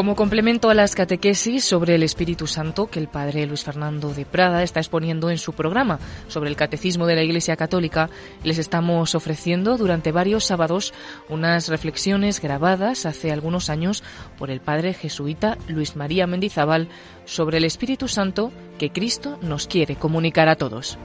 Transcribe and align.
Como 0.00 0.16
complemento 0.16 0.70
a 0.70 0.74
las 0.74 0.94
catequesis 0.94 1.62
sobre 1.62 1.94
el 1.94 2.02
Espíritu 2.02 2.46
Santo 2.46 2.86
que 2.86 2.98
el 2.98 3.06
padre 3.06 3.44
Luis 3.44 3.64
Fernando 3.64 4.14
de 4.14 4.24
Prada 4.24 4.62
está 4.62 4.80
exponiendo 4.80 5.28
en 5.28 5.36
su 5.36 5.52
programa 5.52 6.00
sobre 6.26 6.48
el 6.48 6.56
Catecismo 6.56 7.06
de 7.06 7.16
la 7.16 7.22
Iglesia 7.22 7.54
Católica, 7.54 8.08
les 8.42 8.56
estamos 8.56 9.14
ofreciendo 9.14 9.76
durante 9.76 10.10
varios 10.10 10.46
sábados 10.46 10.94
unas 11.28 11.68
reflexiones 11.68 12.40
grabadas 12.40 13.04
hace 13.04 13.30
algunos 13.30 13.68
años 13.68 14.02
por 14.38 14.50
el 14.50 14.62
padre 14.62 14.94
jesuita 14.94 15.58
Luis 15.68 15.96
María 15.96 16.26
Mendizábal 16.26 16.88
sobre 17.26 17.58
el 17.58 17.66
Espíritu 17.66 18.08
Santo 18.08 18.52
que 18.78 18.92
Cristo 18.92 19.38
nos 19.42 19.66
quiere 19.66 19.96
comunicar 19.96 20.48
a 20.48 20.56
todos. 20.56 20.96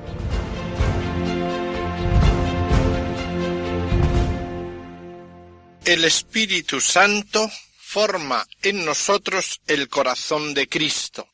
El 5.83 6.05
Espíritu 6.05 6.79
Santo 6.79 7.49
forma 7.95 8.45
en 8.61 8.83
nosotros 8.83 9.61
el 9.67 9.87
corazón 9.87 10.53
de 10.53 10.67
Cristo. 10.67 11.29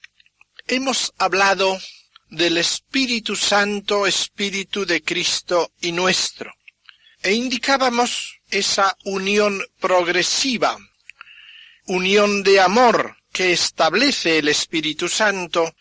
Hemos 0.68 1.12
hablado 1.18 1.82
del 2.30 2.58
Espíritu 2.58 3.36
Santo, 3.36 4.06
Espíritu 4.06 4.86
de 4.86 5.02
Cristo 5.02 5.72
y 5.82 5.92
nuestro, 5.92 6.54
e 7.24 7.34
indicábamos 7.34 8.42
esa 8.52 8.96
unión 9.06 9.60
progresiva, 9.80 10.78
unión 11.88 12.44
de 12.44 12.62
amor 12.62 13.18
que 13.34 13.54
establece 13.54 14.38
el 14.38 14.48
Espíritu 14.48 15.10
Santo 15.10 15.74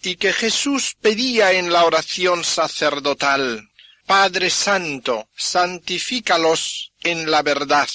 y 0.00 0.14
que 0.14 0.32
Jesús 0.32 0.96
pedía 1.00 1.50
en 1.54 1.72
la 1.72 1.84
oración 1.84 2.44
sacerdotal. 2.44 3.68
Padre 4.06 4.48
Santo, 4.50 5.28
santifícalos 5.34 6.92
en 7.02 7.28
la 7.32 7.42
verdad. 7.42 7.88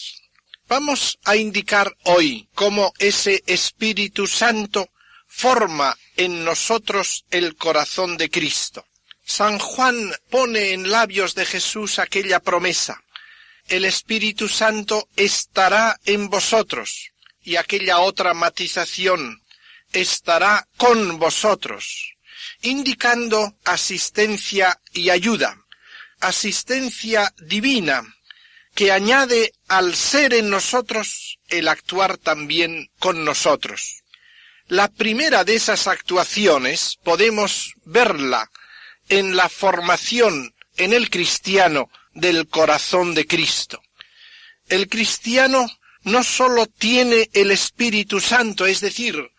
Vamos 0.68 1.20
a 1.26 1.36
indicar 1.36 1.96
hoy 2.04 2.50
cómo 2.56 2.92
ese 2.98 3.44
Espíritu 3.46 4.26
Santo 4.26 4.90
forma 5.28 5.96
en 6.18 6.44
nosotros 6.44 7.26
el 7.30 7.56
corazón 7.56 8.18
de 8.18 8.32
Cristo. 8.32 8.84
San 9.24 9.60
Juan 9.60 10.12
pone 10.30 10.72
en 10.72 10.90
labios 10.90 11.36
de 11.36 11.46
Jesús 11.46 12.00
aquella 12.00 12.40
promesa. 12.40 13.04
El 13.68 13.86
Espíritu 13.86 14.48
Santo 14.48 15.08
estará 15.16 16.00
en 16.06 16.30
vosotros. 16.30 17.12
Y 17.44 17.58
aquella 17.58 18.00
otra 18.00 18.34
matización 18.34 19.44
estará 19.94 20.68
con 20.78 21.20
vosotros, 21.20 22.16
indicando 22.64 23.56
asistencia 23.66 24.82
y 24.94 25.12
ayuda, 25.12 25.64
asistencia 26.20 27.32
divina, 27.38 28.04
que 28.74 28.92
añade 28.92 29.54
al 29.68 29.96
ser 29.96 30.34
en 30.34 30.50
nosotros 30.50 31.40
el 31.50 31.68
actuar 31.68 32.18
también 32.18 32.90
con 33.00 33.26
nosotros. 33.26 34.04
La 34.68 34.88
primera 34.88 35.44
de 35.44 35.56
esas 35.56 35.88
actuaciones 35.88 36.98
podemos 37.04 37.74
verla 37.86 38.50
en 39.10 39.36
la 39.36 39.50
formación 39.50 40.54
en 40.78 40.94
el 40.94 41.10
cristiano 41.10 41.90
del 42.14 42.48
corazón 42.48 43.14
de 43.14 43.28
Cristo. 43.28 43.82
El 44.68 44.90
cristiano 44.90 45.68
no 46.04 46.24
sólo 46.24 46.66
tiene 46.66 47.30
el 47.34 47.52
Espíritu 47.52 48.20
Santo, 48.20 48.66
es 48.66 48.82
decir, 48.82 49.32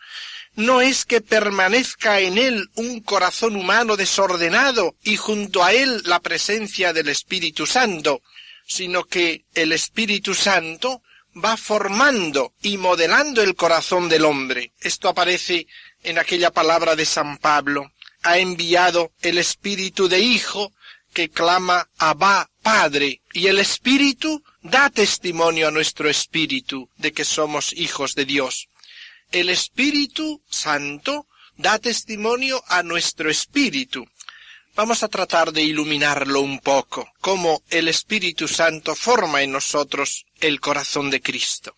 no 0.55 0.81
es 0.81 1.05
que 1.05 1.21
permanezca 1.21 2.21
en 2.21 2.39
él 2.39 2.71
un 2.75 3.01
corazón 3.01 3.56
humano 3.56 3.97
desordenado 3.97 4.97
y 5.03 5.17
junto 5.17 5.65
a 5.65 5.72
él 5.72 6.03
la 6.06 6.21
presencia 6.21 6.93
del 6.93 7.09
Espíritu 7.09 7.67
Santo, 7.67 8.22
sino 8.66 9.04
que 9.04 9.44
el 9.54 9.72
Espíritu 9.72 10.34
Santo 10.34 11.03
va 11.37 11.56
formando 11.56 12.54
y 12.62 12.78
modelando 12.78 13.43
el 13.43 13.54
corazón 13.54 14.09
del 14.09 14.25
hombre. 14.25 14.72
Esto 14.81 15.09
aparece 15.09 15.66
en 16.03 16.19
aquella 16.19 16.50
palabra 16.50 16.97
de 16.97 17.04
San 17.04 17.38
Pablo. 17.38 17.93
Ha 18.22 18.38
enviado 18.38 19.12
el 19.21 19.38
Espíritu 19.38 20.09
de 20.09 20.21
Hijo 20.21 20.72
que 21.12 21.31
clama 21.31 21.88
Abba 21.97 22.50
Padre, 22.62 23.22
y 23.32 23.47
el 23.47 23.59
Espíritu 23.59 24.43
da 24.60 24.91
testimonio 24.91 25.69
a 25.69 25.71
nuestro 25.71 26.10
Espíritu 26.10 26.91
de 26.98 27.12
que 27.12 27.25
somos 27.25 27.72
hijos 27.72 28.15
de 28.15 28.27
Dios. 28.27 28.69
El 29.33 29.48
Espíritu 29.48 30.43
Santo 30.50 31.27
da 31.56 31.78
testimonio 31.78 32.62
a 32.69 32.83
nuestro 32.83 33.31
Espíritu 33.31 34.06
Vamos 34.77 35.03
a 35.03 35.09
tratar 35.09 35.53
de 35.53 35.63
iluminarlo 35.63 36.43
un 36.43 36.59
poco, 36.61 37.11
cómo 37.23 37.63
el 37.71 37.89
Espíritu 37.89 38.47
Santo 38.47 38.95
forma 38.95 39.41
en 39.41 39.53
nosotros 39.53 40.27
el 40.39 40.61
corazón 40.61 41.09
de 41.09 41.23
Cristo. 41.23 41.75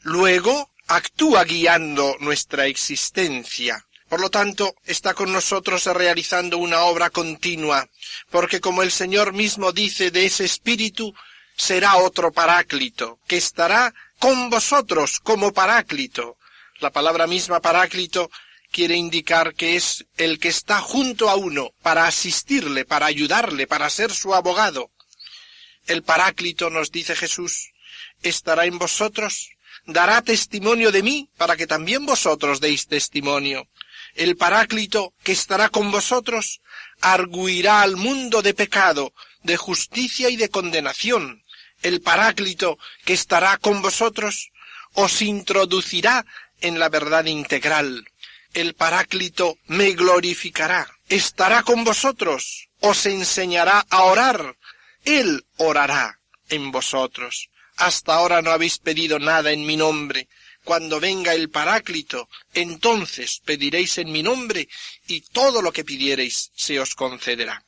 Luego, 0.00 0.70
actúa 0.86 1.44
guiando 1.44 2.16
nuestra 2.20 2.68
existencia. 2.68 3.84
Por 4.08 4.22
lo 4.22 4.30
tanto, 4.30 4.76
está 4.86 5.12
con 5.12 5.30
nosotros 5.30 5.84
realizando 5.84 6.56
una 6.56 6.84
obra 6.84 7.10
continua, 7.10 7.86
porque 8.30 8.62
como 8.62 8.82
el 8.82 8.92
Señor 8.92 9.34
mismo 9.34 9.72
dice 9.72 10.10
de 10.10 10.24
ese 10.24 10.46
Espíritu, 10.46 11.14
será 11.54 11.96
otro 11.96 12.32
paráclito, 12.32 13.18
que 13.26 13.36
estará 13.36 13.92
con 14.18 14.48
vosotros 14.48 15.20
como 15.20 15.52
paráclito. 15.52 16.38
La 16.80 16.90
palabra 16.90 17.26
misma 17.26 17.60
paráclito 17.60 18.30
quiere 18.70 18.96
indicar 18.96 19.54
que 19.54 19.76
es 19.76 20.06
el 20.16 20.38
que 20.38 20.48
está 20.48 20.80
junto 20.80 21.30
a 21.30 21.36
uno 21.36 21.72
para 21.82 22.06
asistirle, 22.06 22.84
para 22.84 23.06
ayudarle, 23.06 23.66
para 23.66 23.90
ser 23.90 24.12
su 24.12 24.34
abogado. 24.34 24.90
El 25.86 26.02
Paráclito, 26.02 26.70
nos 26.70 26.90
dice 26.90 27.14
Jesús, 27.14 27.72
estará 28.22 28.66
en 28.66 28.78
vosotros, 28.78 29.50
dará 29.86 30.22
testimonio 30.22 30.90
de 30.90 31.02
mí 31.02 31.28
para 31.36 31.56
que 31.56 31.66
también 31.66 32.06
vosotros 32.06 32.60
deis 32.60 32.86
testimonio. 32.88 33.68
El 34.14 34.36
Paráclito 34.36 35.14
que 35.22 35.32
estará 35.32 35.68
con 35.68 35.90
vosotros 35.90 36.60
arguirá 37.00 37.82
al 37.82 37.96
mundo 37.96 38.42
de 38.42 38.54
pecado, 38.54 39.12
de 39.42 39.56
justicia 39.56 40.28
y 40.30 40.36
de 40.36 40.48
condenación. 40.48 41.42
El 41.82 42.00
Paráclito 42.00 42.78
que 43.04 43.12
estará 43.12 43.58
con 43.58 43.82
vosotros 43.82 44.50
os 44.94 45.22
introducirá 45.22 46.24
en 46.60 46.78
la 46.78 46.88
verdad 46.88 47.26
integral 47.26 48.06
el 48.56 48.72
Paráclito 48.72 49.58
me 49.66 49.92
glorificará, 49.92 50.88
estará 51.10 51.62
con 51.62 51.84
vosotros, 51.84 52.70
os 52.80 53.04
enseñará 53.04 53.84
a 53.90 54.04
orar, 54.04 54.56
Él 55.04 55.44
orará 55.58 56.20
en 56.48 56.72
vosotros. 56.72 57.50
Hasta 57.76 58.14
ahora 58.14 58.40
no 58.40 58.50
habéis 58.52 58.78
pedido 58.78 59.18
nada 59.18 59.52
en 59.52 59.66
mi 59.66 59.76
nombre. 59.76 60.28
Cuando 60.64 60.98
venga 61.00 61.34
el 61.34 61.50
Paráclito, 61.50 62.30
entonces 62.54 63.42
pediréis 63.44 63.98
en 63.98 64.10
mi 64.10 64.22
nombre 64.22 64.68
y 65.06 65.20
todo 65.20 65.60
lo 65.60 65.70
que 65.70 65.84
pidiereis 65.84 66.50
se 66.56 66.80
os 66.80 66.94
concederá. 66.94 67.62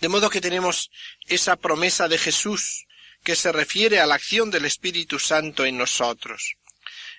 De 0.00 0.08
modo 0.08 0.30
que 0.30 0.40
tenemos 0.40 0.92
esa 1.26 1.56
promesa 1.56 2.06
de 2.06 2.18
Jesús 2.18 2.86
que 3.24 3.34
se 3.34 3.50
refiere 3.50 3.98
a 3.98 4.06
la 4.06 4.14
acción 4.14 4.48
del 4.52 4.64
Espíritu 4.64 5.18
Santo 5.18 5.64
en 5.64 5.76
nosotros. 5.76 6.54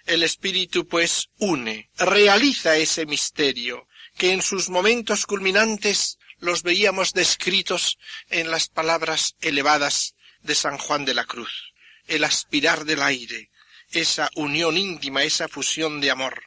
El 0.06 0.24
Espíritu 0.24 0.88
pues 0.88 1.30
une, 1.38 1.90
realiza 1.98 2.78
ese 2.78 3.06
misterio, 3.06 3.88
que 4.18 4.32
en 4.34 4.42
sus 4.42 4.70
momentos 4.70 5.26
culminantes 5.26 6.18
los 6.40 6.64
veíamos 6.64 7.14
descritos 7.14 7.98
en 8.30 8.50
las 8.50 8.68
palabras 8.68 9.36
elevadas 9.42 10.16
de 10.42 10.56
San 10.56 10.78
Juan 10.78 11.06
de 11.06 11.14
la 11.14 11.26
Cruz. 11.26 11.74
El 12.08 12.24
aspirar 12.24 12.86
del 12.86 13.02
aire, 13.04 13.52
esa 13.92 14.30
unión 14.36 14.78
íntima, 14.78 15.24
esa 15.24 15.48
fusión 15.48 16.02
de 16.02 16.12
amor. 16.12 16.44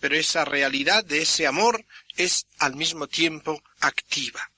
Pero 0.00 0.16
esa 0.16 0.44
realidad 0.44 1.04
de 1.04 1.22
ese 1.22 1.46
amor 1.46 1.86
es 2.16 2.46
al 2.58 2.74
mismo 2.76 3.06
tiempo 3.06 3.62
activa. 3.80 4.50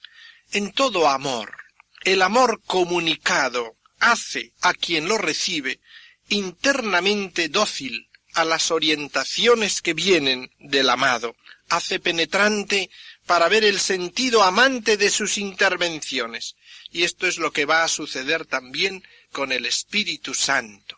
En 0.52 0.72
todo 0.72 1.08
amor, 1.08 1.56
el 2.04 2.22
amor 2.22 2.62
comunicado 2.64 3.76
hace 3.98 4.52
a 4.62 4.72
quien 4.72 5.08
lo 5.08 5.18
recibe 5.18 5.80
internamente 6.28 7.48
dócil 7.48 8.09
a 8.34 8.44
las 8.44 8.70
orientaciones 8.70 9.82
que 9.82 9.94
vienen 9.94 10.50
del 10.58 10.90
amado, 10.90 11.36
hace 11.68 12.00
penetrante 12.00 12.90
para 13.26 13.48
ver 13.48 13.64
el 13.64 13.80
sentido 13.80 14.42
amante 14.42 14.96
de 14.96 15.10
sus 15.10 15.38
intervenciones. 15.38 16.56
Y 16.90 17.04
esto 17.04 17.26
es 17.26 17.38
lo 17.38 17.52
que 17.52 17.64
va 17.64 17.84
a 17.84 17.88
suceder 17.88 18.46
también 18.46 19.04
con 19.32 19.52
el 19.52 19.66
Espíritu 19.66 20.34
Santo. 20.34 20.96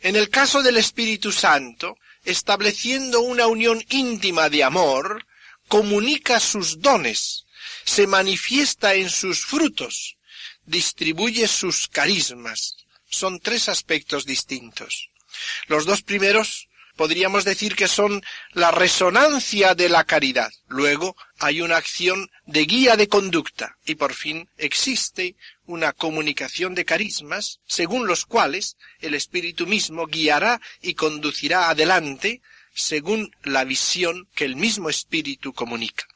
En 0.00 0.16
el 0.16 0.28
caso 0.28 0.62
del 0.62 0.76
Espíritu 0.76 1.32
Santo, 1.32 1.96
estableciendo 2.24 3.20
una 3.20 3.46
unión 3.46 3.82
íntima 3.88 4.50
de 4.50 4.62
amor, 4.62 5.26
comunica 5.68 6.40
sus 6.40 6.80
dones, 6.80 7.46
se 7.84 8.06
manifiesta 8.06 8.94
en 8.94 9.08
sus 9.08 9.44
frutos, 9.44 10.16
distribuye 10.66 11.48
sus 11.48 11.88
carismas. 11.88 12.76
Son 13.08 13.40
tres 13.40 13.68
aspectos 13.68 14.26
distintos. 14.26 15.08
Los 15.68 15.84
dos 15.86 16.02
primeros 16.02 16.68
podríamos 16.96 17.44
decir 17.44 17.74
que 17.74 17.88
son 17.88 18.22
la 18.52 18.70
resonancia 18.70 19.74
de 19.74 19.88
la 19.88 20.04
caridad. 20.04 20.52
Luego 20.68 21.16
hay 21.38 21.60
una 21.60 21.76
acción 21.76 22.30
de 22.46 22.64
guía 22.64 22.96
de 22.96 23.08
conducta 23.08 23.76
y 23.84 23.96
por 23.96 24.14
fin 24.14 24.48
existe 24.58 25.36
una 25.66 25.92
comunicación 25.92 26.74
de 26.74 26.84
carismas 26.84 27.60
según 27.66 28.06
los 28.06 28.26
cuales 28.26 28.76
el 29.00 29.14
Espíritu 29.14 29.66
mismo 29.66 30.06
guiará 30.06 30.60
y 30.82 30.94
conducirá 30.94 31.68
adelante 31.68 32.40
según 32.74 33.34
la 33.42 33.64
visión 33.64 34.28
que 34.34 34.44
el 34.44 34.56
mismo 34.56 34.90
Espíritu 34.90 35.52
comunica. 35.52 36.06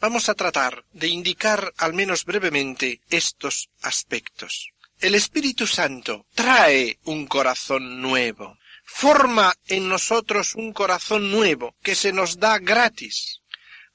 Vamos 0.00 0.28
a 0.28 0.34
tratar 0.34 0.84
de 0.92 1.08
indicar 1.08 1.72
al 1.78 1.94
menos 1.94 2.24
brevemente 2.24 3.00
estos 3.10 3.70
aspectos. 3.80 4.70
El 5.00 5.14
Espíritu 5.14 5.66
Santo 5.66 6.26
trae 6.34 6.98
un 7.04 7.26
corazón 7.26 8.00
nuevo, 8.00 8.58
forma 8.86 9.52
en 9.66 9.88
nosotros 9.88 10.54
un 10.54 10.72
corazón 10.72 11.30
nuevo 11.30 11.74
que 11.82 11.94
se 11.94 12.12
nos 12.12 12.38
da 12.38 12.58
gratis. 12.58 13.42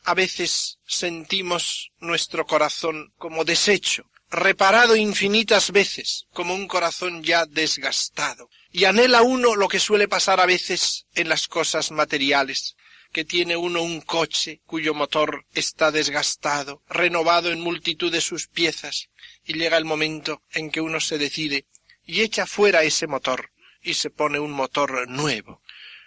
A 0.03 0.13
veces 0.13 0.79
sentimos 0.85 1.91
nuestro 1.99 2.45
corazón 2.45 3.13
como 3.17 3.45
deshecho, 3.45 4.03
reparado 4.29 4.95
infinitas 4.95 5.71
veces, 5.71 6.27
como 6.33 6.53
un 6.53 6.67
corazón 6.67 7.23
ya 7.23 7.45
desgastado. 7.45 8.49
Y 8.71 8.85
anhela 8.85 9.21
uno 9.21 9.55
lo 9.55 9.67
que 9.67 9.79
suele 9.79 10.07
pasar 10.07 10.39
a 10.39 10.45
veces 10.45 11.05
en 11.15 11.29
las 11.29 11.47
cosas 11.47 11.91
materiales, 11.91 12.75
que 13.11 13.25
tiene 13.25 13.55
uno 13.55 13.81
un 13.81 14.01
coche 14.01 14.61
cuyo 14.65 14.93
motor 14.93 15.45
está 15.53 15.91
desgastado, 15.91 16.83
renovado 16.89 17.51
en 17.51 17.61
multitud 17.61 18.11
de 18.11 18.21
sus 18.21 18.47
piezas, 18.47 19.09
y 19.45 19.53
llega 19.53 19.77
el 19.77 19.85
momento 19.85 20.43
en 20.51 20.69
que 20.69 20.81
uno 20.81 20.99
se 20.99 21.17
decide 21.17 21.65
y 22.05 22.21
echa 22.21 22.45
fuera 22.45 22.83
ese 22.83 23.07
motor 23.07 23.50
y 23.81 23.95
se 23.95 24.09
pone 24.09 24.39
un 24.39 24.51
motor 24.51 25.07
nuevo. 25.09 25.61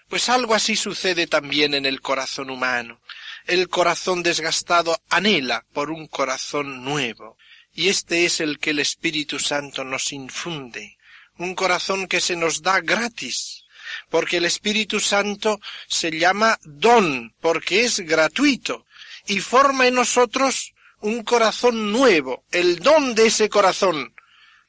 Pues 0.08 0.28
algo 0.28 0.54
así 0.54 0.76
sucede 0.76 1.26
también 1.26 1.74
en 1.74 1.86
el 1.86 2.00
corazón 2.00 2.50
humano. 2.50 3.00
El 3.46 3.68
corazón 3.68 4.22
desgastado 4.22 5.00
anhela 5.08 5.66
por 5.72 5.90
un 5.90 6.06
corazón 6.06 6.84
nuevo, 6.84 7.36
y 7.74 7.88
este 7.88 8.24
es 8.24 8.40
el 8.40 8.58
que 8.58 8.70
el 8.70 8.78
Espíritu 8.78 9.38
Santo 9.38 9.84
nos 9.84 10.12
infunde, 10.12 10.96
un 11.38 11.54
corazón 11.54 12.06
que 12.06 12.20
se 12.20 12.36
nos 12.36 12.62
da 12.62 12.80
gratis, 12.80 13.64
porque 14.08 14.38
el 14.38 14.44
Espíritu 14.44 15.00
Santo 15.00 15.60
se 15.88 16.10
llama 16.10 16.58
don, 16.62 17.34
porque 17.40 17.84
es 17.84 18.00
gratuito, 18.00 18.86
y 19.26 19.40
forma 19.40 19.86
en 19.86 19.94
nosotros 19.94 20.72
un 21.00 21.22
corazón 21.22 21.92
nuevo, 21.92 22.44
el 22.50 22.78
don 22.78 23.14
de 23.14 23.26
ese 23.26 23.48
corazón, 23.48 24.14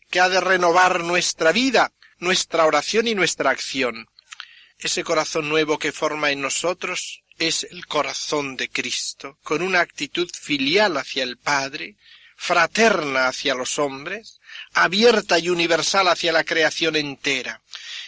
que 0.09 0.19
ha 0.19 0.29
de 0.29 0.41
renovar 0.41 1.03
nuestra 1.03 1.51
vida, 1.51 1.93
nuestra 2.19 2.65
oración 2.65 3.07
y 3.07 3.15
nuestra 3.15 3.49
acción. 3.49 4.07
Ese 4.79 5.03
corazón 5.03 5.49
nuevo 5.49 5.79
que 5.79 5.91
forma 5.91 6.31
en 6.31 6.41
nosotros 6.41 7.23
es 7.37 7.67
el 7.69 7.85
corazón 7.85 8.55
de 8.55 8.69
Cristo, 8.69 9.37
con 9.43 9.61
una 9.61 9.81
actitud 9.81 10.29
filial 10.33 10.97
hacia 10.97 11.23
el 11.23 11.37
Padre, 11.37 11.95
fraterna 12.35 13.27
hacia 13.27 13.55
los 13.55 13.79
hombres, 13.79 14.39
abierta 14.73 15.39
y 15.39 15.49
universal 15.49 16.07
hacia 16.07 16.31
la 16.31 16.43
creación 16.43 16.95
entera. 16.95 17.61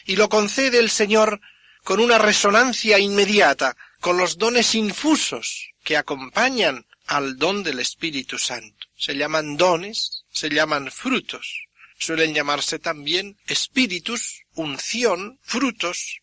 Y 0.05 0.15
lo 0.15 0.29
concede 0.29 0.79
el 0.79 0.89
Señor 0.89 1.41
con 1.83 1.99
una 1.99 2.17
resonancia 2.17 2.99
inmediata 2.99 3.75
con 3.99 4.17
los 4.17 4.37
dones 4.37 4.75
infusos 4.75 5.69
que 5.83 5.97
acompañan 5.97 6.85
al 7.05 7.37
don 7.37 7.63
del 7.63 7.79
Espíritu 7.79 8.37
Santo. 8.37 8.87
Se 8.97 9.15
llaman 9.15 9.57
dones, 9.57 10.25
se 10.29 10.49
llaman 10.49 10.91
frutos. 10.91 11.66
Suelen 11.97 12.33
llamarse 12.33 12.79
también 12.79 13.37
espíritus, 13.47 14.43
unción, 14.53 15.39
frutos. 15.41 16.21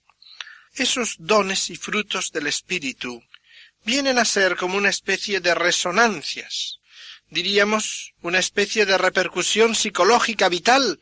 Esos 0.75 1.17
dones 1.19 1.71
y 1.71 1.77
frutos 1.77 2.31
del 2.33 2.47
Espíritu 2.47 3.23
vienen 3.85 4.19
a 4.19 4.25
ser 4.25 4.57
como 4.57 4.77
una 4.77 4.89
especie 4.89 5.41
de 5.41 5.55
resonancias, 5.55 6.79
diríamos 7.31 8.15
una 8.23 8.39
especie 8.39 8.87
de 8.87 8.99
repercusión 8.99 9.75
psicológica 9.75 10.49
vital 10.49 11.01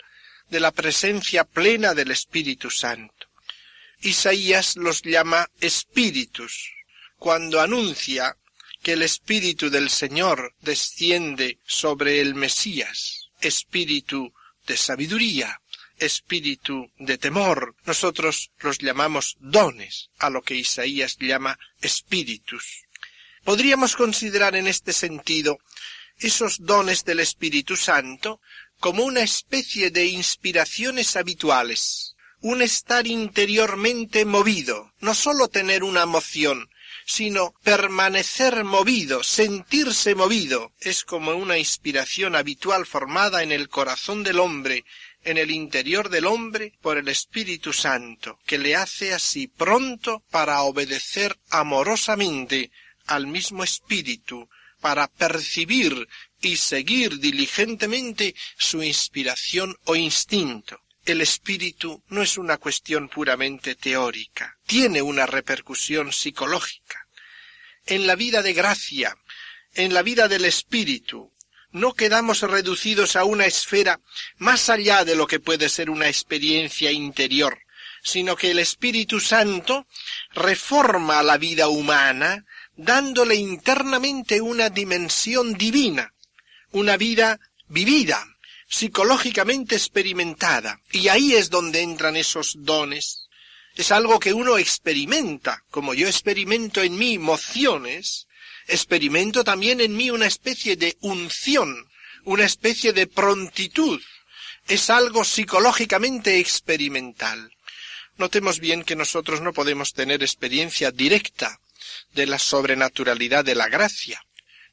de 0.48 0.60
la 0.60 0.72
presencia 0.72 1.44
plena 1.44 1.94
del 1.94 2.10
Espíritu 2.10 2.70
Santo. 2.70 3.28
Isaías 4.00 4.76
los 4.76 5.02
llama 5.02 5.48
espíritus, 5.60 6.72
cuando 7.16 7.60
anuncia 7.60 8.36
que 8.82 8.94
el 8.94 9.02
Espíritu 9.02 9.70
del 9.70 9.90
Señor 9.90 10.54
desciende 10.60 11.60
sobre 11.64 12.20
el 12.20 12.34
Mesías, 12.34 13.28
espíritu 13.40 14.34
de 14.66 14.76
sabiduría, 14.76 15.60
espíritu 15.98 16.90
de 16.98 17.18
temor. 17.18 17.74
Nosotros 17.84 18.50
los 18.60 18.78
llamamos 18.78 19.36
dones, 19.40 20.10
a 20.18 20.30
lo 20.30 20.42
que 20.42 20.54
Isaías 20.54 21.16
llama 21.18 21.58
espíritus. 21.80 22.84
Podríamos 23.44 23.96
considerar 23.96 24.54
en 24.56 24.68
este 24.68 24.92
sentido 24.92 25.58
esos 26.18 26.58
dones 26.60 27.04
del 27.04 27.20
Espíritu 27.20 27.76
Santo 27.76 28.40
como 28.78 29.04
una 29.04 29.22
especie 29.22 29.90
de 29.90 30.06
inspiraciones 30.06 31.16
habituales, 31.16 32.14
un 32.40 32.62
estar 32.62 33.06
interiormente 33.06 34.24
movido, 34.24 34.92
no 35.00 35.14
sólo 35.14 35.48
tener 35.48 35.84
una 35.84 36.06
moción, 36.06 36.68
sino 37.06 37.54
permanecer 37.62 38.64
movido, 38.64 39.22
sentirse 39.22 40.14
movido, 40.14 40.72
es 40.80 41.04
como 41.04 41.32
una 41.32 41.58
inspiración 41.58 42.36
habitual 42.36 42.86
formada 42.86 43.42
en 43.42 43.52
el 43.52 43.68
corazón 43.68 44.22
del 44.22 44.38
hombre, 44.38 44.84
en 45.24 45.38
el 45.38 45.50
interior 45.50 46.08
del 46.08 46.26
hombre 46.26 46.72
por 46.80 46.98
el 46.98 47.08
Espíritu 47.08 47.72
Santo, 47.72 48.38
que 48.46 48.58
le 48.58 48.76
hace 48.76 49.14
así 49.14 49.46
pronto 49.46 50.24
para 50.30 50.62
obedecer 50.62 51.38
amorosamente 51.50 52.70
al 53.06 53.26
mismo 53.26 53.64
Espíritu, 53.64 54.48
para 54.80 55.06
percibir 55.06 56.08
y 56.40 56.56
seguir 56.56 57.20
diligentemente 57.20 58.34
su 58.58 58.82
inspiración 58.82 59.76
o 59.84 59.94
instinto. 59.94 60.80
El 61.04 61.20
espíritu 61.20 62.02
no 62.08 62.22
es 62.22 62.38
una 62.38 62.58
cuestión 62.58 63.08
puramente 63.08 63.74
teórica, 63.74 64.56
tiene 64.66 65.02
una 65.02 65.26
repercusión 65.26 66.12
psicológica. 66.12 67.06
En 67.86 68.06
la 68.06 68.14
vida 68.14 68.42
de 68.42 68.52
gracia, 68.52 69.16
en 69.74 69.94
la 69.94 70.02
vida 70.02 70.28
del 70.28 70.44
espíritu, 70.44 71.32
no 71.72 71.94
quedamos 71.94 72.42
reducidos 72.42 73.16
a 73.16 73.24
una 73.24 73.46
esfera 73.46 74.00
más 74.36 74.68
allá 74.68 75.04
de 75.04 75.16
lo 75.16 75.26
que 75.26 75.40
puede 75.40 75.68
ser 75.68 75.90
una 75.90 76.06
experiencia 76.06 76.92
interior, 76.92 77.58
sino 78.02 78.36
que 78.36 78.50
el 78.50 78.58
Espíritu 78.58 79.20
Santo 79.20 79.86
reforma 80.32 81.22
la 81.22 81.38
vida 81.38 81.68
humana, 81.68 82.44
dándole 82.76 83.34
internamente 83.36 84.40
una 84.40 84.70
dimensión 84.70 85.54
divina, 85.54 86.12
una 86.72 86.96
vida 86.96 87.40
vivida, 87.68 88.24
psicológicamente 88.72 89.76
experimentada. 89.76 90.80
Y 90.90 91.08
ahí 91.08 91.34
es 91.34 91.50
donde 91.50 91.82
entran 91.82 92.16
esos 92.16 92.56
dones. 92.60 93.28
Es 93.76 93.92
algo 93.92 94.18
que 94.18 94.32
uno 94.32 94.56
experimenta, 94.56 95.62
como 95.70 95.92
yo 95.92 96.08
experimento 96.08 96.82
en 96.82 96.96
mí 96.96 97.18
mociones, 97.18 98.26
experimento 98.66 99.44
también 99.44 99.80
en 99.80 99.94
mí 99.94 100.10
una 100.10 100.26
especie 100.26 100.76
de 100.76 100.96
unción, 101.00 101.86
una 102.24 102.44
especie 102.44 102.94
de 102.94 103.06
prontitud. 103.06 104.00
Es 104.66 104.88
algo 104.88 105.24
psicológicamente 105.24 106.38
experimental. 106.38 107.52
Notemos 108.16 108.58
bien 108.58 108.84
que 108.84 108.96
nosotros 108.96 109.42
no 109.42 109.52
podemos 109.52 109.92
tener 109.92 110.22
experiencia 110.22 110.90
directa 110.90 111.60
de 112.14 112.26
la 112.26 112.38
sobrenaturalidad 112.38 113.44
de 113.44 113.54
la 113.54 113.68
gracia. 113.68 114.22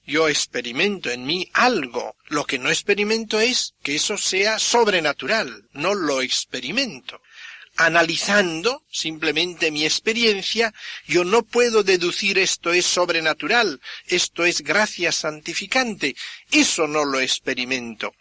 Yo 0.06 0.28
experimento 0.28 1.12
en 1.12 1.26
mí 1.26 1.50
algo. 1.54 2.16
Lo 2.28 2.46
que 2.46 2.58
no 2.58 2.70
experimento 2.70 3.40
es 3.40 3.74
que 3.84 3.96
eso 3.96 4.18
sea 4.18 4.60
sobrenatural. 4.60 5.70
No 5.74 5.94
lo 5.94 6.22
experimento. 6.22 7.22
Analizando 7.76 8.84
simplemente 8.92 9.72
mi 9.72 9.86
experiencia, 9.86 10.74
yo 11.08 11.24
no 11.24 11.44
puedo 11.44 11.84
deducir 11.84 12.38
esto 12.38 12.74
es 12.74 12.86
sobrenatural, 12.86 13.80
esto 14.08 14.44
es 14.46 14.62
gracia 14.62 15.12
santificante. 15.12 16.16
Eso 16.52 16.88
no 16.88 17.06
lo 17.06 17.20
experimento. 17.20 18.14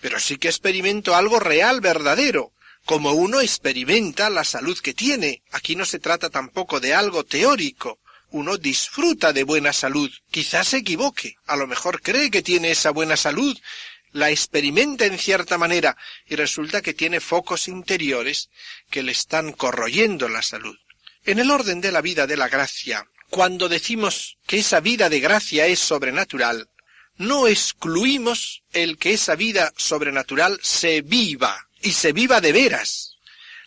Pero 0.00 0.20
sí 0.20 0.36
que 0.36 0.48
experimento 0.48 1.16
algo 1.16 1.40
real, 1.40 1.80
verdadero 1.80 2.52
como 2.84 3.12
uno 3.12 3.40
experimenta 3.40 4.30
la 4.30 4.44
salud 4.44 4.78
que 4.78 4.94
tiene. 4.94 5.42
Aquí 5.52 5.76
no 5.76 5.84
se 5.84 5.98
trata 5.98 6.30
tampoco 6.30 6.80
de 6.80 6.94
algo 6.94 7.24
teórico, 7.24 8.00
uno 8.30 8.56
disfruta 8.56 9.32
de 9.32 9.44
buena 9.44 9.72
salud. 9.72 10.10
Quizás 10.30 10.68
se 10.68 10.78
equivoque. 10.78 11.36
A 11.46 11.56
lo 11.56 11.66
mejor 11.66 12.00
cree 12.00 12.30
que 12.30 12.42
tiene 12.42 12.70
esa 12.70 12.90
buena 12.90 13.16
salud, 13.16 13.58
la 14.12 14.30
experimenta 14.30 15.06
en 15.06 15.18
cierta 15.18 15.58
manera 15.58 15.96
y 16.26 16.36
resulta 16.36 16.82
que 16.82 16.94
tiene 16.94 17.20
focos 17.20 17.68
interiores 17.68 18.50
que 18.90 19.02
le 19.02 19.12
están 19.12 19.52
corroyendo 19.52 20.28
la 20.28 20.42
salud. 20.42 20.76
En 21.24 21.38
el 21.38 21.50
orden 21.50 21.80
de 21.80 21.92
la 21.92 22.00
vida 22.00 22.26
de 22.26 22.36
la 22.36 22.48
gracia, 22.48 23.06
cuando 23.28 23.68
decimos 23.68 24.38
que 24.46 24.58
esa 24.58 24.80
vida 24.80 25.08
de 25.08 25.20
gracia 25.20 25.66
es 25.66 25.78
sobrenatural, 25.78 26.68
no 27.16 27.46
excluimos 27.46 28.62
el 28.72 28.96
que 28.96 29.12
esa 29.12 29.36
vida 29.36 29.72
sobrenatural 29.76 30.58
se 30.62 31.02
viva 31.02 31.68
y 31.82 31.92
se 31.92 32.12
viva 32.12 32.40
de 32.40 32.52
veras. 32.52 33.16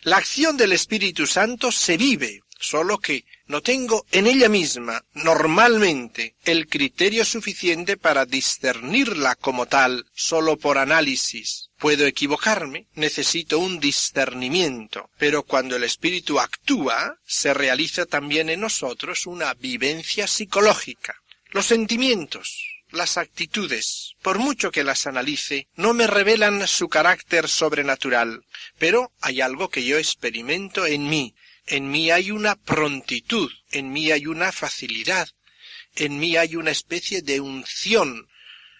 La 0.02 0.18
acción 0.18 0.56
del 0.56 0.72
Espíritu 0.72 1.26
Santo 1.26 1.72
se 1.72 1.96
vive, 1.96 2.42
solo 2.58 2.98
que 2.98 3.24
no 3.46 3.60
tengo 3.60 4.06
en 4.10 4.26
ella 4.26 4.48
misma, 4.48 5.04
normalmente, 5.12 6.34
el 6.44 6.66
criterio 6.66 7.24
suficiente 7.24 7.96
para 7.96 8.24
discernirla 8.24 9.34
como 9.34 9.66
tal, 9.66 10.06
solo 10.14 10.56
por 10.56 10.78
análisis. 10.78 11.70
Puedo 11.78 12.06
equivocarme, 12.06 12.86
necesito 12.94 13.58
un 13.58 13.80
discernimiento, 13.80 15.10
pero 15.18 15.42
cuando 15.42 15.76
el 15.76 15.84
espíritu 15.84 16.40
actúa, 16.40 17.18
se 17.26 17.52
realiza 17.52 18.06
también 18.06 18.48
en 18.48 18.60
nosotros 18.60 19.26
una 19.26 19.52
vivencia 19.54 20.26
psicológica. 20.26 21.14
Los 21.50 21.66
sentimientos, 21.66 22.74
las 22.90 23.18
actitudes, 23.18 24.14
por 24.22 24.38
mucho 24.38 24.70
que 24.70 24.84
las 24.84 25.06
analice, 25.06 25.68
no 25.76 25.94
me 25.94 26.06
revelan 26.06 26.66
su 26.66 26.88
carácter 26.88 27.48
sobrenatural, 27.48 28.44
pero 28.78 29.12
hay 29.20 29.40
algo 29.40 29.68
que 29.68 29.84
yo 29.84 29.98
experimento 29.98 30.86
en 30.86 31.08
mí. 31.08 31.34
En 31.66 31.90
mí 31.90 32.10
hay 32.10 32.30
una 32.30 32.56
prontitud, 32.56 33.50
en 33.70 33.92
mí 33.92 34.10
hay 34.12 34.26
una 34.26 34.52
facilidad, 34.52 35.28
en 35.96 36.18
mí 36.18 36.36
hay 36.36 36.56
una 36.56 36.70
especie 36.70 37.22
de 37.22 37.40
unción. 37.40 38.28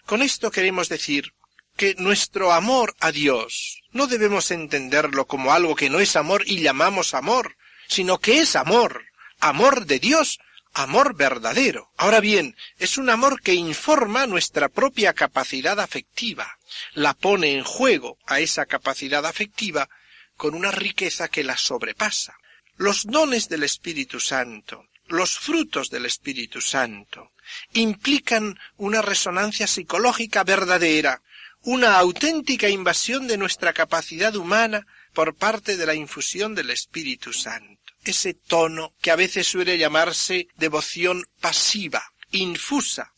Con 0.05 0.21
esto 0.21 0.51
queremos 0.51 0.87
decir 0.87 1.33
que 1.75 1.95
nuestro 1.95 2.53
amor 2.53 2.95
a 2.99 3.11
Dios 3.11 3.81
no 3.91 4.07
debemos 4.07 4.51
entenderlo 4.51 5.25
como 5.25 5.51
algo 5.51 5.75
que 5.75 5.89
no 5.89 5.99
es 5.99 6.15
amor 6.15 6.43
y 6.45 6.61
llamamos 6.61 7.13
amor, 7.13 7.57
sino 7.87 8.19
que 8.19 8.39
es 8.39 8.55
amor, 8.55 9.05
amor 9.39 9.85
de 9.85 9.99
Dios, 9.99 10.39
amor 10.73 11.15
verdadero. 11.15 11.91
Ahora 11.97 12.19
bien, 12.19 12.55
es 12.77 12.97
un 12.97 13.09
amor 13.09 13.41
que 13.41 13.53
informa 13.53 14.27
nuestra 14.27 14.69
propia 14.69 15.13
capacidad 15.13 15.79
afectiva, 15.79 16.59
la 16.93 17.13
pone 17.13 17.53
en 17.53 17.63
juego 17.63 18.17
a 18.27 18.39
esa 18.41 18.65
capacidad 18.65 19.25
afectiva 19.25 19.89
con 20.37 20.53
una 20.53 20.71
riqueza 20.71 21.29
que 21.29 21.43
la 21.43 21.57
sobrepasa. 21.57 22.37
Los 22.77 23.05
dones 23.05 23.47
del 23.47 23.63
Espíritu 23.63 24.19
Santo, 24.19 24.87
los 25.07 25.37
frutos 25.37 25.89
del 25.89 26.05
Espíritu 26.05 26.59
Santo, 26.59 27.31
implican 27.73 28.59
una 28.77 29.01
resonancia 29.01 29.65
psicológica 29.65 30.43
verdadera, 30.43 31.21
una 31.61 31.97
auténtica 31.97 32.67
invasión 32.67 33.27
de 33.27 33.37
nuestra 33.37 33.71
capacidad 33.71 34.35
humana 34.35 34.85
por 35.13 35.35
parte 35.35 35.77
de 35.77 35.85
la 35.85 35.95
infusión 35.95 36.53
del 36.53 36.69
Espíritu 36.69 37.31
Santo. 37.31 37.93
Ese 38.03 38.33
tono 38.33 38.93
que 39.01 39.11
a 39.11 39.15
veces 39.15 39.47
suele 39.47 39.77
llamarse 39.77 40.47
devoción 40.57 41.25
pasiva, 41.39 42.11
infusa, 42.31 43.13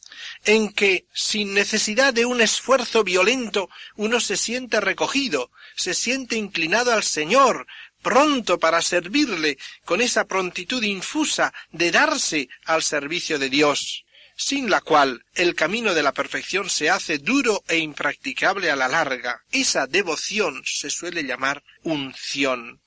en 0.45 0.69
que, 0.71 1.05
sin 1.13 1.53
necesidad 1.53 2.13
de 2.13 2.25
un 2.25 2.41
esfuerzo 2.41 3.03
violento, 3.03 3.69
uno 3.95 4.19
se 4.19 4.37
siente 4.37 4.79
recogido, 4.79 5.51
se 5.75 5.93
siente 5.93 6.35
inclinado 6.37 6.91
al 6.91 7.03
Señor, 7.03 7.67
pronto 8.01 8.59
para 8.59 8.81
servirle, 8.81 9.57
con 9.85 10.01
esa 10.01 10.25
prontitud 10.25 10.83
infusa 10.83 11.53
de 11.71 11.91
darse 11.91 12.49
al 12.65 12.83
servicio 12.83 13.39
de 13.39 13.49
Dios, 13.49 14.05
sin 14.35 14.69
la 14.69 14.81
cual 14.81 15.25
el 15.33 15.55
camino 15.55 15.93
de 15.93 16.03
la 16.03 16.13
perfección 16.13 16.69
se 16.69 16.89
hace 16.89 17.17
duro 17.17 17.63
e 17.67 17.77
impracticable 17.77 18.69
a 18.69 18.75
la 18.75 18.87
larga. 18.87 19.41
Esa 19.51 19.87
devoción 19.87 20.61
se 20.65 20.89
suele 20.89 21.23
llamar 21.23 21.63
unción 21.83 22.81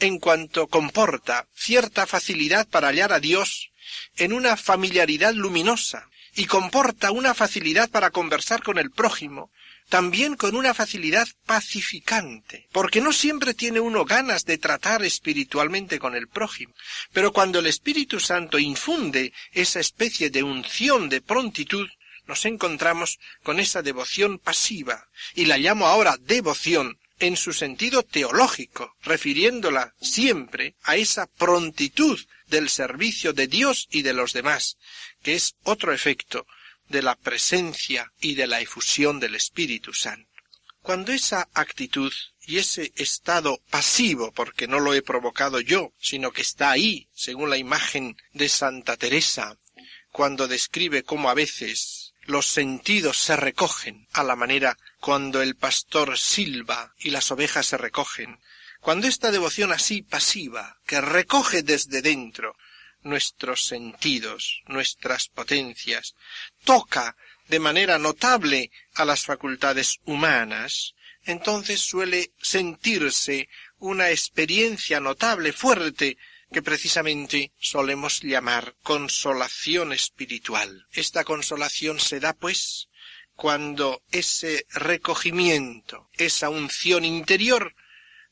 en 0.00 0.18
cuanto 0.18 0.68
comporta 0.68 1.46
cierta 1.54 2.06
facilidad 2.06 2.68
para 2.68 2.88
hallar 2.88 3.12
a 3.12 3.20
Dios 3.20 3.70
en 4.16 4.32
una 4.32 4.56
familiaridad 4.56 5.32
luminosa 5.34 6.08
y 6.34 6.46
comporta 6.46 7.10
una 7.10 7.34
facilidad 7.34 7.90
para 7.90 8.10
conversar 8.10 8.62
con 8.62 8.78
el 8.78 8.90
prójimo, 8.90 9.50
también 9.88 10.36
con 10.36 10.54
una 10.54 10.74
facilidad 10.74 11.28
pacificante, 11.46 12.68
porque 12.72 13.00
no 13.00 13.12
siempre 13.12 13.54
tiene 13.54 13.80
uno 13.80 14.04
ganas 14.04 14.44
de 14.44 14.58
tratar 14.58 15.02
espiritualmente 15.04 15.98
con 15.98 16.14
el 16.14 16.28
prójimo, 16.28 16.74
pero 17.12 17.32
cuando 17.32 17.58
el 17.58 17.66
Espíritu 17.66 18.20
Santo 18.20 18.58
infunde 18.58 19.32
esa 19.52 19.80
especie 19.80 20.30
de 20.30 20.42
unción 20.42 21.08
de 21.08 21.22
prontitud, 21.22 21.88
nos 22.26 22.44
encontramos 22.44 23.18
con 23.42 23.58
esa 23.58 23.80
devoción 23.82 24.38
pasiva, 24.38 25.08
y 25.34 25.46
la 25.46 25.56
llamo 25.56 25.86
ahora 25.86 26.18
devoción, 26.20 26.98
en 27.20 27.36
su 27.36 27.52
sentido 27.52 28.04
teológico, 28.04 28.94
refiriéndola 29.02 29.94
siempre 30.00 30.76
a 30.82 30.96
esa 30.96 31.26
prontitud 31.26 32.20
del 32.46 32.68
servicio 32.68 33.32
de 33.32 33.48
Dios 33.48 33.88
y 33.90 34.02
de 34.02 34.12
los 34.12 34.32
demás, 34.32 34.76
que 35.22 35.34
es 35.34 35.56
otro 35.64 35.92
efecto 35.92 36.46
de 36.88 37.02
la 37.02 37.16
presencia 37.16 38.12
y 38.20 38.34
de 38.34 38.46
la 38.46 38.60
efusión 38.60 39.20
del 39.20 39.34
Espíritu 39.34 39.92
Santo. 39.94 40.28
Cuando 40.82 41.12
esa 41.12 41.48
actitud 41.52 42.12
y 42.46 42.58
ese 42.58 42.92
estado 42.96 43.60
pasivo, 43.70 44.32
porque 44.32 44.66
no 44.66 44.80
lo 44.80 44.94
he 44.94 45.02
provocado 45.02 45.60
yo, 45.60 45.92
sino 45.98 46.32
que 46.32 46.42
está 46.42 46.70
ahí, 46.70 47.08
según 47.12 47.50
la 47.50 47.58
imagen 47.58 48.16
de 48.32 48.48
Santa 48.48 48.96
Teresa, 48.96 49.58
cuando 50.10 50.48
describe 50.48 51.02
cómo 51.02 51.28
a 51.28 51.34
veces 51.34 52.14
los 52.22 52.46
sentidos 52.46 53.18
se 53.18 53.36
recogen 53.36 54.06
a 54.12 54.22
la 54.22 54.36
manera 54.36 54.78
cuando 55.00 55.42
el 55.42 55.56
pastor 55.56 56.18
silba 56.18 56.94
y 56.98 57.10
las 57.10 57.30
ovejas 57.30 57.66
se 57.66 57.76
recogen, 57.76 58.38
cuando 58.80 59.08
esta 59.08 59.30
devoción 59.30 59.72
así 59.72 60.02
pasiva, 60.02 60.78
que 60.86 61.00
recoge 61.00 61.62
desde 61.62 62.00
dentro 62.00 62.56
nuestros 63.08 63.64
sentidos, 63.64 64.62
nuestras 64.66 65.28
potencias, 65.28 66.14
toca 66.64 67.16
de 67.48 67.58
manera 67.58 67.98
notable 67.98 68.70
a 68.94 69.04
las 69.04 69.24
facultades 69.24 70.00
humanas, 70.04 70.94
entonces 71.24 71.80
suele 71.80 72.32
sentirse 72.40 73.48
una 73.78 74.10
experiencia 74.10 75.00
notable, 75.00 75.52
fuerte, 75.52 76.18
que 76.50 76.62
precisamente 76.62 77.52
solemos 77.58 78.22
llamar 78.22 78.74
consolación 78.82 79.92
espiritual. 79.92 80.86
Esta 80.92 81.24
consolación 81.24 82.00
se 82.00 82.20
da, 82.20 82.32
pues, 82.32 82.88
cuando 83.34 84.02
ese 84.10 84.66
recogimiento, 84.70 86.08
esa 86.14 86.48
unción 86.48 87.04
interior, 87.04 87.74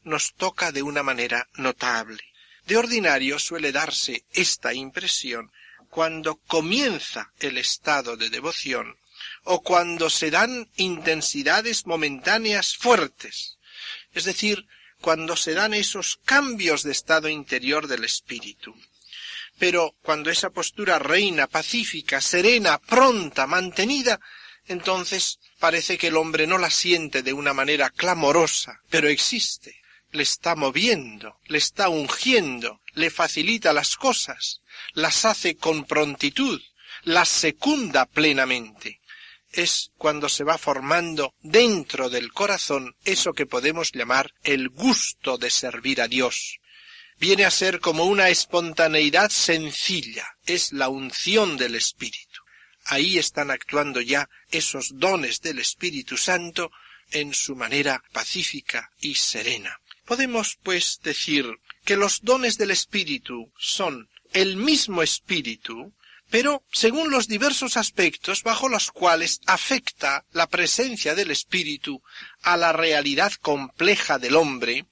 nos 0.03 0.35
toca 0.35 0.73
de 0.73 0.83
una 0.83 1.03
manera 1.03 1.49
notable. 1.55 2.23
De 2.67 2.77
ordinario 2.77 3.39
suele 3.39 3.73
darse 3.73 4.25
esta 4.33 4.75
impresión 4.75 5.53
cuando 5.89 6.37
comienza 6.37 7.33
el 7.39 7.59
estado 7.59 8.17
de 8.17 8.29
devoción 8.29 8.97
o 9.45 9.63
cuando 9.63 10.11
se 10.11 10.31
dan 10.31 10.69
intensidades 10.77 11.87
momentáneas 11.87 12.77
fuertes, 12.77 13.59
es 14.13 14.25
decir, 14.25 14.67
cuando 15.01 15.37
se 15.37 15.55
dan 15.55 15.75
esos 15.75 16.19
cambios 16.25 16.83
de 16.83 16.93
estado 16.93 17.29
interior 17.29 17.87
del 17.87 18.05
espíritu. 18.05 18.75
Pero 19.59 19.95
cuando 20.03 20.31
esa 20.31 20.51
postura 20.51 20.99
reina, 20.99 21.47
pacífica, 21.47 22.21
serena, 22.21 22.79
pronta, 22.79 23.47
mantenida, 23.47 24.21
entonces 24.67 25.39
parece 25.59 25.97
que 25.97 26.09
el 26.09 26.17
hombre 26.17 26.47
no 26.47 26.59
la 26.59 26.71
siente 26.71 27.23
de 27.23 27.33
una 27.33 27.55
manera 27.55 27.91
clamorosa, 27.91 28.83
pero 28.91 29.09
existe, 29.09 29.76
le 30.13 30.23
está 30.23 30.55
moviendo, 30.55 31.41
le 31.47 31.59
está 31.59 31.89
ungiendo, 31.89 32.81
le 32.95 33.11
facilita 33.11 33.73
las 33.73 33.97
cosas, 33.97 34.63
las 34.93 35.25
hace 35.25 35.57
con 35.57 35.85
prontitud, 35.85 36.61
las 37.03 37.29
secunda 37.29 38.07
plenamente. 38.07 39.01
Es 39.53 39.91
cuando 39.97 40.29
se 40.29 40.45
va 40.45 40.59
formando 40.59 41.35
dentro 41.41 42.11
del 42.11 42.33
corazón 42.33 42.97
eso 43.05 43.33
que 43.33 43.47
podemos 43.47 43.93
llamar 43.93 44.35
el 44.43 44.69
gusto 44.69 45.39
de 45.39 45.51
servir 45.51 46.01
a 46.01 46.09
Dios. 46.09 46.61
Viene 47.19 47.45
a 47.45 47.51
ser 47.51 47.81
como 47.81 48.05
una 48.05 48.29
espontaneidad 48.29 49.31
sencilla, 49.31 50.27
es 50.45 50.73
la 50.73 50.89
unción 50.89 51.57
del 51.57 51.75
Espíritu 51.75 52.47
ahí 52.87 53.19
están 53.19 53.51
actuando 53.51 54.01
ya 54.01 54.29
esos 54.51 54.99
dones 54.99 55.41
del 55.41 55.59
Espíritu 55.59 56.17
Santo 56.17 56.71
en 57.11 57.35
su 57.35 57.57
manera 57.57 58.03
pacífica 58.13 58.91
y 59.01 59.15
serena. 59.15 59.81
Podemos, 60.07 60.59
pues, 60.63 61.01
decir 61.03 61.59
que 61.85 61.97
los 61.97 62.23
dones 62.23 62.59
del 62.59 62.71
Espíritu 62.71 63.53
son 63.59 64.09
el 64.33 64.57
mismo 64.57 65.03
Espíritu, 65.03 65.93
pero 66.31 66.65
según 66.73 67.11
los 67.11 67.29
diversos 67.29 67.77
aspectos 67.77 68.43
bajo 68.43 68.69
los 68.69 68.91
cuales 68.91 69.41
afecta 69.47 70.25
la 70.33 70.47
presencia 70.49 71.15
del 71.15 71.31
Espíritu 71.31 72.03
a 72.43 72.57
la 72.57 72.73
realidad 72.73 73.33
compleja 73.41 74.19
del 74.19 74.37
hombre, 74.37 74.87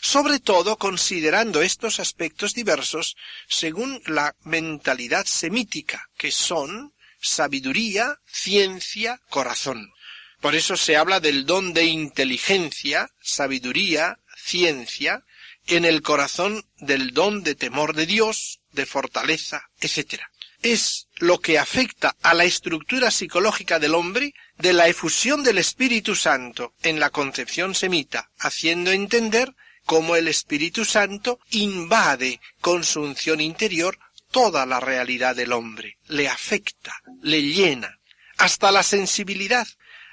sobre 0.00 0.38
todo 0.38 0.76
considerando 0.76 1.60
estos 1.60 2.00
aspectos 2.00 2.54
diversos 2.54 3.16
según 3.48 4.02
la 4.06 4.34
mentalidad 4.44 5.26
semítica, 5.26 6.08
que 6.16 6.30
son 6.30 6.94
sabiduría, 7.20 8.18
ciencia, 8.26 9.20
corazón. 9.28 9.92
Por 10.40 10.54
eso 10.54 10.76
se 10.76 10.96
habla 10.96 11.20
del 11.20 11.46
don 11.46 11.74
de 11.74 11.84
inteligencia, 11.84 13.10
sabiduría, 13.20 14.20
ciencia, 14.48 15.24
en 15.66 15.84
el 15.84 16.00
corazón 16.02 16.64
del 16.78 17.12
don 17.12 17.42
de 17.42 17.54
temor 17.54 17.94
de 17.94 18.06
Dios, 18.06 18.60
de 18.72 18.86
fortaleza, 18.86 19.68
etc. 19.80 20.22
Es 20.62 21.08
lo 21.16 21.40
que 21.40 21.58
afecta 21.58 22.16
a 22.22 22.32
la 22.34 22.44
estructura 22.44 23.10
psicológica 23.10 23.78
del 23.78 23.94
hombre 23.94 24.34
de 24.56 24.72
la 24.72 24.88
efusión 24.88 25.44
del 25.44 25.58
Espíritu 25.58 26.14
Santo 26.14 26.74
en 26.82 26.98
la 26.98 27.10
concepción 27.10 27.74
semita, 27.74 28.30
haciendo 28.38 28.90
entender 28.90 29.54
cómo 29.84 30.16
el 30.16 30.28
Espíritu 30.28 30.84
Santo 30.84 31.38
invade 31.50 32.40
con 32.60 32.84
su 32.84 33.02
unción 33.02 33.40
interior 33.40 33.98
toda 34.30 34.66
la 34.66 34.80
realidad 34.80 35.36
del 35.36 35.52
hombre, 35.52 35.98
le 36.08 36.28
afecta, 36.28 36.94
le 37.22 37.42
llena, 37.42 37.98
hasta 38.36 38.70
la 38.70 38.82
sensibilidad, 38.82 39.66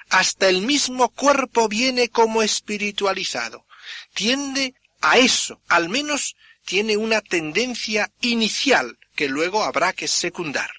hasta 0.08 0.48
el 0.48 0.62
mismo 0.62 1.10
cuerpo 1.10 1.68
viene 1.68 2.08
como 2.08 2.42
espiritualizado. 2.42 3.65
Tiende 4.16 4.74
a 5.02 5.18
eso, 5.18 5.60
al 5.68 5.90
menos 5.90 6.36
tiene 6.64 6.96
una 6.96 7.20
tendencia 7.20 8.10
inicial 8.22 8.98
que 9.14 9.28
luego 9.28 9.62
habrá 9.62 9.92
que 9.92 10.08
secundar. 10.08 10.70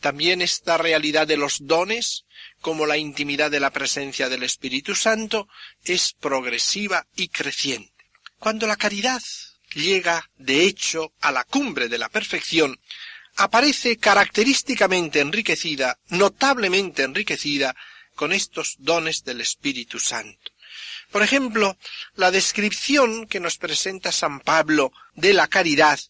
También 0.00 0.42
esta 0.42 0.76
realidad 0.76 1.26
de 1.26 1.38
los 1.38 1.66
dones, 1.66 2.26
como 2.60 2.84
la 2.84 2.98
intimidad 2.98 3.50
de 3.50 3.58
la 3.58 3.70
presencia 3.70 4.28
del 4.28 4.42
Espíritu 4.42 4.94
Santo, 4.94 5.48
es 5.82 6.12
progresiva 6.12 7.06
y 7.16 7.28
creciente. 7.28 8.04
Cuando 8.38 8.66
la 8.66 8.76
caridad 8.76 9.22
llega, 9.74 10.28
de 10.36 10.64
hecho, 10.64 11.14
a 11.22 11.32
la 11.32 11.44
cumbre 11.44 11.88
de 11.88 11.96
la 11.96 12.10
perfección, 12.10 12.78
aparece 13.36 13.96
característicamente 13.96 15.20
enriquecida, 15.20 15.98
notablemente 16.08 17.02
enriquecida, 17.02 17.74
con 18.14 18.34
estos 18.34 18.76
dones 18.78 19.24
del 19.24 19.40
Espíritu 19.40 19.98
Santo. 19.98 20.52
Por 21.14 21.22
ejemplo, 21.22 21.78
la 22.16 22.32
descripción 22.32 23.28
que 23.28 23.38
nos 23.38 23.56
presenta 23.56 24.10
San 24.10 24.40
Pablo 24.40 24.92
de 25.14 25.32
la 25.32 25.46
caridad 25.46 26.00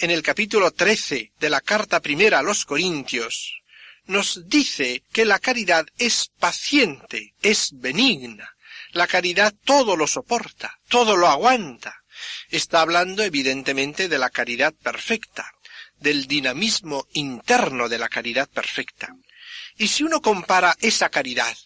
en 0.00 0.10
el 0.10 0.22
capítulo 0.22 0.70
13 0.70 1.32
de 1.40 1.48
la 1.48 1.62
carta 1.62 2.00
primera 2.00 2.40
a 2.40 2.42
los 2.42 2.66
Corintios, 2.66 3.62
nos 4.04 4.50
dice 4.50 5.02
que 5.14 5.24
la 5.24 5.38
caridad 5.38 5.86
es 5.96 6.30
paciente, 6.38 7.32
es 7.40 7.70
benigna. 7.72 8.54
La 8.92 9.06
caridad 9.06 9.54
todo 9.64 9.96
lo 9.96 10.06
soporta, 10.06 10.78
todo 10.90 11.16
lo 11.16 11.28
aguanta. 11.28 12.02
Está 12.50 12.82
hablando 12.82 13.22
evidentemente 13.22 14.10
de 14.10 14.18
la 14.18 14.28
caridad 14.28 14.74
perfecta, 14.74 15.50
del 16.00 16.26
dinamismo 16.26 17.06
interno 17.14 17.88
de 17.88 17.98
la 17.98 18.10
caridad 18.10 18.50
perfecta. 18.50 19.08
Y 19.78 19.88
si 19.88 20.02
uno 20.02 20.20
compara 20.20 20.76
esa 20.82 21.08
caridad 21.08 21.56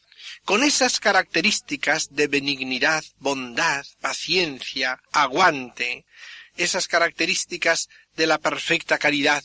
con 0.44 0.62
esas 0.62 1.00
características 1.00 2.14
de 2.14 2.26
benignidad, 2.26 3.02
bondad, 3.18 3.86
paciencia, 4.00 5.00
aguante, 5.10 6.04
esas 6.56 6.86
características 6.86 7.88
de 8.14 8.26
la 8.26 8.38
perfecta 8.38 8.98
caridad, 8.98 9.42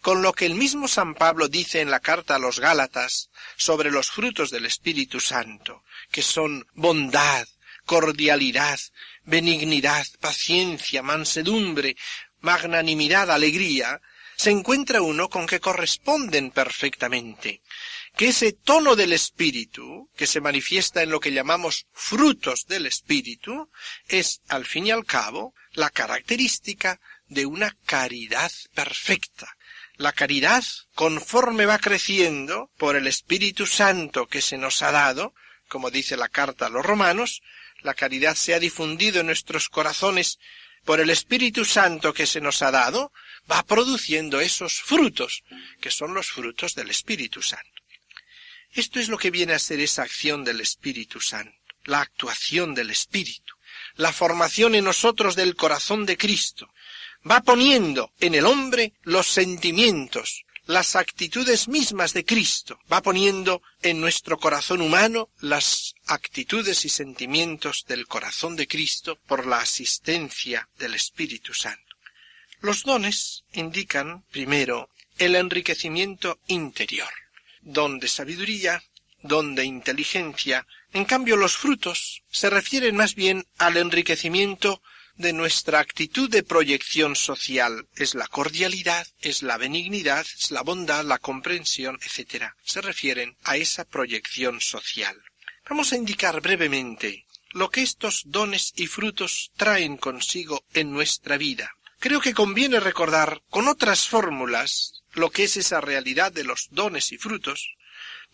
con 0.00 0.22
lo 0.22 0.32
que 0.32 0.46
el 0.46 0.54
mismo 0.54 0.86
San 0.86 1.14
Pablo 1.14 1.48
dice 1.48 1.80
en 1.80 1.90
la 1.90 2.00
carta 2.00 2.36
a 2.36 2.38
los 2.38 2.60
Gálatas 2.60 3.30
sobre 3.56 3.90
los 3.90 4.10
frutos 4.10 4.50
del 4.50 4.66
Espíritu 4.66 5.18
Santo, 5.18 5.82
que 6.12 6.22
son 6.22 6.66
bondad, 6.74 7.48
cordialidad, 7.84 8.78
benignidad, 9.24 10.06
paciencia, 10.20 11.02
mansedumbre, 11.02 11.96
magnanimidad, 12.40 13.32
alegría, 13.32 14.00
se 14.36 14.50
encuentra 14.50 15.02
uno 15.02 15.28
con 15.28 15.46
que 15.46 15.60
corresponden 15.60 16.50
perfectamente 16.52 17.62
que 18.16 18.28
ese 18.28 18.52
tono 18.52 18.96
del 18.96 19.12
espíritu, 19.12 20.08
que 20.16 20.26
se 20.26 20.40
manifiesta 20.40 21.02
en 21.02 21.10
lo 21.10 21.20
que 21.20 21.32
llamamos 21.32 21.86
frutos 21.92 22.66
del 22.66 22.86
espíritu, 22.86 23.70
es, 24.08 24.40
al 24.48 24.64
fin 24.64 24.86
y 24.86 24.90
al 24.90 25.04
cabo, 25.04 25.54
la 25.72 25.90
característica 25.90 26.98
de 27.28 27.44
una 27.44 27.76
caridad 27.84 28.50
perfecta. 28.74 29.54
La 29.96 30.12
caridad, 30.12 30.64
conforme 30.94 31.66
va 31.66 31.78
creciendo 31.78 32.70
por 32.78 32.96
el 32.96 33.06
Espíritu 33.06 33.66
Santo 33.66 34.26
que 34.26 34.40
se 34.40 34.56
nos 34.56 34.80
ha 34.80 34.92
dado, 34.92 35.34
como 35.68 35.90
dice 35.90 36.16
la 36.16 36.28
carta 36.28 36.66
a 36.66 36.70
los 36.70 36.84
romanos, 36.84 37.42
la 37.80 37.94
caridad 37.94 38.34
se 38.34 38.54
ha 38.54 38.58
difundido 38.58 39.20
en 39.20 39.26
nuestros 39.26 39.68
corazones 39.68 40.38
por 40.84 41.00
el 41.00 41.10
Espíritu 41.10 41.66
Santo 41.66 42.14
que 42.14 42.26
se 42.26 42.40
nos 42.40 42.62
ha 42.62 42.70
dado, 42.70 43.12
va 43.50 43.62
produciendo 43.64 44.40
esos 44.40 44.80
frutos, 44.80 45.42
que 45.80 45.90
son 45.90 46.14
los 46.14 46.30
frutos 46.30 46.74
del 46.74 46.90
Espíritu 46.90 47.42
Santo. 47.42 47.75
Esto 48.76 49.00
es 49.00 49.08
lo 49.08 49.16
que 49.16 49.30
viene 49.30 49.54
a 49.54 49.58
ser 49.58 49.80
esa 49.80 50.02
acción 50.02 50.44
del 50.44 50.60
Espíritu 50.60 51.18
Santo, 51.18 51.56
la 51.84 52.02
actuación 52.02 52.74
del 52.74 52.90
Espíritu, 52.90 53.54
la 53.94 54.12
formación 54.12 54.74
en 54.74 54.84
nosotros 54.84 55.34
del 55.34 55.56
corazón 55.56 56.04
de 56.04 56.18
Cristo. 56.18 56.68
Va 57.28 57.40
poniendo 57.40 58.12
en 58.20 58.34
el 58.34 58.44
hombre 58.44 58.92
los 59.02 59.28
sentimientos, 59.28 60.44
las 60.66 60.94
actitudes 60.94 61.68
mismas 61.68 62.12
de 62.12 62.26
Cristo, 62.26 62.78
va 62.92 63.00
poniendo 63.00 63.62
en 63.80 63.98
nuestro 63.98 64.36
corazón 64.36 64.82
humano 64.82 65.30
las 65.40 65.94
actitudes 66.04 66.84
y 66.84 66.90
sentimientos 66.90 67.86
del 67.88 68.06
corazón 68.06 68.56
de 68.56 68.68
Cristo 68.68 69.18
por 69.26 69.46
la 69.46 69.60
asistencia 69.60 70.68
del 70.78 70.94
Espíritu 70.94 71.54
Santo. 71.54 71.96
Los 72.60 72.82
dones 72.82 73.44
indican, 73.54 74.22
primero, 74.30 74.90
el 75.16 75.34
enriquecimiento 75.34 76.38
interior 76.46 77.08
don 77.66 77.98
de 77.98 78.06
sabiduría, 78.06 78.82
don 79.22 79.54
de 79.56 79.64
inteligencia. 79.64 80.66
En 80.92 81.04
cambio, 81.04 81.36
los 81.36 81.56
frutos 81.56 82.22
se 82.30 82.48
refieren 82.48 82.96
más 82.96 83.14
bien 83.14 83.44
al 83.58 83.76
enriquecimiento 83.76 84.82
de 85.16 85.32
nuestra 85.32 85.80
actitud 85.80 86.30
de 86.30 86.44
proyección 86.44 87.16
social. 87.16 87.88
Es 87.96 88.14
la 88.14 88.28
cordialidad, 88.28 89.06
es 89.20 89.42
la 89.42 89.56
benignidad, 89.56 90.24
es 90.38 90.50
la 90.52 90.62
bondad, 90.62 91.04
la 91.04 91.18
comprensión, 91.18 91.98
etc. 92.02 92.52
Se 92.62 92.80
refieren 92.80 93.36
a 93.42 93.56
esa 93.56 93.84
proyección 93.84 94.60
social. 94.60 95.20
Vamos 95.68 95.92
a 95.92 95.96
indicar 95.96 96.40
brevemente 96.40 97.26
lo 97.50 97.70
que 97.70 97.82
estos 97.82 98.22
dones 98.26 98.72
y 98.76 98.86
frutos 98.86 99.50
traen 99.56 99.96
consigo 99.96 100.62
en 100.72 100.92
nuestra 100.92 101.36
vida. 101.36 101.72
Creo 101.98 102.20
que 102.20 102.34
conviene 102.34 102.78
recordar 102.78 103.42
con 103.50 103.66
otras 103.66 104.06
fórmulas 104.06 105.02
lo 105.16 105.30
que 105.30 105.44
es 105.44 105.56
esa 105.56 105.80
realidad 105.80 106.30
de 106.30 106.44
los 106.44 106.68
dones 106.70 107.10
y 107.12 107.18
frutos, 107.18 107.74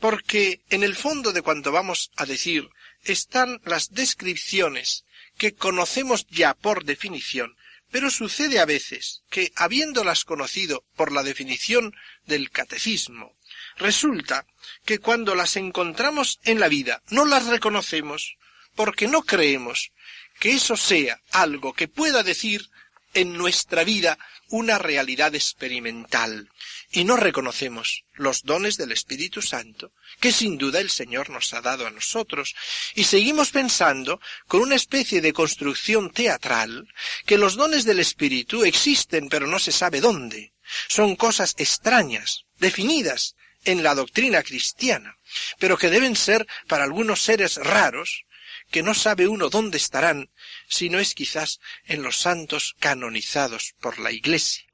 porque 0.01 0.61
en 0.69 0.83
el 0.83 0.97
fondo 0.97 1.33
de 1.33 1.43
cuanto 1.43 1.73
vamos 1.73 2.11
a 2.17 2.27
decir 2.27 2.69
están 3.05 3.61
las 3.65 3.93
descripciones 3.93 5.05
que 5.39 5.55
conocemos 5.55 6.27
ya 6.29 6.55
por 6.55 6.85
definición, 6.85 7.57
pero 7.91 8.11
sucede 8.11 8.59
a 8.59 8.65
veces 8.65 9.23
que, 9.31 9.53
habiéndolas 9.55 10.25
conocido 10.25 10.85
por 10.97 11.13
la 11.13 11.23
definición 11.23 11.95
del 12.27 12.51
catecismo, 12.51 13.37
resulta 13.77 14.47
que 14.85 14.99
cuando 14.99 15.35
las 15.35 15.57
encontramos 15.57 16.41
en 16.45 16.59
la 16.59 16.69
vida 16.69 17.03
no 17.11 17.25
las 17.25 17.47
reconocemos 17.47 18.37
porque 18.75 19.07
no 19.07 19.23
creemos 19.23 19.93
que 20.41 20.53
eso 20.53 20.77
sea 20.77 21.21
algo 21.31 21.75
que 21.75 21.89
pueda 21.89 22.23
decir 22.23 22.71
en 23.15 23.37
nuestra 23.37 23.85
vida 23.85 24.19
una 24.49 24.79
realidad 24.79 25.35
experimental 25.35 26.51
y 26.91 27.05
no 27.05 27.17
reconocemos 27.17 28.05
los 28.13 28.43
dones 28.43 28.77
del 28.77 28.93
Espíritu 28.93 29.41
Santo 29.41 29.93
que 30.21 30.33
sin 30.33 30.59
duda 30.59 30.81
el 30.81 30.91
Señor 30.91 31.31
nos 31.31 31.55
ha 31.55 31.63
dado 31.63 31.87
a 31.87 31.91
nosotros 31.91 32.55
y 32.95 33.05
seguimos 33.05 33.51
pensando 33.51 34.21
con 34.47 34.61
una 34.61 34.77
especie 34.77 35.21
de 35.21 35.33
construcción 35.33 36.11
teatral 36.11 36.87
que 37.25 37.39
los 37.39 37.57
dones 37.57 37.85
del 37.85 38.01
Espíritu 38.01 38.65
existen 38.65 39.29
pero 39.29 39.47
no 39.47 39.59
se 39.59 39.73
sabe 39.73 40.01
dónde. 40.01 40.53
Son 40.89 41.17
cosas 41.17 41.55
extrañas, 41.59 42.45
definidas 42.59 43.35
en 43.65 43.83
la 43.83 43.95
doctrina 43.95 44.43
cristiana, 44.43 45.17
pero 45.59 45.79
que 45.79 45.91
deben 45.91 46.17
ser 46.17 46.47
para 46.67 46.85
algunos 46.85 47.23
seres 47.23 47.57
raros 47.57 48.25
que 48.73 48.83
no 48.83 48.95
sabe 48.95 49.29
uno 49.29 49.51
dónde 49.51 49.77
estarán, 49.77 50.31
si 50.67 50.89
no 50.89 50.99
es 50.99 51.15
quizás 51.15 51.61
en 51.85 52.03
los 52.03 52.17
santos 52.17 52.75
canonizados 52.81 53.75
por 53.81 53.99
la 53.99 54.11
Iglesia. 54.11 54.65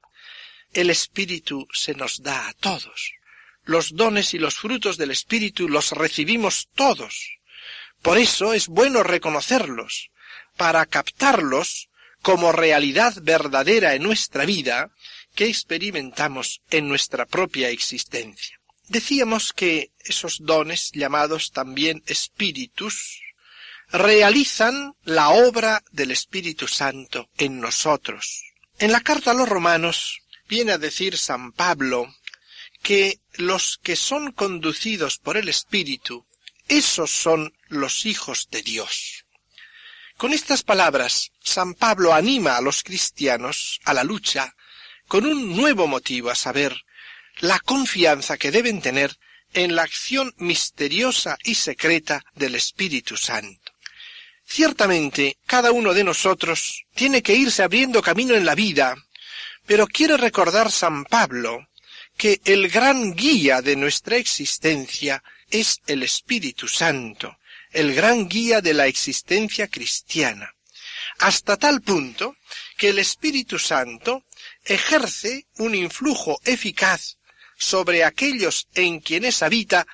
El 0.73 0.89
Espíritu 0.89 1.67
se 1.73 1.93
nos 1.93 2.23
da 2.23 2.47
a 2.47 2.53
todos. 2.53 3.13
Los 3.65 3.95
dones 3.95 4.33
y 4.33 4.39
los 4.39 4.55
frutos 4.55 4.97
del 4.97 5.11
Espíritu 5.11 5.67
los 5.67 5.91
recibimos 5.91 6.69
todos. 6.73 7.39
Por 8.01 8.17
eso 8.17 8.53
es 8.53 8.67
bueno 8.67 9.03
reconocerlos, 9.03 10.11
para 10.55 10.85
captarlos 10.85 11.89
como 12.21 12.53
realidad 12.53 13.15
verdadera 13.21 13.95
en 13.95 14.03
nuestra 14.03 14.45
vida 14.45 14.91
que 15.35 15.45
experimentamos 15.45 16.61
en 16.69 16.87
nuestra 16.87 17.25
propia 17.25 17.69
existencia. 17.69 18.59
Decíamos 18.87 19.51
que 19.51 19.91
esos 19.99 20.39
dones, 20.41 20.91
llamados 20.93 21.51
también 21.51 22.01
espíritus, 22.07 23.21
realizan 23.91 24.95
la 25.03 25.29
obra 25.29 25.83
del 25.91 26.11
Espíritu 26.11 26.67
Santo 26.67 27.29
en 27.37 27.59
nosotros. 27.59 28.43
En 28.77 28.91
la 28.91 29.01
carta 29.01 29.31
a 29.31 29.33
los 29.33 29.49
romanos 29.49 30.21
viene 30.47 30.73
a 30.73 30.77
decir 30.77 31.17
San 31.17 31.51
Pablo 31.51 32.13
que 32.83 33.19
los 33.33 33.79
que 33.81 33.95
son 33.95 34.31
conducidos 34.31 35.17
por 35.17 35.37
el 35.37 35.49
Espíritu, 35.49 36.25
esos 36.67 37.11
son 37.11 37.53
los 37.67 38.05
hijos 38.05 38.47
de 38.51 38.61
Dios. 38.61 39.25
Con 40.17 40.33
estas 40.33 40.63
palabras, 40.63 41.31
San 41.41 41.73
Pablo 41.73 42.13
anima 42.13 42.57
a 42.57 42.61
los 42.61 42.83
cristianos 42.83 43.79
a 43.85 43.93
la 43.93 44.03
lucha 44.03 44.55
con 45.07 45.25
un 45.25 45.55
nuevo 45.55 45.87
motivo, 45.87 46.29
a 46.29 46.35
saber, 46.35 46.85
la 47.39 47.59
confianza 47.59 48.37
que 48.37 48.51
deben 48.51 48.81
tener 48.81 49.17
en 49.53 49.75
la 49.75 49.83
acción 49.83 50.33
misteriosa 50.37 51.37
y 51.43 51.55
secreta 51.55 52.23
del 52.35 52.55
Espíritu 52.55 53.17
Santo. 53.17 53.68
Ciertamente, 54.51 55.37
cada 55.45 55.71
uno 55.71 55.93
de 55.93 56.03
nosotros 56.03 56.83
tiene 56.95 57.21
que 57.21 57.35
irse 57.35 57.61
abriendo 57.61 58.01
camino 58.01 58.33
en 58.33 58.45
la 58.45 58.55
vida, 58.55 58.95
pero 59.67 59.85
quiere 59.85 60.17
recordar 60.17 60.71
San 60.71 61.05
Pablo 61.05 61.67
que 62.17 62.41
el 62.45 62.67
gran 62.67 63.13
guía 63.13 63.61
de 63.61 63.75
nuestra 63.75 64.17
existencia 64.17 65.23
es 65.51 65.81
el 65.85 66.01
Espíritu 66.01 66.67
Santo, 66.67 67.37
el 67.71 67.93
gran 67.93 68.27
guía 68.27 68.59
de 68.59 68.73
la 68.73 68.87
existencia 68.87 69.67
cristiana, 69.67 70.51
hasta 71.19 71.55
tal 71.55 71.81
punto 71.81 72.35
que 72.75 72.89
el 72.89 72.97
Espíritu 72.97 73.59
Santo 73.59 74.25
ejerce 74.65 75.45
un 75.59 75.75
influjo 75.75 76.41
eficaz 76.43 77.19
sobre 77.55 78.03
aquellos 78.03 78.67
en 78.73 78.99
quienes 78.99 79.43
habita 79.43 79.85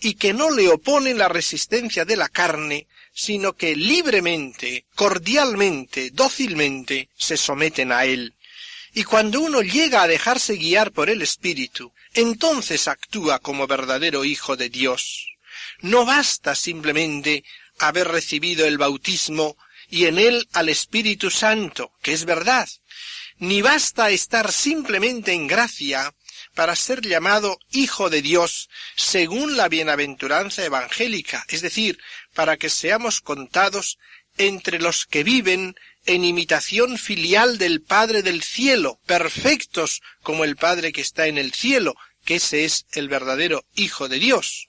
y 0.00 0.14
que 0.14 0.34
no 0.34 0.50
le 0.50 0.68
oponen 0.68 1.16
la 1.16 1.28
resistencia 1.28 2.04
de 2.04 2.16
la 2.16 2.28
carne, 2.28 2.88
sino 3.12 3.54
que 3.54 3.76
libremente, 3.76 4.86
cordialmente, 4.94 6.10
dócilmente 6.10 7.08
se 7.16 7.36
someten 7.36 7.92
a 7.92 8.04
él. 8.04 8.34
Y 8.94 9.04
cuando 9.04 9.40
uno 9.40 9.62
llega 9.62 10.02
a 10.02 10.08
dejarse 10.08 10.56
guiar 10.56 10.92
por 10.92 11.08
el 11.08 11.22
Espíritu, 11.22 11.92
entonces 12.14 12.88
actúa 12.88 13.38
como 13.38 13.66
verdadero 13.66 14.24
Hijo 14.24 14.56
de 14.56 14.68
Dios. 14.68 15.28
No 15.80 16.04
basta 16.04 16.54
simplemente 16.54 17.44
haber 17.78 18.08
recibido 18.08 18.66
el 18.66 18.78
bautismo 18.78 19.56
y 19.88 20.06
en 20.06 20.18
él 20.18 20.48
al 20.52 20.68
Espíritu 20.68 21.30
Santo, 21.30 21.92
que 22.02 22.12
es 22.12 22.24
verdad, 22.24 22.68
ni 23.38 23.60
basta 23.60 24.10
estar 24.10 24.52
simplemente 24.52 25.32
en 25.32 25.46
gracia 25.46 26.14
para 26.54 26.76
ser 26.76 27.00
llamado 27.00 27.58
Hijo 27.70 28.10
de 28.10 28.22
Dios 28.22 28.68
según 28.96 29.56
la 29.56 29.68
bienaventuranza 29.68 30.64
evangélica, 30.64 31.44
es 31.48 31.62
decir, 31.62 31.98
para 32.34 32.56
que 32.56 32.70
seamos 32.70 33.20
contados 33.20 33.98
entre 34.38 34.78
los 34.78 35.06
que 35.06 35.24
viven 35.24 35.76
en 36.04 36.24
imitación 36.24 36.98
filial 36.98 37.58
del 37.58 37.80
Padre 37.82 38.22
del 38.22 38.42
cielo, 38.42 38.98
perfectos 39.06 40.02
como 40.22 40.44
el 40.44 40.56
Padre 40.56 40.92
que 40.92 41.00
está 41.00 41.26
en 41.26 41.38
el 41.38 41.52
cielo, 41.52 41.94
que 42.24 42.36
ese 42.36 42.64
es 42.64 42.86
el 42.92 43.08
verdadero 43.08 43.64
Hijo 43.74 44.08
de 44.08 44.18
Dios. 44.18 44.68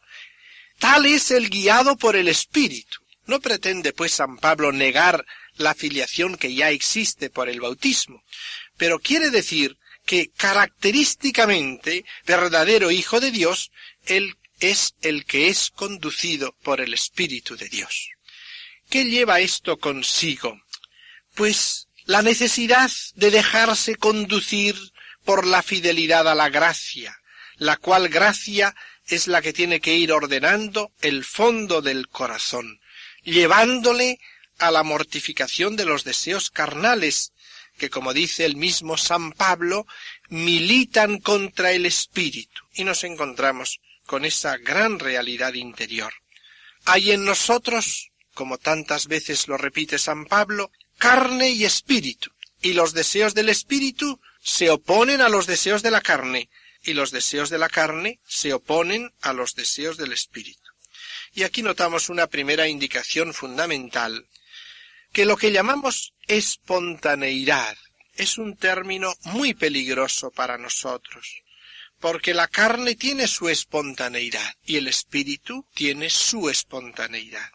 Tal 0.79 1.05
es 1.05 1.31
el 1.31 1.49
guiado 1.49 1.97
por 1.97 2.15
el 2.15 2.27
Espíritu. 2.27 2.99
No 3.25 3.39
pretende 3.39 3.93
pues 3.93 4.13
San 4.13 4.37
Pablo 4.37 4.71
negar 4.71 5.25
la 5.55 5.73
filiación 5.73 6.35
que 6.35 6.53
ya 6.53 6.71
existe 6.71 7.29
por 7.29 7.47
el 7.47 7.61
bautismo, 7.61 8.23
pero 8.77 8.99
quiere 8.99 9.29
decir 9.29 9.77
que 10.05 10.29
característicamente 10.31 12.05
verdadero 12.25 12.91
Hijo 12.91 13.19
de 13.19 13.31
Dios, 13.31 13.71
Él 14.05 14.35
es 14.59 14.95
el 15.01 15.25
que 15.25 15.47
es 15.47 15.69
conducido 15.69 16.55
por 16.63 16.81
el 16.81 16.93
Espíritu 16.93 17.55
de 17.55 17.69
Dios. 17.69 18.09
¿Qué 18.89 19.05
lleva 19.05 19.39
esto 19.39 19.77
consigo? 19.77 20.61
Pues 21.33 21.87
la 22.05 22.21
necesidad 22.21 22.91
de 23.15 23.31
dejarse 23.31 23.95
conducir 23.95 24.75
por 25.23 25.47
la 25.47 25.63
fidelidad 25.63 26.27
a 26.27 26.35
la 26.35 26.49
gracia, 26.49 27.17
la 27.57 27.77
cual 27.77 28.09
gracia 28.09 28.75
es 29.07 29.27
la 29.27 29.41
que 29.41 29.53
tiene 29.53 29.79
que 29.79 29.95
ir 29.95 30.11
ordenando 30.11 30.91
el 31.01 31.23
fondo 31.23 31.81
del 31.81 32.07
corazón, 32.07 32.79
llevándole 33.23 34.19
a 34.59 34.71
la 34.71 34.83
mortificación 34.83 35.75
de 35.75 35.85
los 35.85 36.03
deseos 36.03 36.49
carnales, 36.49 37.33
que 37.77 37.89
como 37.89 38.13
dice 38.13 38.45
el 38.45 38.55
mismo 38.55 38.97
San 38.97 39.31
Pablo, 39.31 39.85
militan 40.29 41.19
contra 41.19 41.71
el 41.71 41.85
espíritu. 41.85 42.61
Y 42.73 42.83
nos 42.83 43.03
encontramos 43.03 43.79
con 44.05 44.25
esa 44.25 44.57
gran 44.57 44.99
realidad 44.99 45.53
interior. 45.53 46.13
Hay 46.85 47.11
en 47.11 47.25
nosotros, 47.25 48.11
como 48.33 48.57
tantas 48.57 49.07
veces 49.07 49.47
lo 49.47 49.57
repite 49.57 49.97
San 49.97 50.25
Pablo, 50.25 50.71
carne 50.97 51.49
y 51.51 51.65
espíritu, 51.65 52.31
y 52.61 52.73
los 52.73 52.93
deseos 52.93 53.33
del 53.33 53.49
espíritu 53.49 54.19
se 54.41 54.69
oponen 54.69 55.21
a 55.21 55.29
los 55.29 55.47
deseos 55.47 55.81
de 55.83 55.91
la 55.91 56.01
carne, 56.01 56.49
y 56.83 56.93
los 56.93 57.11
deseos 57.11 57.49
de 57.49 57.57
la 57.57 57.69
carne 57.69 58.19
se 58.27 58.53
oponen 58.53 59.13
a 59.21 59.33
los 59.33 59.55
deseos 59.55 59.97
del 59.97 60.11
espíritu. 60.11 60.59
Y 61.33 61.43
aquí 61.43 61.63
notamos 61.63 62.09
una 62.09 62.27
primera 62.27 62.67
indicación 62.67 63.33
fundamental, 63.33 64.27
que 65.13 65.25
lo 65.25 65.37
que 65.37 65.51
llamamos 65.51 66.13
espontaneidad 66.27 67.77
es 68.15 68.39
un 68.39 68.57
término 68.57 69.13
muy 69.25 69.53
peligroso 69.53 70.31
para 70.31 70.57
nosotros, 70.57 71.43
porque 71.99 72.33
la 72.33 72.47
carne 72.47 72.95
tiene 72.95 73.27
su 73.27 73.47
espontaneidad 73.47 74.55
y 74.65 74.77
el 74.77 74.87
espíritu 74.87 75.67
tiene 75.75 76.09
su 76.09 76.49
espontaneidad. 76.49 77.49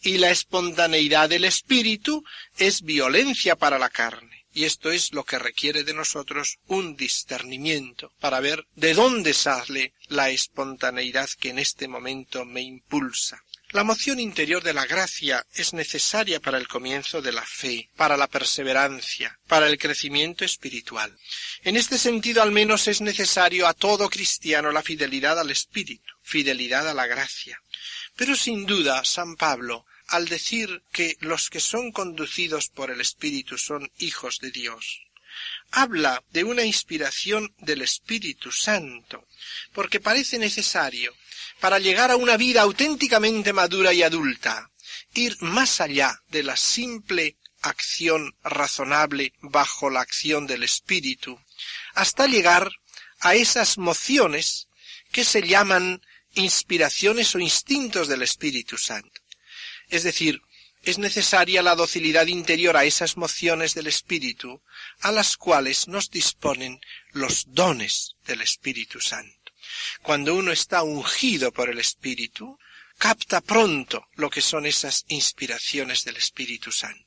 Y 0.00 0.16
la 0.16 0.30
espontaneidad 0.30 1.28
del 1.28 1.44
espíritu 1.44 2.24
es 2.56 2.82
violencia 2.82 3.54
para 3.56 3.78
la 3.78 3.90
carne. 3.90 4.46
Y 4.54 4.64
esto 4.64 4.90
es 4.90 5.12
lo 5.12 5.24
que 5.24 5.38
requiere 5.38 5.84
de 5.84 5.94
nosotros 5.94 6.58
un 6.68 6.96
discernimiento 6.96 8.12
para 8.20 8.40
ver 8.40 8.66
de 8.76 8.94
dónde 8.94 9.34
sale 9.34 9.92
la 10.08 10.30
espontaneidad 10.30 11.28
que 11.38 11.50
en 11.50 11.58
este 11.58 11.86
momento 11.86 12.44
me 12.44 12.62
impulsa. 12.62 13.43
La 13.74 13.82
moción 13.82 14.20
interior 14.20 14.62
de 14.62 14.72
la 14.72 14.86
gracia 14.86 15.44
es 15.52 15.72
necesaria 15.72 16.38
para 16.38 16.58
el 16.58 16.68
comienzo 16.68 17.20
de 17.20 17.32
la 17.32 17.44
fe, 17.44 17.90
para 17.96 18.16
la 18.16 18.28
perseverancia, 18.28 19.36
para 19.48 19.66
el 19.66 19.78
crecimiento 19.78 20.44
espiritual. 20.44 21.18
En 21.64 21.74
este 21.74 21.98
sentido 21.98 22.40
al 22.40 22.52
menos 22.52 22.86
es 22.86 23.00
necesario 23.00 23.66
a 23.66 23.74
todo 23.74 24.08
cristiano 24.08 24.70
la 24.70 24.80
fidelidad 24.80 25.40
al 25.40 25.50
Espíritu, 25.50 26.14
fidelidad 26.22 26.88
a 26.88 26.94
la 26.94 27.08
gracia. 27.08 27.60
Pero 28.14 28.36
sin 28.36 28.64
duda 28.64 29.04
San 29.04 29.34
Pablo 29.34 29.86
al 30.06 30.28
decir 30.28 30.84
que 30.92 31.16
los 31.18 31.50
que 31.50 31.58
son 31.58 31.90
conducidos 31.90 32.68
por 32.68 32.92
el 32.92 33.00
Espíritu 33.00 33.58
son 33.58 33.90
hijos 33.98 34.38
de 34.38 34.52
Dios. 34.52 35.00
Habla 35.72 36.22
de 36.30 36.44
una 36.44 36.62
inspiración 36.62 37.52
del 37.58 37.82
Espíritu 37.82 38.52
Santo, 38.52 39.26
porque 39.72 39.98
parece 39.98 40.38
necesario, 40.38 41.12
para 41.64 41.78
llegar 41.78 42.10
a 42.10 42.16
una 42.16 42.36
vida 42.36 42.60
auténticamente 42.60 43.54
madura 43.54 43.94
y 43.94 44.02
adulta, 44.02 44.70
ir 45.14 45.34
más 45.40 45.80
allá 45.80 46.20
de 46.28 46.42
la 46.42 46.58
simple 46.58 47.38
acción 47.62 48.36
razonable 48.42 49.32
bajo 49.40 49.88
la 49.88 50.02
acción 50.02 50.46
del 50.46 50.62
Espíritu, 50.62 51.40
hasta 51.94 52.26
llegar 52.26 52.70
a 53.20 53.34
esas 53.34 53.78
mociones 53.78 54.68
que 55.10 55.24
se 55.24 55.40
llaman 55.40 56.02
inspiraciones 56.34 57.34
o 57.34 57.38
instintos 57.38 58.08
del 58.08 58.20
Espíritu 58.20 58.76
Santo. 58.76 59.22
Es 59.88 60.02
decir, 60.02 60.42
es 60.82 60.98
necesaria 60.98 61.62
la 61.62 61.76
docilidad 61.76 62.26
interior 62.26 62.76
a 62.76 62.84
esas 62.84 63.16
mociones 63.16 63.72
del 63.72 63.86
Espíritu, 63.86 64.60
a 65.00 65.12
las 65.12 65.38
cuales 65.38 65.88
nos 65.88 66.10
disponen 66.10 66.78
los 67.12 67.54
dones 67.54 68.16
del 68.26 68.42
Espíritu 68.42 69.00
Santo. 69.00 69.43
Cuando 70.02 70.34
uno 70.34 70.52
está 70.52 70.82
ungido 70.82 71.52
por 71.52 71.70
el 71.70 71.78
Espíritu, 71.78 72.58
capta 72.98 73.40
pronto 73.40 74.06
lo 74.14 74.30
que 74.30 74.40
son 74.40 74.66
esas 74.66 75.04
inspiraciones 75.08 76.04
del 76.04 76.16
Espíritu 76.16 76.72
Santo. 76.72 77.04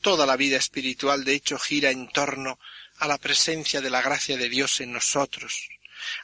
Toda 0.00 0.26
la 0.26 0.36
vida 0.36 0.56
espiritual, 0.56 1.24
de 1.24 1.34
hecho, 1.34 1.58
gira 1.58 1.90
en 1.90 2.08
torno 2.08 2.58
a 2.98 3.08
la 3.08 3.18
presencia 3.18 3.80
de 3.80 3.90
la 3.90 4.02
gracia 4.02 4.36
de 4.36 4.48
Dios 4.48 4.80
en 4.80 4.92
nosotros, 4.92 5.68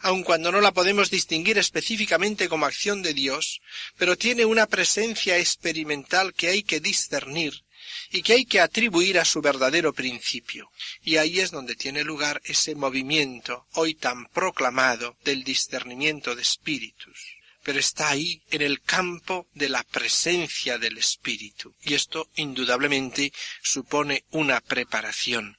aun 0.00 0.22
cuando 0.22 0.52
no 0.52 0.61
la 0.61 0.72
podemos 0.72 1.11
distinguir 1.11 1.59
específicamente 1.59 2.48
como 2.48 2.66
acción 2.66 3.02
de 3.02 3.14
Dios, 3.14 3.61
pero 3.96 4.16
tiene 4.16 4.44
una 4.44 4.66
presencia 4.66 5.38
experimental 5.38 6.35
que 6.35 6.48
hay 6.48 6.62
que 6.62 6.80
discernir 6.80 7.64
y 8.10 8.22
que 8.22 8.34
hay 8.34 8.44
que 8.44 8.60
atribuir 8.60 9.18
a 9.18 9.24
su 9.24 9.40
verdadero 9.40 9.92
principio. 9.92 10.70
Y 11.02 11.16
ahí 11.16 11.40
es 11.40 11.50
donde 11.50 11.76
tiene 11.76 12.04
lugar 12.04 12.40
ese 12.44 12.74
movimiento 12.74 13.66
hoy 13.74 13.94
tan 13.94 14.26
proclamado 14.26 15.16
del 15.24 15.44
discernimiento 15.44 16.34
de 16.34 16.42
espíritus 16.42 17.40
pero 17.62 17.78
está 17.78 18.08
ahí 18.08 18.42
en 18.50 18.62
el 18.62 18.80
campo 18.80 19.46
de 19.54 19.68
la 19.68 19.82
presencia 19.82 20.78
del 20.78 20.98
Espíritu. 20.98 21.74
Y 21.82 21.94
esto 21.94 22.30
indudablemente 22.36 23.32
supone 23.62 24.24
una 24.30 24.60
preparación. 24.60 25.58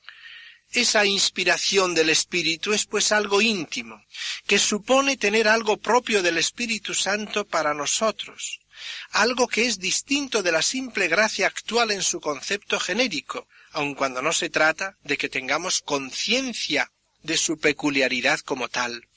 Esa 0.71 1.05
inspiración 1.05 1.93
del 1.93 2.10
Espíritu 2.10 2.71
es 2.73 2.86
pues 2.86 3.12
algo 3.12 3.41
íntimo, 3.41 4.01
que 4.47 4.57
supone 4.57 5.17
tener 5.17 5.47
algo 5.47 5.77
propio 5.77 6.23
del 6.23 6.38
Espíritu 6.38 6.93
Santo 6.93 7.45
para 7.45 7.73
nosotros, 7.73 8.61
algo 9.12 9.48
que 9.48 9.65
es 9.65 9.80
distinto 9.80 10.44
de 10.44 10.52
la 10.52 10.62
simple 10.62 11.08
gracia 11.08 11.48
actual 11.48 11.91
en 11.91 12.04
su 12.04 12.20
concepto 12.20 12.80
genérico, 12.80 13.48
aun 13.72 13.96
cuando 13.96 14.22
no 14.22 14.34
se 14.34 14.50
trata 14.50 14.98
de 15.04 15.17
que 15.17 15.30
tengamos 15.30 15.82
conciencia 15.82 16.91
de 17.24 17.38
su 17.38 17.58
peculiaridad 17.58 18.39
como 18.39 18.67
tal. 18.70 19.08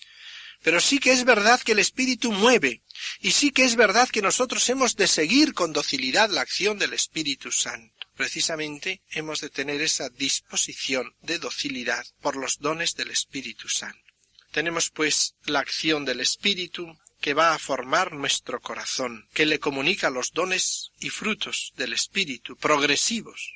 Pero 0.63 0.81
sí 0.81 0.99
que 0.99 1.13
es 1.13 1.25
verdad 1.25 1.61
que 1.61 1.73
el 1.73 1.79
Espíritu 1.79 2.33
mueve, 2.33 2.83
y 3.21 3.33
sí 3.33 3.51
que 3.51 3.65
es 3.65 3.77
verdad 3.77 4.09
que 4.09 4.23
nosotros 4.23 4.69
hemos 4.71 4.97
de 4.97 5.07
seguir 5.09 5.53
con 5.53 5.73
docilidad 5.73 6.31
la 6.31 6.41
acción 6.41 6.79
del 6.79 6.95
Espíritu 6.95 7.53
Santo. 7.53 7.95
Precisamente 8.17 9.03
hemos 9.11 9.41
de 9.41 9.51
tener 9.51 9.83
esa 9.83 10.09
disposición 10.09 11.15
de 11.21 11.39
docilidad 11.39 12.07
por 12.23 12.37
los 12.37 12.61
dones 12.61 12.95
del 12.95 13.11
Espíritu 13.11 13.69
Santo. 13.69 14.01
Tenemos 14.53 14.91
pues 14.91 15.35
la 15.45 15.59
acción 15.59 16.05
del 16.05 16.21
Espíritu, 16.21 16.97
que 17.25 17.33
va 17.33 17.55
a 17.55 17.59
formar 17.59 18.13
nuestro 18.13 18.61
corazón, 18.61 19.31
que 19.33 19.47
le 19.47 19.59
comunica 19.59 20.11
los 20.11 20.33
dones 20.35 20.91
y 21.01 21.09
frutos 21.09 21.73
del 21.75 21.95
Espíritu, 21.95 22.55
progresivos. 22.55 23.55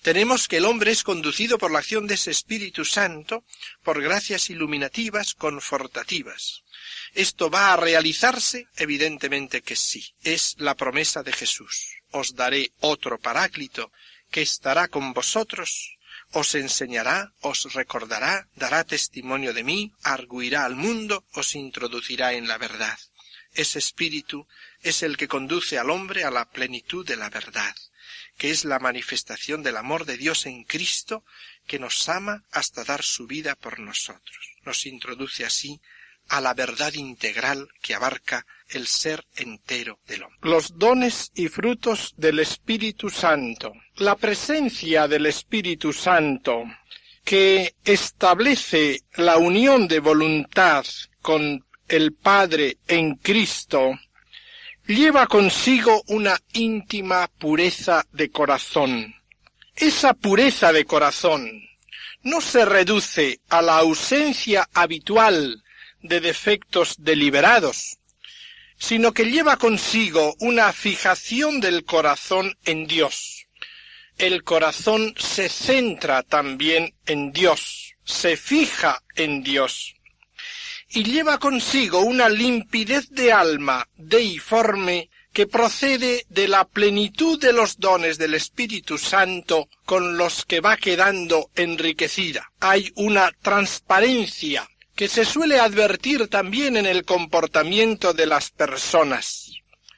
Tenemos 0.00 0.48
que 0.48 0.56
el 0.56 0.64
hombre 0.64 0.90
es 0.90 1.02
conducido 1.02 1.58
por 1.58 1.70
la 1.70 1.80
acción 1.80 2.06
de 2.06 2.14
ese 2.14 2.30
Espíritu 2.30 2.86
Santo, 2.86 3.44
por 3.82 4.00
gracias 4.00 4.48
iluminativas, 4.48 5.34
confortativas. 5.34 6.62
¿Esto 7.12 7.50
va 7.50 7.74
a 7.74 7.76
realizarse? 7.76 8.68
Evidentemente 8.74 9.60
que 9.60 9.76
sí. 9.76 10.14
Es 10.22 10.54
la 10.56 10.74
promesa 10.74 11.22
de 11.22 11.34
Jesús. 11.34 11.90
Os 12.10 12.34
daré 12.34 12.72
otro 12.80 13.20
paráclito 13.20 13.92
que 14.30 14.40
estará 14.40 14.88
con 14.88 15.12
vosotros, 15.12 15.98
os 16.40 16.54
enseñará, 16.56 17.32
os 17.50 17.58
recordará, 17.78 18.34
dará 18.62 18.82
testimonio 18.82 19.54
de 19.54 19.62
mí, 19.62 19.80
arguirá 20.02 20.64
al 20.64 20.74
mundo, 20.74 21.24
os 21.40 21.54
introducirá 21.54 22.34
en 22.34 22.48
la 22.48 22.58
verdad. 22.58 22.98
Ese 23.54 23.78
espíritu 23.78 24.46
es 24.82 25.04
el 25.04 25.16
que 25.16 25.28
conduce 25.28 25.78
al 25.78 25.90
hombre 25.90 26.24
a 26.24 26.32
la 26.32 26.44
plenitud 26.50 27.06
de 27.06 27.16
la 27.16 27.30
verdad, 27.30 27.74
que 28.36 28.50
es 28.50 28.64
la 28.64 28.80
manifestación 28.80 29.62
del 29.62 29.76
amor 29.76 30.06
de 30.06 30.16
Dios 30.16 30.46
en 30.46 30.64
Cristo, 30.64 31.24
que 31.68 31.78
nos 31.78 32.08
ama 32.08 32.44
hasta 32.50 32.82
dar 32.82 33.04
su 33.04 33.28
vida 33.28 33.54
por 33.54 33.78
nosotros. 33.78 34.42
Nos 34.64 34.86
introduce 34.86 35.44
así 35.44 35.80
a 36.28 36.40
la 36.40 36.52
verdad 36.54 36.94
integral 36.94 37.68
que 37.80 37.94
abarca 37.94 38.44
el 38.68 38.88
ser 38.88 39.24
entero 39.36 40.00
del 40.06 40.24
hombre. 40.24 40.38
Los 40.42 40.78
dones 40.78 41.30
y 41.34 41.48
frutos 41.48 42.14
del 42.16 42.40
Espíritu 42.40 43.08
Santo. 43.08 43.72
La 43.98 44.16
presencia 44.16 45.06
del 45.06 45.26
Espíritu 45.26 45.92
Santo 45.92 46.64
que 47.24 47.74
establece 47.84 49.02
la 49.14 49.38
unión 49.38 49.88
de 49.88 50.00
voluntad 50.00 50.84
con 51.22 51.64
el 51.88 52.12
Padre 52.12 52.78
en 52.86 53.14
Cristo, 53.14 53.98
lleva 54.86 55.26
consigo 55.26 56.02
una 56.08 56.38
íntima 56.52 57.28
pureza 57.38 58.04
de 58.12 58.30
corazón. 58.30 59.14
Esa 59.76 60.12
pureza 60.12 60.72
de 60.72 60.84
corazón 60.84 61.62
no 62.22 62.40
se 62.40 62.64
reduce 62.64 63.40
a 63.48 63.62
la 63.62 63.78
ausencia 63.78 64.68
habitual 64.74 65.62
de 66.02 66.20
defectos 66.20 66.96
deliberados, 66.98 67.98
sino 68.76 69.12
que 69.12 69.24
lleva 69.24 69.56
consigo 69.56 70.34
una 70.40 70.72
fijación 70.72 71.60
del 71.60 71.84
corazón 71.84 72.56
en 72.64 72.86
Dios. 72.86 73.43
El 74.18 74.44
corazón 74.44 75.14
se 75.18 75.48
centra 75.48 76.22
también 76.22 76.94
en 77.06 77.32
Dios, 77.32 77.94
se 78.04 78.36
fija 78.36 79.02
en 79.16 79.42
Dios, 79.42 79.94
y 80.88 81.02
lleva 81.02 81.38
consigo 81.38 82.00
una 82.00 82.28
limpidez 82.28 83.10
de 83.10 83.32
alma 83.32 83.88
deiforme 83.96 85.10
que 85.32 85.48
procede 85.48 86.24
de 86.28 86.46
la 86.46 86.64
plenitud 86.64 87.40
de 87.40 87.52
los 87.52 87.80
dones 87.80 88.16
del 88.16 88.34
Espíritu 88.34 88.98
Santo 88.98 89.68
con 89.84 90.16
los 90.16 90.44
que 90.44 90.60
va 90.60 90.76
quedando 90.76 91.50
enriquecida. 91.56 92.52
Hay 92.60 92.92
una 92.94 93.32
transparencia 93.42 94.70
que 94.94 95.08
se 95.08 95.24
suele 95.24 95.58
advertir 95.58 96.28
también 96.28 96.76
en 96.76 96.86
el 96.86 97.04
comportamiento 97.04 98.12
de 98.12 98.26
las 98.26 98.50
personas. 98.50 99.50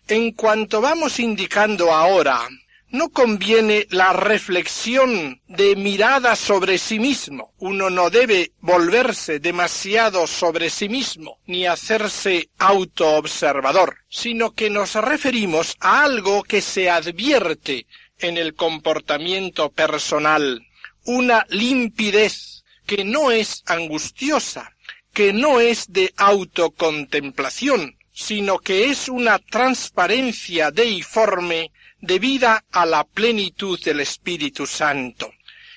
En 0.08 0.32
cuanto 0.32 0.80
vamos 0.80 1.20
indicando 1.20 1.92
ahora, 1.92 2.48
no 2.90 3.08
conviene 3.10 3.86
la 3.90 4.12
reflexión 4.12 5.40
de 5.48 5.76
mirada 5.76 6.36
sobre 6.36 6.78
sí 6.78 6.98
mismo. 6.98 7.52
Uno 7.58 7.90
no 7.90 8.10
debe 8.10 8.52
volverse 8.60 9.40
demasiado 9.40 10.26
sobre 10.26 10.70
sí 10.70 10.88
mismo, 10.88 11.38
ni 11.46 11.66
hacerse 11.66 12.48
autoobservador, 12.58 13.98
sino 14.08 14.52
que 14.52 14.70
nos 14.70 14.94
referimos 14.94 15.76
a 15.80 16.04
algo 16.04 16.42
que 16.42 16.60
se 16.60 16.88
advierte 16.88 17.86
en 18.18 18.38
el 18.38 18.54
comportamiento 18.54 19.70
personal, 19.70 20.66
una 21.04 21.44
limpidez 21.48 22.64
que 22.86 23.04
no 23.04 23.30
es 23.30 23.62
angustiosa, 23.66 24.72
que 25.12 25.32
no 25.32 25.60
es 25.60 25.92
de 25.92 26.12
autocontemplación, 26.16 27.96
sino 28.12 28.58
que 28.58 28.90
es 28.90 29.08
una 29.08 29.38
transparencia 29.38 30.70
deiforme 30.70 31.72
debida 32.06 32.64
a 32.70 32.86
la 32.86 33.04
plenitud 33.04 33.78
del 33.82 34.00
Espíritu 34.00 34.66
Santo. 34.66 35.32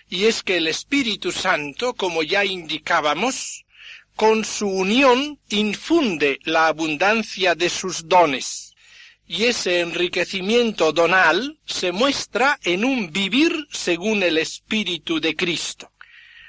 Y 0.10 0.26
es 0.26 0.44
que 0.44 0.58
el 0.58 0.68
Espíritu 0.68 1.32
Santo, 1.32 1.94
como 1.94 2.24
ya 2.24 2.46
indicábamos, 2.46 3.66
con 4.16 4.44
su 4.44 4.68
unión 4.68 5.40
infunde 5.50 6.40
la 6.44 6.68
abundancia 6.68 7.56
de 7.56 7.70
sus 7.70 8.08
dones, 8.08 8.76
y 9.28 9.46
ese 9.46 9.80
enriquecimiento 9.80 10.92
donal 10.92 11.58
se 11.66 11.92
muestra 11.92 12.60
en 12.64 12.84
un 12.84 13.12
vivir 13.12 13.68
según 13.72 14.24
el 14.24 14.38
Espíritu 14.38 15.22
de 15.22 15.36
Cristo. 15.36 15.92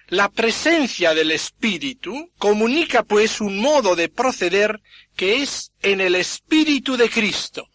La 0.08 0.28
presencia 0.30 1.14
del 1.14 1.30
Espíritu 1.30 2.32
comunica 2.38 3.04
pues 3.04 3.40
un 3.40 3.58
modo 3.58 3.94
de 3.94 4.08
proceder 4.08 4.80
que 5.14 5.42
es 5.42 5.70
en 5.82 6.00
el 6.00 6.16
Espíritu 6.16 6.96
de 6.96 7.08
Cristo, 7.08 7.68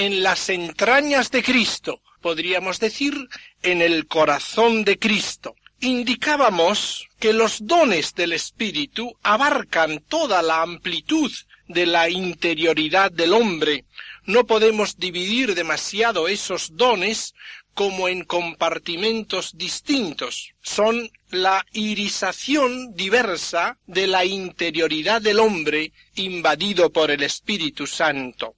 en 0.00 0.22
las 0.22 0.48
entrañas 0.48 1.30
de 1.30 1.42
Cristo, 1.42 2.00
podríamos 2.22 2.80
decir 2.80 3.28
en 3.62 3.82
el 3.82 4.06
corazón 4.06 4.82
de 4.82 4.98
Cristo. 4.98 5.56
Indicábamos 5.78 7.06
que 7.18 7.34
los 7.34 7.66
dones 7.66 8.14
del 8.14 8.32
Espíritu 8.32 9.14
abarcan 9.22 10.00
toda 10.08 10.40
la 10.40 10.62
amplitud 10.62 11.30
de 11.68 11.84
la 11.84 12.08
interioridad 12.08 13.12
del 13.12 13.34
hombre. 13.34 13.84
No 14.24 14.46
podemos 14.46 14.96
dividir 14.96 15.54
demasiado 15.54 16.28
esos 16.28 16.74
dones 16.78 17.34
como 17.74 18.08
en 18.08 18.24
compartimentos 18.24 19.58
distintos. 19.58 20.54
Son 20.62 21.10
la 21.28 21.66
irisación 21.72 22.94
diversa 22.94 23.76
de 23.86 24.06
la 24.06 24.24
interioridad 24.24 25.20
del 25.20 25.40
hombre 25.40 25.92
invadido 26.14 26.90
por 26.90 27.10
el 27.10 27.22
Espíritu 27.22 27.86
Santo. 27.86 28.56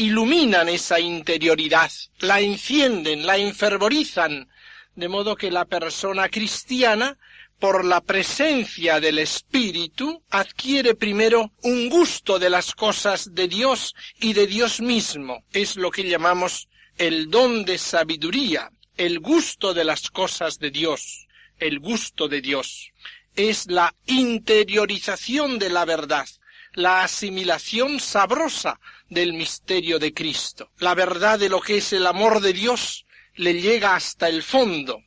Iluminan 0.00 0.70
esa 0.70 0.98
interioridad, 0.98 1.92
la 2.20 2.40
encienden, 2.40 3.26
la 3.26 3.36
enfervorizan, 3.36 4.48
de 4.94 5.08
modo 5.08 5.36
que 5.36 5.50
la 5.50 5.66
persona 5.66 6.30
cristiana 6.30 7.18
por 7.58 7.84
la 7.84 8.00
presencia 8.00 8.98
del 8.98 9.18
Espíritu, 9.18 10.22
adquiere 10.30 10.94
primero 10.94 11.52
un 11.62 11.90
gusto 11.90 12.38
de 12.38 12.48
las 12.48 12.74
cosas 12.74 13.34
de 13.34 13.46
Dios 13.46 13.94
y 14.18 14.32
de 14.32 14.46
Dios 14.46 14.80
mismo. 14.80 15.44
Es 15.52 15.76
lo 15.76 15.90
que 15.90 16.08
llamamos 16.08 16.70
el 16.96 17.30
don 17.30 17.66
de 17.66 17.76
sabiduría, 17.76 18.70
el 18.96 19.20
gusto 19.20 19.74
de 19.74 19.84
las 19.84 20.08
cosas 20.10 20.58
de 20.58 20.70
Dios, 20.70 21.28
el 21.58 21.78
gusto 21.78 22.26
de 22.26 22.40
Dios. 22.40 22.92
Es 23.36 23.66
la 23.66 23.94
interiorización 24.06 25.58
de 25.58 25.68
la 25.68 25.84
verdad, 25.84 26.26
la 26.74 27.02
asimilación 27.02 28.00
sabrosa 28.00 28.80
del 29.08 29.32
misterio 29.32 29.98
de 29.98 30.14
Cristo. 30.14 30.70
La 30.78 30.94
verdad 30.94 31.38
de 31.38 31.48
lo 31.48 31.60
que 31.60 31.78
es 31.78 31.92
el 31.92 32.06
amor 32.06 32.40
de 32.40 32.52
Dios 32.52 33.06
le 33.34 33.60
llega 33.60 33.94
hasta 33.94 34.28
el 34.28 34.42
fondo. 34.42 35.02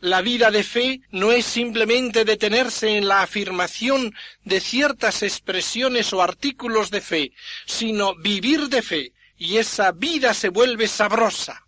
La 0.00 0.22
vida 0.22 0.50
de 0.50 0.62
fe 0.62 1.02
no 1.10 1.30
es 1.30 1.44
simplemente 1.44 2.24
detenerse 2.24 2.96
en 2.96 3.06
la 3.06 3.22
afirmación 3.22 4.14
de 4.44 4.60
ciertas 4.60 5.22
expresiones 5.22 6.12
o 6.14 6.22
artículos 6.22 6.90
de 6.90 7.02
fe, 7.02 7.32
sino 7.66 8.14
vivir 8.14 8.68
de 8.68 8.80
fe, 8.80 9.12
y 9.36 9.58
esa 9.58 9.92
vida 9.92 10.32
se 10.32 10.48
vuelve 10.48 10.88
sabrosa, 10.88 11.66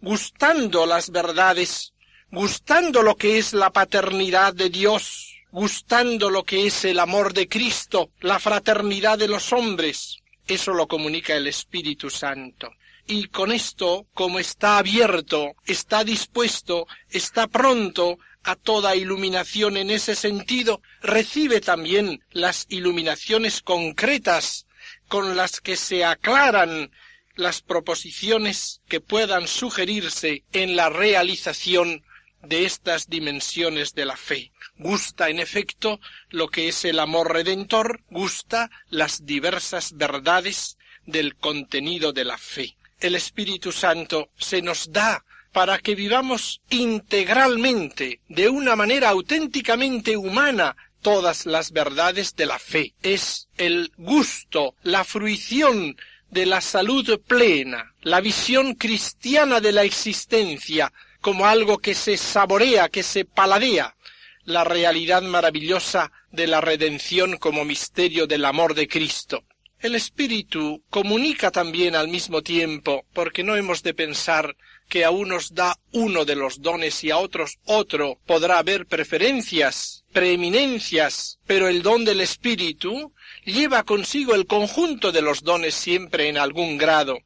gustando 0.00 0.86
las 0.86 1.10
verdades, 1.10 1.92
gustando 2.30 3.02
lo 3.02 3.16
que 3.16 3.38
es 3.38 3.52
la 3.52 3.70
paternidad 3.70 4.54
de 4.54 4.70
Dios, 4.70 5.27
gustando 5.50 6.30
lo 6.30 6.44
que 6.44 6.66
es 6.66 6.84
el 6.84 6.98
amor 6.98 7.32
de 7.32 7.48
Cristo, 7.48 8.10
la 8.20 8.38
fraternidad 8.38 9.18
de 9.18 9.28
los 9.28 9.52
hombres. 9.52 10.18
Eso 10.46 10.72
lo 10.72 10.86
comunica 10.86 11.34
el 11.34 11.46
Espíritu 11.46 12.10
Santo. 12.10 12.70
Y 13.06 13.28
con 13.28 13.52
esto, 13.52 14.06
como 14.12 14.38
está 14.38 14.78
abierto, 14.78 15.54
está 15.66 16.04
dispuesto, 16.04 16.86
está 17.10 17.46
pronto 17.46 18.18
a 18.44 18.54
toda 18.54 18.96
iluminación 18.96 19.76
en 19.76 19.90
ese 19.90 20.14
sentido, 20.14 20.82
recibe 21.00 21.60
también 21.60 22.22
las 22.30 22.66
iluminaciones 22.68 23.62
concretas 23.62 24.66
con 25.08 25.36
las 25.36 25.60
que 25.60 25.76
se 25.76 26.04
aclaran 26.04 26.90
las 27.34 27.62
proposiciones 27.62 28.80
que 28.88 29.00
puedan 29.00 29.48
sugerirse 29.48 30.44
en 30.52 30.76
la 30.76 30.88
realización 30.88 32.04
de 32.42 32.64
estas 32.64 33.08
dimensiones 33.08 33.94
de 33.94 34.04
la 34.04 34.16
fe. 34.16 34.52
Gusta, 34.76 35.28
en 35.28 35.38
efecto, 35.38 36.00
lo 36.30 36.48
que 36.48 36.68
es 36.68 36.84
el 36.84 37.00
amor 37.00 37.32
redentor, 37.32 38.00
gusta 38.10 38.70
las 38.90 39.26
diversas 39.26 39.96
verdades 39.96 40.78
del 41.06 41.36
contenido 41.36 42.12
de 42.12 42.24
la 42.24 42.38
fe. 42.38 42.76
El 43.00 43.14
Espíritu 43.14 43.72
Santo 43.72 44.30
se 44.36 44.62
nos 44.62 44.92
da 44.92 45.24
para 45.52 45.78
que 45.78 45.94
vivamos 45.94 46.60
integralmente, 46.70 48.20
de 48.28 48.48
una 48.48 48.76
manera 48.76 49.08
auténticamente 49.08 50.16
humana 50.16 50.76
todas 51.02 51.46
las 51.46 51.72
verdades 51.72 52.36
de 52.36 52.46
la 52.46 52.58
fe. 52.58 52.94
Es 53.02 53.48
el 53.56 53.92
gusto, 53.96 54.74
la 54.82 55.04
fruición 55.04 55.96
de 56.30 56.46
la 56.46 56.60
salud 56.60 57.20
plena, 57.26 57.94
la 58.02 58.20
visión 58.20 58.74
cristiana 58.74 59.60
de 59.60 59.72
la 59.72 59.84
existencia 59.84 60.92
como 61.20 61.46
algo 61.46 61.78
que 61.78 61.94
se 61.94 62.16
saborea, 62.16 62.88
que 62.88 63.02
se 63.02 63.24
paladea, 63.24 63.96
la 64.44 64.64
realidad 64.64 65.22
maravillosa 65.22 66.10
de 66.30 66.46
la 66.46 66.60
redención 66.60 67.36
como 67.36 67.64
misterio 67.64 68.26
del 68.26 68.44
amor 68.44 68.74
de 68.74 68.88
Cristo. 68.88 69.44
El 69.80 69.94
Espíritu 69.94 70.82
comunica 70.90 71.52
también 71.52 71.94
al 71.94 72.08
mismo 72.08 72.42
tiempo, 72.42 73.04
porque 73.12 73.44
no 73.44 73.54
hemos 73.54 73.84
de 73.84 73.94
pensar 73.94 74.56
que 74.88 75.04
a 75.04 75.10
unos 75.10 75.54
da 75.54 75.78
uno 75.92 76.24
de 76.24 76.34
los 76.34 76.62
dones 76.62 77.04
y 77.04 77.10
a 77.10 77.18
otros 77.18 77.58
otro. 77.64 78.18
Podrá 78.26 78.58
haber 78.58 78.86
preferencias, 78.86 80.04
preeminencias, 80.12 81.38
pero 81.46 81.68
el 81.68 81.82
don 81.82 82.04
del 82.04 82.20
Espíritu 82.20 83.12
lleva 83.44 83.84
consigo 83.84 84.34
el 84.34 84.46
conjunto 84.46 85.12
de 85.12 85.22
los 85.22 85.44
dones 85.44 85.74
siempre 85.74 86.28
en 86.28 86.38
algún 86.38 86.76
grado. 86.76 87.18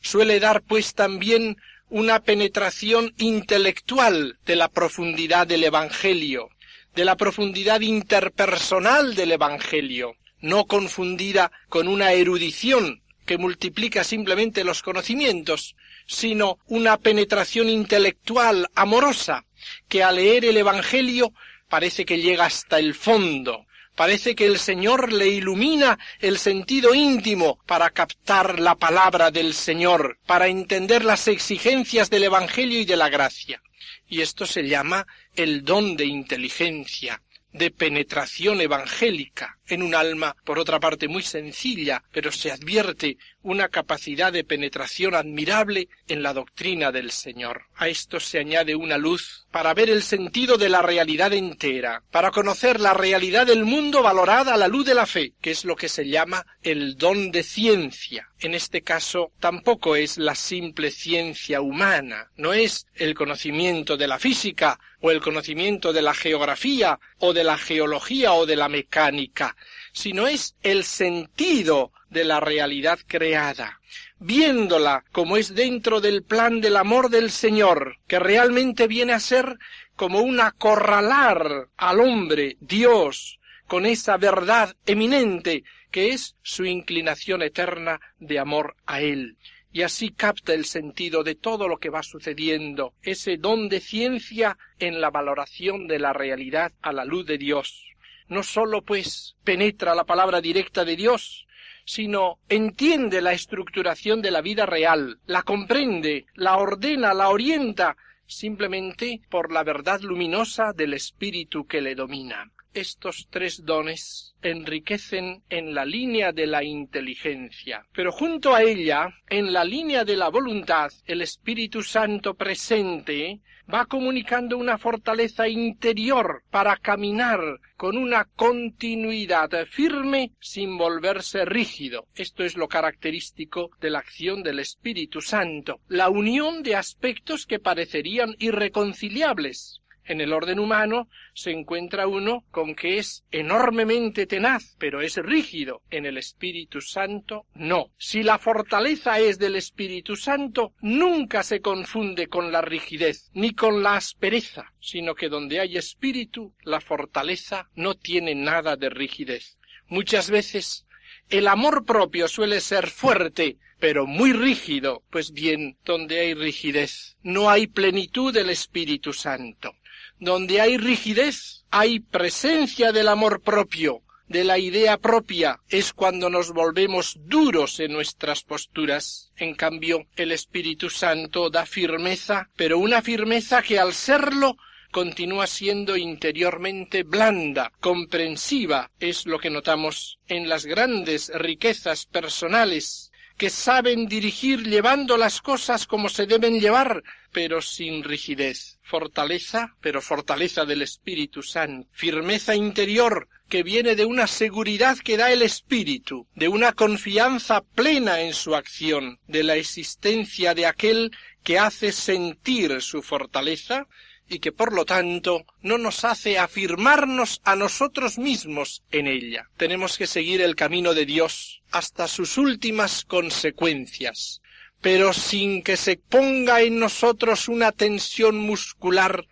Suele 0.00 0.40
dar 0.40 0.62
pues 0.62 0.94
también 0.94 1.58
una 1.90 2.20
penetración 2.20 3.12
intelectual 3.18 4.38
de 4.46 4.56
la 4.56 4.68
profundidad 4.68 5.46
del 5.46 5.64
Evangelio, 5.64 6.48
de 6.94 7.04
la 7.04 7.16
profundidad 7.16 7.80
interpersonal 7.80 9.14
del 9.14 9.32
Evangelio, 9.32 10.14
no 10.40 10.66
confundida 10.66 11.50
con 11.68 11.88
una 11.88 12.12
erudición 12.12 13.02
que 13.26 13.38
multiplica 13.38 14.04
simplemente 14.04 14.64
los 14.64 14.82
conocimientos, 14.82 15.76
sino 16.06 16.58
una 16.66 16.96
penetración 16.96 17.68
intelectual 17.68 18.68
amorosa, 18.74 19.44
que 19.88 20.02
al 20.02 20.16
leer 20.16 20.44
el 20.44 20.56
Evangelio 20.56 21.32
parece 21.68 22.04
que 22.04 22.18
llega 22.18 22.46
hasta 22.46 22.78
el 22.78 22.94
fondo, 22.94 23.66
parece 24.00 24.34
que 24.34 24.46
el 24.46 24.58
Señor 24.58 25.12
le 25.12 25.28
ilumina 25.28 25.98
el 26.20 26.38
sentido 26.38 26.94
íntimo 26.94 27.58
para 27.66 27.90
captar 27.90 28.58
la 28.58 28.74
palabra 28.74 29.30
del 29.30 29.52
Señor, 29.52 30.16
para 30.24 30.48
entender 30.48 31.04
las 31.04 31.28
exigencias 31.28 32.08
del 32.08 32.24
Evangelio 32.24 32.80
y 32.80 32.86
de 32.86 32.96
la 32.96 33.10
gracia. 33.10 33.62
Y 34.08 34.22
esto 34.22 34.46
se 34.46 34.66
llama 34.66 35.06
el 35.36 35.66
don 35.66 35.98
de 35.98 36.06
inteligencia, 36.06 37.20
de 37.52 37.70
penetración 37.70 38.62
evangélica 38.62 39.58
en 39.70 39.82
un 39.82 39.94
alma, 39.94 40.36
por 40.44 40.58
otra 40.58 40.80
parte, 40.80 41.08
muy 41.08 41.22
sencilla, 41.22 42.02
pero 42.12 42.32
se 42.32 42.50
advierte 42.50 43.18
una 43.42 43.68
capacidad 43.68 44.32
de 44.32 44.44
penetración 44.44 45.14
admirable 45.14 45.88
en 46.08 46.22
la 46.22 46.34
doctrina 46.34 46.92
del 46.92 47.10
Señor. 47.10 47.62
A 47.76 47.88
esto 47.88 48.20
se 48.20 48.38
añade 48.38 48.74
una 48.74 48.98
luz 48.98 49.46
para 49.50 49.72
ver 49.74 49.90
el 49.90 50.02
sentido 50.02 50.58
de 50.58 50.68
la 50.68 50.82
realidad 50.82 51.32
entera, 51.32 52.02
para 52.10 52.30
conocer 52.30 52.80
la 52.80 52.94
realidad 52.94 53.46
del 53.46 53.64
mundo 53.64 54.02
valorada 54.02 54.54
a 54.54 54.56
la 54.56 54.68
luz 54.68 54.86
de 54.86 54.94
la 54.94 55.06
fe, 55.06 55.32
que 55.40 55.50
es 55.50 55.64
lo 55.64 55.76
que 55.76 55.88
se 55.88 56.06
llama 56.06 56.46
el 56.62 56.96
don 56.96 57.30
de 57.30 57.42
ciencia. 57.42 58.28
En 58.40 58.54
este 58.54 58.82
caso 58.82 59.32
tampoco 59.38 59.96
es 59.96 60.18
la 60.18 60.34
simple 60.34 60.90
ciencia 60.90 61.60
humana, 61.60 62.30
no 62.36 62.52
es 62.52 62.86
el 62.94 63.14
conocimiento 63.14 63.96
de 63.96 64.08
la 64.08 64.18
física 64.18 64.78
o 65.00 65.10
el 65.10 65.20
conocimiento 65.20 65.92
de 65.92 66.02
la 66.02 66.14
geografía 66.14 66.98
o 67.18 67.32
de 67.32 67.44
la 67.44 67.58
geología 67.58 68.32
o 68.32 68.46
de 68.46 68.56
la 68.56 68.68
mecánica, 68.68 69.56
sino 69.92 70.26
es 70.26 70.56
el 70.62 70.84
sentido 70.84 71.92
de 72.10 72.24
la 72.24 72.40
realidad 72.40 72.98
creada, 73.06 73.80
viéndola 74.18 75.04
como 75.12 75.36
es 75.36 75.54
dentro 75.54 76.00
del 76.00 76.22
plan 76.22 76.60
del 76.60 76.76
amor 76.76 77.08
del 77.08 77.30
Señor, 77.30 77.96
que 78.06 78.18
realmente 78.18 78.86
viene 78.86 79.12
a 79.12 79.20
ser 79.20 79.58
como 79.96 80.20
un 80.20 80.40
acorralar 80.40 81.68
al 81.76 82.00
hombre, 82.00 82.56
Dios, 82.60 83.38
con 83.66 83.86
esa 83.86 84.16
verdad 84.16 84.74
eminente 84.86 85.64
que 85.90 86.10
es 86.10 86.36
su 86.42 86.64
inclinación 86.64 87.42
eterna 87.42 88.00
de 88.18 88.38
amor 88.38 88.76
a 88.86 89.00
Él. 89.00 89.36
Y 89.72 89.82
así 89.82 90.10
capta 90.10 90.52
el 90.52 90.64
sentido 90.64 91.22
de 91.22 91.36
todo 91.36 91.68
lo 91.68 91.78
que 91.78 91.90
va 91.90 92.02
sucediendo, 92.02 92.94
ese 93.02 93.36
don 93.36 93.68
de 93.68 93.78
ciencia 93.78 94.58
en 94.80 95.00
la 95.00 95.10
valoración 95.10 95.86
de 95.86 96.00
la 96.00 96.12
realidad 96.12 96.72
a 96.82 96.92
la 96.92 97.04
luz 97.04 97.26
de 97.26 97.38
Dios 97.38 97.90
no 98.30 98.42
sólo 98.42 98.82
pues 98.82 99.36
penetra 99.44 99.94
la 99.94 100.04
palabra 100.04 100.40
directa 100.40 100.84
de 100.84 100.96
Dios, 100.96 101.46
sino 101.84 102.38
entiende 102.48 103.20
la 103.20 103.32
estructuración 103.32 104.22
de 104.22 104.30
la 104.30 104.40
vida 104.40 104.64
real, 104.64 105.18
la 105.26 105.42
comprende, 105.42 106.26
la 106.34 106.56
ordena, 106.56 107.12
la 107.12 107.28
orienta, 107.28 107.96
simplemente 108.26 109.20
por 109.28 109.52
la 109.52 109.64
verdad 109.64 110.00
luminosa 110.00 110.72
del 110.72 110.94
espíritu 110.94 111.66
que 111.66 111.80
le 111.80 111.96
domina. 111.96 112.52
Estos 112.72 113.26
tres 113.30 113.64
dones 113.64 114.34
enriquecen 114.42 115.42
en 115.50 115.74
la 115.74 115.84
línea 115.84 116.30
de 116.30 116.46
la 116.46 116.62
inteligencia, 116.62 117.84
pero 117.92 118.12
junto 118.12 118.54
a 118.54 118.62
ella, 118.62 119.08
en 119.28 119.52
la 119.52 119.64
línea 119.64 120.04
de 120.04 120.16
la 120.16 120.28
voluntad, 120.28 120.92
el 121.06 121.22
Espíritu 121.22 121.82
Santo 121.82 122.34
presente 122.34 123.40
va 123.72 123.86
comunicando 123.86 124.56
una 124.58 124.78
fortaleza 124.78 125.48
interior 125.48 126.42
para 126.50 126.76
caminar 126.76 127.40
con 127.76 127.96
una 127.96 128.24
continuidad 128.24 129.50
firme 129.66 130.32
sin 130.40 130.76
volverse 130.76 131.44
rígido. 131.44 132.06
Esto 132.14 132.44
es 132.44 132.56
lo 132.56 132.68
característico 132.68 133.70
de 133.80 133.90
la 133.90 134.00
acción 134.00 134.42
del 134.42 134.58
Espíritu 134.58 135.20
Santo, 135.20 135.80
la 135.88 136.08
unión 136.08 136.62
de 136.62 136.76
aspectos 136.76 137.46
que 137.46 137.58
parecerían 137.58 138.34
irreconciliables, 138.38 139.79
en 140.10 140.20
el 140.20 140.32
orden 140.32 140.58
humano 140.58 141.08
se 141.34 141.52
encuentra 141.52 142.08
uno 142.08 142.44
con 142.50 142.74
que 142.74 142.98
es 142.98 143.24
enormemente 143.30 144.26
tenaz, 144.26 144.74
pero 144.78 145.00
es 145.02 145.16
rígido. 145.16 145.82
En 145.88 146.04
el 146.04 146.18
Espíritu 146.18 146.80
Santo 146.80 147.46
no. 147.54 147.92
Si 147.96 148.24
la 148.24 148.38
fortaleza 148.38 149.20
es 149.20 149.38
del 149.38 149.54
Espíritu 149.54 150.16
Santo, 150.16 150.74
nunca 150.80 151.44
se 151.44 151.60
confunde 151.60 152.26
con 152.26 152.50
la 152.50 152.60
rigidez, 152.60 153.30
ni 153.34 153.52
con 153.52 153.84
la 153.84 153.94
aspereza, 153.94 154.72
sino 154.80 155.14
que 155.14 155.28
donde 155.28 155.60
hay 155.60 155.76
espíritu, 155.76 156.52
la 156.64 156.80
fortaleza 156.80 157.70
no 157.76 157.94
tiene 157.94 158.34
nada 158.34 158.74
de 158.76 158.90
rigidez. 158.90 159.58
Muchas 159.86 160.28
veces 160.28 160.86
el 161.28 161.46
amor 161.46 161.84
propio 161.84 162.26
suele 162.26 162.60
ser 162.60 162.88
fuerte, 162.88 163.58
pero 163.78 164.06
muy 164.06 164.32
rígido, 164.32 165.04
pues 165.10 165.32
bien, 165.32 165.78
donde 165.84 166.18
hay 166.18 166.34
rigidez, 166.34 167.16
no 167.22 167.48
hay 167.48 167.68
plenitud 167.68 168.34
del 168.34 168.50
Espíritu 168.50 169.12
Santo. 169.12 169.72
Donde 170.20 170.60
hay 170.60 170.76
rigidez, 170.76 171.64
hay 171.70 172.00
presencia 172.00 172.92
del 172.92 173.08
amor 173.08 173.40
propio, 173.40 174.02
de 174.28 174.44
la 174.44 174.58
idea 174.58 174.98
propia, 174.98 175.60
es 175.68 175.92
cuando 175.92 176.28
nos 176.30 176.52
volvemos 176.52 177.16
duros 177.24 177.80
en 177.80 177.92
nuestras 177.92 178.44
posturas. 178.44 179.32
En 179.36 179.54
cambio, 179.54 180.06
el 180.16 180.30
Espíritu 180.30 180.90
Santo 180.90 181.50
da 181.50 181.66
firmeza, 181.66 182.50
pero 182.54 182.78
una 182.78 183.02
firmeza 183.02 183.62
que 183.62 183.78
al 183.78 183.94
serlo 183.94 184.56
continúa 184.92 185.46
siendo 185.46 185.96
interiormente 185.96 187.02
blanda, 187.02 187.72
comprensiva, 187.80 188.90
es 189.00 189.26
lo 189.26 189.38
que 189.38 189.50
notamos 189.50 190.18
en 190.28 190.48
las 190.48 190.66
grandes 190.66 191.32
riquezas 191.34 192.06
personales 192.06 193.09
que 193.40 193.48
saben 193.48 194.06
dirigir 194.06 194.68
llevando 194.68 195.16
las 195.16 195.40
cosas 195.40 195.86
como 195.86 196.10
se 196.10 196.26
deben 196.26 196.60
llevar, 196.60 197.02
pero 197.32 197.62
sin 197.62 198.04
rigidez. 198.04 198.78
Fortaleza, 198.82 199.76
pero 199.80 200.02
fortaleza 200.02 200.66
del 200.66 200.82
Espíritu 200.82 201.42
Santo. 201.42 201.88
Firmeza 201.90 202.54
interior 202.54 203.30
que 203.48 203.62
viene 203.62 203.96
de 203.96 204.04
una 204.04 204.26
seguridad 204.26 204.98
que 204.98 205.16
da 205.16 205.32
el 205.32 205.40
Espíritu, 205.40 206.26
de 206.34 206.48
una 206.48 206.72
confianza 206.72 207.62
plena 207.62 208.20
en 208.20 208.34
su 208.34 208.54
acción, 208.54 209.18
de 209.26 209.42
la 209.42 209.56
existencia 209.56 210.52
de 210.52 210.66
aquel 210.66 211.10
que 211.42 211.58
hace 211.58 211.92
sentir 211.92 212.82
su 212.82 213.00
fortaleza 213.00 213.86
y 214.30 214.38
que 214.38 214.52
por 214.52 214.72
lo 214.72 214.86
tanto 214.86 215.44
no 215.60 215.76
nos 215.76 216.04
hace 216.04 216.38
afirmarnos 216.38 217.42
a 217.44 217.56
nosotros 217.56 218.16
mismos 218.16 218.82
en 218.92 219.08
ella. 219.08 219.50
Tenemos 219.56 219.98
que 219.98 220.06
seguir 220.06 220.40
el 220.40 220.54
camino 220.54 220.94
de 220.94 221.04
Dios 221.04 221.62
hasta 221.72 222.06
sus 222.06 222.38
últimas 222.38 223.04
consecuencias, 223.04 224.40
pero 224.80 225.12
sin 225.12 225.62
que 225.62 225.76
se 225.76 225.96
ponga 225.96 226.62
en 226.62 226.78
nosotros 226.78 227.48
una 227.48 227.72
tensión 227.72 228.38
muscular 228.38 229.26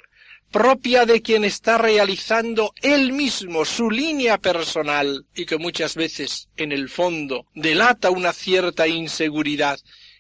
propia 0.51 1.05
de 1.05 1.22
quien 1.22 1.44
está 1.44 1.78
realizando 1.78 2.72
él 2.82 3.12
mismo 3.12 3.64
su 3.64 3.90
línea 3.90 4.38
personal 4.38 5.26
y 5.34 5.46
que 5.46 5.59
muchas 5.59 5.94
veces 5.94 6.49
en 6.57 6.72
el 6.72 6.88
fondo 6.88 7.46
delata 7.55 8.11
una 8.11 8.32
cierta 8.32 8.88
inseguridad 8.88 9.78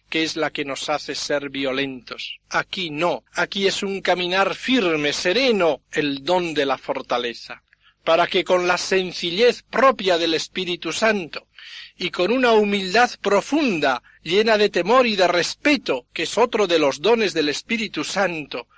que 0.08 0.22
es 0.22 0.36
la 0.36 0.50
que 0.50 0.64
nos 0.64 0.88
hace 0.88 1.14
ser 1.14 1.50
violentos. 1.50 2.40
Aquí 2.48 2.90
no, 2.90 3.24
aquí 3.34 3.66
es 3.66 3.82
un 3.82 4.00
caminar 4.00 4.54
firme, 4.54 5.12
sereno, 5.12 5.82
el 5.92 6.24
don 6.24 6.54
de 6.54 6.64
la 6.64 6.78
fortaleza, 6.78 7.62
para 8.04 8.26
que 8.26 8.44
con 8.44 8.66
la 8.66 8.78
sencillez 8.78 9.62
propia 9.62 10.16
del 10.18 10.34
Espíritu 10.34 10.92
Santo 10.92 11.48
y 11.96 12.10
con 12.10 12.32
una 12.32 12.52
humildad 12.52 13.10
profunda, 13.20 14.02
llena 14.22 14.56
de 14.56 14.70
temor 14.70 15.06
y 15.06 15.16
de 15.16 15.28
respeto, 15.28 16.06
que 16.12 16.22
es 16.22 16.38
otro 16.38 16.66
de 16.66 16.78
los 16.78 17.00
dones 17.00 17.34
del 17.34 17.48
Espíritu 17.48 18.04
Santo, 18.04 18.68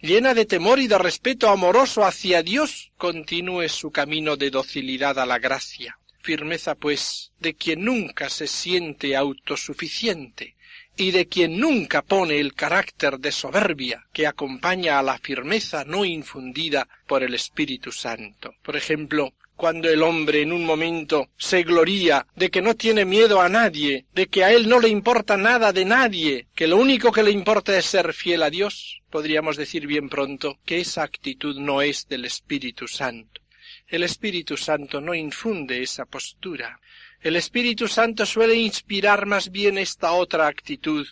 llena 0.00 0.34
de 0.34 0.46
temor 0.46 0.80
y 0.80 0.88
de 0.88 0.98
respeto 0.98 1.48
amoroso 1.50 2.04
hacia 2.04 2.42
Dios, 2.42 2.90
continúe 2.96 3.68
su 3.68 3.90
camino 3.90 4.36
de 4.36 4.50
docilidad 4.50 5.18
a 5.18 5.26
la 5.26 5.38
gracia. 5.38 5.98
Firmeza, 6.22 6.74
pues, 6.74 7.32
de 7.38 7.54
quien 7.54 7.84
nunca 7.84 8.28
se 8.28 8.46
siente 8.46 9.16
autosuficiente 9.16 10.56
y 11.00 11.12
de 11.12 11.28
quien 11.28 11.58
nunca 11.58 12.02
pone 12.02 12.38
el 12.38 12.52
carácter 12.52 13.18
de 13.18 13.32
soberbia 13.32 14.06
que 14.12 14.26
acompaña 14.26 14.98
a 14.98 15.02
la 15.02 15.16
firmeza 15.16 15.82
no 15.86 16.04
infundida 16.04 16.86
por 17.06 17.22
el 17.22 17.34
Espíritu 17.34 17.90
Santo. 17.90 18.54
Por 18.62 18.76
ejemplo, 18.76 19.32
cuando 19.56 19.88
el 19.88 20.02
hombre 20.02 20.42
en 20.42 20.52
un 20.52 20.64
momento 20.64 21.30
se 21.38 21.62
gloría 21.62 22.26
de 22.36 22.50
que 22.50 22.60
no 22.60 22.74
tiene 22.74 23.06
miedo 23.06 23.40
a 23.40 23.48
nadie, 23.48 24.04
de 24.12 24.26
que 24.26 24.44
a 24.44 24.52
él 24.52 24.68
no 24.68 24.78
le 24.78 24.90
importa 24.90 25.38
nada 25.38 25.72
de 25.72 25.86
nadie, 25.86 26.48
que 26.54 26.66
lo 26.66 26.76
único 26.76 27.12
que 27.12 27.22
le 27.22 27.30
importa 27.30 27.76
es 27.78 27.86
ser 27.86 28.12
fiel 28.12 28.42
a 28.42 28.50
Dios, 28.50 29.00
podríamos 29.08 29.56
decir 29.56 29.86
bien 29.86 30.10
pronto 30.10 30.58
que 30.66 30.80
esa 30.80 31.02
actitud 31.02 31.58
no 31.58 31.80
es 31.80 32.08
del 32.08 32.26
Espíritu 32.26 32.86
Santo. 32.88 33.40
El 33.88 34.02
Espíritu 34.02 34.56
Santo 34.58 35.00
no 35.00 35.14
infunde 35.14 35.82
esa 35.82 36.04
postura. 36.04 36.78
El 37.22 37.36
Espíritu 37.36 37.86
Santo 37.86 38.24
suele 38.24 38.54
inspirar 38.54 39.26
más 39.26 39.50
bien 39.50 39.76
esta 39.76 40.12
otra 40.12 40.46
actitud. 40.46 41.06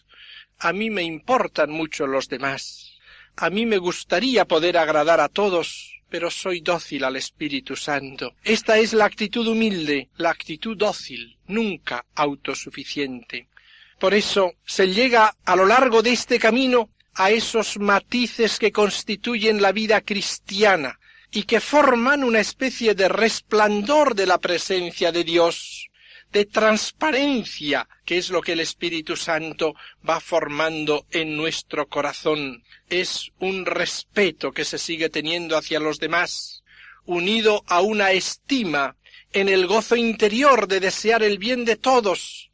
A 0.59 0.73
mí 0.73 0.89
me 0.89 1.03
importan 1.03 1.71
mucho 1.71 2.07
los 2.07 2.31
demás. 2.31 2.95
A 3.37 3.51
mí 3.51 3.67
me 3.67 3.77
gustaría 3.77 4.47
poder 4.47 4.79
agradar 4.79 5.21
a 5.21 5.29
todos, 5.29 6.01
pero 6.09 6.31
soy 6.31 6.61
dócil 6.61 7.05
al 7.05 7.17
Espíritu 7.17 7.77
Santo. 7.77 8.35
Esta 8.43 8.79
es 8.79 8.95
la 8.95 9.05
actitud 9.05 9.47
humilde, 9.47 10.09
la 10.17 10.31
actitud 10.31 10.79
dócil, 10.79 11.37
nunca 11.47 12.07
autosuficiente. 12.15 13.49
Por 14.01 14.15
eso 14.15 14.55
se 14.65 14.89
llega 14.89 15.37
a 15.45 15.57
lo 15.57 15.67
largo 15.67 16.01
de 16.03 16.13
este 16.13 16.39
camino 16.39 16.89
a 17.17 17.31
esos 17.33 17.79
matices 17.79 18.59
que 18.59 18.73
constituyen 18.73 19.61
la 19.61 19.73
vida 19.73 20.01
cristiana 20.01 20.99
y 21.31 21.43
que 21.43 21.61
forman 21.61 22.25
una 22.25 22.41
especie 22.41 22.95
de 22.95 23.09
resplandor 23.09 24.15
de 24.15 24.25
la 24.25 24.39
presencia 24.39 25.13
de 25.13 25.25
Dios 25.25 25.88
de 26.33 26.45
transparencia, 26.45 27.89
que 28.05 28.19
es 28.19 28.31
lo 28.31 28.41
que 28.43 28.53
el 28.53 28.61
Espíritu 28.61 29.17
Santo 29.17 29.75
va 30.09 30.21
formando 30.21 31.07
en 31.11 31.37
nuestro 31.37 31.89
corazón. 31.89 32.63
Es 32.89 33.33
un 33.39 33.67
respeto 33.67 34.53
que 34.53 34.65
se 34.65 34.79
sigue 34.79 35.09
teniendo 35.09 35.57
hacia 35.57 35.81
los 35.81 35.99
demás, 35.99 36.63
unido 37.07 37.65
a 37.67 37.81
una 37.81 38.13
estima 38.13 38.97
en 39.33 39.49
el 39.49 39.67
gozo 39.67 39.97
interior 39.97 40.69
de 40.69 40.81
desear 40.81 41.23
el 41.23 41.39
bien 41.39 41.65
de 41.65 41.77
todos, 41.77 42.48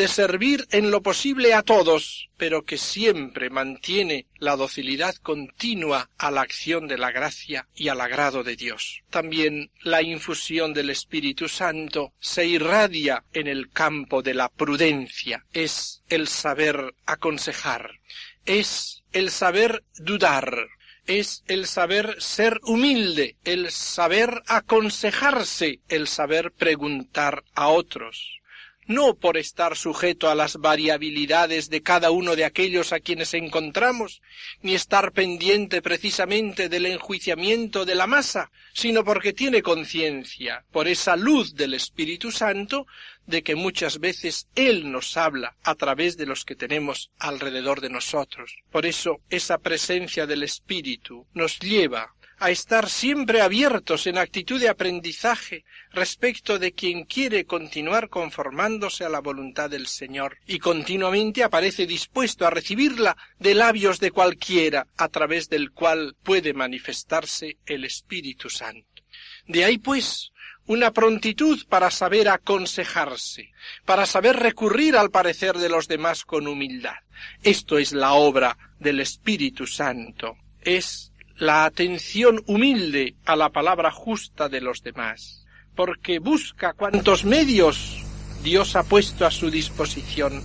de 0.00 0.08
servir 0.08 0.66
en 0.70 0.90
lo 0.90 1.02
posible 1.02 1.52
a 1.52 1.62
todos, 1.62 2.30
pero 2.38 2.64
que 2.64 2.78
siempre 2.78 3.50
mantiene 3.50 4.24
la 4.38 4.56
docilidad 4.56 5.14
continua 5.16 6.08
a 6.16 6.30
la 6.30 6.40
acción 6.40 6.88
de 6.88 6.96
la 6.96 7.12
gracia 7.12 7.68
y 7.74 7.88
al 7.88 8.00
agrado 8.00 8.42
de 8.42 8.56
Dios. 8.56 9.02
También 9.10 9.70
la 9.82 10.00
infusión 10.00 10.72
del 10.72 10.88
Espíritu 10.88 11.50
Santo 11.50 12.14
se 12.18 12.46
irradia 12.46 13.24
en 13.34 13.46
el 13.46 13.70
campo 13.72 14.22
de 14.22 14.32
la 14.32 14.48
prudencia, 14.48 15.44
es 15.52 16.02
el 16.08 16.28
saber 16.28 16.94
aconsejar, 17.04 18.00
es 18.46 19.02
el 19.12 19.30
saber 19.30 19.84
dudar, 19.98 20.68
es 21.06 21.44
el 21.46 21.66
saber 21.66 22.16
ser 22.22 22.58
humilde, 22.62 23.36
el 23.44 23.70
saber 23.70 24.42
aconsejarse, 24.46 25.80
el 25.90 26.08
saber 26.08 26.52
preguntar 26.52 27.44
a 27.54 27.68
otros 27.68 28.39
no 28.86 29.14
por 29.14 29.36
estar 29.36 29.76
sujeto 29.76 30.30
a 30.30 30.34
las 30.34 30.56
variabilidades 30.56 31.70
de 31.70 31.82
cada 31.82 32.10
uno 32.10 32.36
de 32.36 32.44
aquellos 32.44 32.92
a 32.92 33.00
quienes 33.00 33.34
encontramos, 33.34 34.22
ni 34.62 34.74
estar 34.74 35.12
pendiente 35.12 35.82
precisamente 35.82 36.68
del 36.68 36.86
enjuiciamiento 36.86 37.84
de 37.84 37.94
la 37.94 38.06
masa, 38.06 38.50
sino 38.72 39.04
porque 39.04 39.32
tiene 39.32 39.62
conciencia, 39.62 40.64
por 40.72 40.88
esa 40.88 41.16
luz 41.16 41.54
del 41.54 41.74
Espíritu 41.74 42.30
Santo, 42.32 42.86
de 43.26 43.42
que 43.42 43.54
muchas 43.54 44.00
veces 44.00 44.48
Él 44.54 44.90
nos 44.90 45.16
habla 45.16 45.56
a 45.62 45.74
través 45.74 46.16
de 46.16 46.26
los 46.26 46.44
que 46.44 46.56
tenemos 46.56 47.10
alrededor 47.18 47.80
de 47.80 47.90
nosotros. 47.90 48.56
Por 48.70 48.86
eso 48.86 49.20
esa 49.30 49.58
presencia 49.58 50.26
del 50.26 50.42
Espíritu 50.42 51.26
nos 51.32 51.58
lleva 51.60 52.14
a 52.40 52.50
estar 52.50 52.88
siempre 52.88 53.42
abiertos 53.42 54.06
en 54.06 54.16
actitud 54.16 54.58
de 54.58 54.70
aprendizaje 54.70 55.64
respecto 55.92 56.58
de 56.58 56.72
quien 56.72 57.04
quiere 57.04 57.44
continuar 57.44 58.08
conformándose 58.08 59.04
a 59.04 59.10
la 59.10 59.20
voluntad 59.20 59.68
del 59.68 59.86
Señor 59.86 60.38
y 60.46 60.58
continuamente 60.58 61.44
aparece 61.44 61.86
dispuesto 61.86 62.46
a 62.46 62.50
recibirla 62.50 63.14
de 63.38 63.54
labios 63.54 64.00
de 64.00 64.10
cualquiera 64.10 64.86
a 64.96 65.08
través 65.08 65.50
del 65.50 65.70
cual 65.70 66.16
puede 66.22 66.54
manifestarse 66.54 67.58
el 67.66 67.84
Espíritu 67.84 68.48
Santo. 68.48 69.04
De 69.46 69.64
ahí 69.64 69.76
pues 69.76 70.32
una 70.66 70.92
prontitud 70.92 71.66
para 71.68 71.90
saber 71.90 72.30
aconsejarse, 72.30 73.52
para 73.84 74.06
saber 74.06 74.36
recurrir 74.36 74.96
al 74.96 75.10
parecer 75.10 75.58
de 75.58 75.68
los 75.68 75.88
demás 75.88 76.24
con 76.24 76.46
humildad. 76.46 76.94
Esto 77.42 77.76
es 77.76 77.92
la 77.92 78.14
obra 78.14 78.56
del 78.78 79.00
Espíritu 79.00 79.66
Santo. 79.66 80.36
Es 80.62 81.09
la 81.40 81.64
atención 81.64 82.42
humilde 82.46 83.14
a 83.24 83.34
la 83.34 83.48
palabra 83.48 83.90
justa 83.90 84.50
de 84.50 84.60
los 84.60 84.82
demás, 84.82 85.46
porque 85.74 86.18
busca 86.18 86.74
cuantos 86.74 87.24
medios 87.24 88.04
Dios 88.44 88.76
ha 88.76 88.82
puesto 88.82 89.24
a 89.24 89.30
su 89.30 89.50
disposición, 89.50 90.42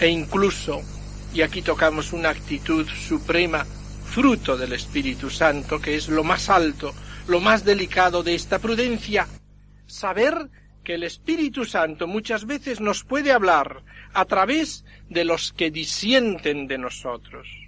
e 0.00 0.08
incluso, 0.08 0.80
y 1.34 1.42
aquí 1.42 1.60
tocamos 1.60 2.14
una 2.14 2.30
actitud 2.30 2.88
suprema, 2.88 3.66
fruto 4.06 4.56
del 4.56 4.72
Espíritu 4.72 5.28
Santo, 5.28 5.78
que 5.78 5.96
es 5.96 6.08
lo 6.08 6.24
más 6.24 6.48
alto, 6.48 6.94
lo 7.28 7.38
más 7.40 7.66
delicado 7.66 8.22
de 8.22 8.34
esta 8.34 8.58
prudencia, 8.58 9.28
saber 9.86 10.48
que 10.82 10.94
el 10.94 11.02
Espíritu 11.02 11.66
Santo 11.66 12.06
muchas 12.06 12.46
veces 12.46 12.80
nos 12.80 13.04
puede 13.04 13.30
hablar 13.30 13.82
a 14.14 14.24
través 14.24 14.86
de 15.10 15.24
los 15.24 15.52
que 15.52 15.70
disienten 15.70 16.66
de 16.66 16.78
nosotros 16.78 17.63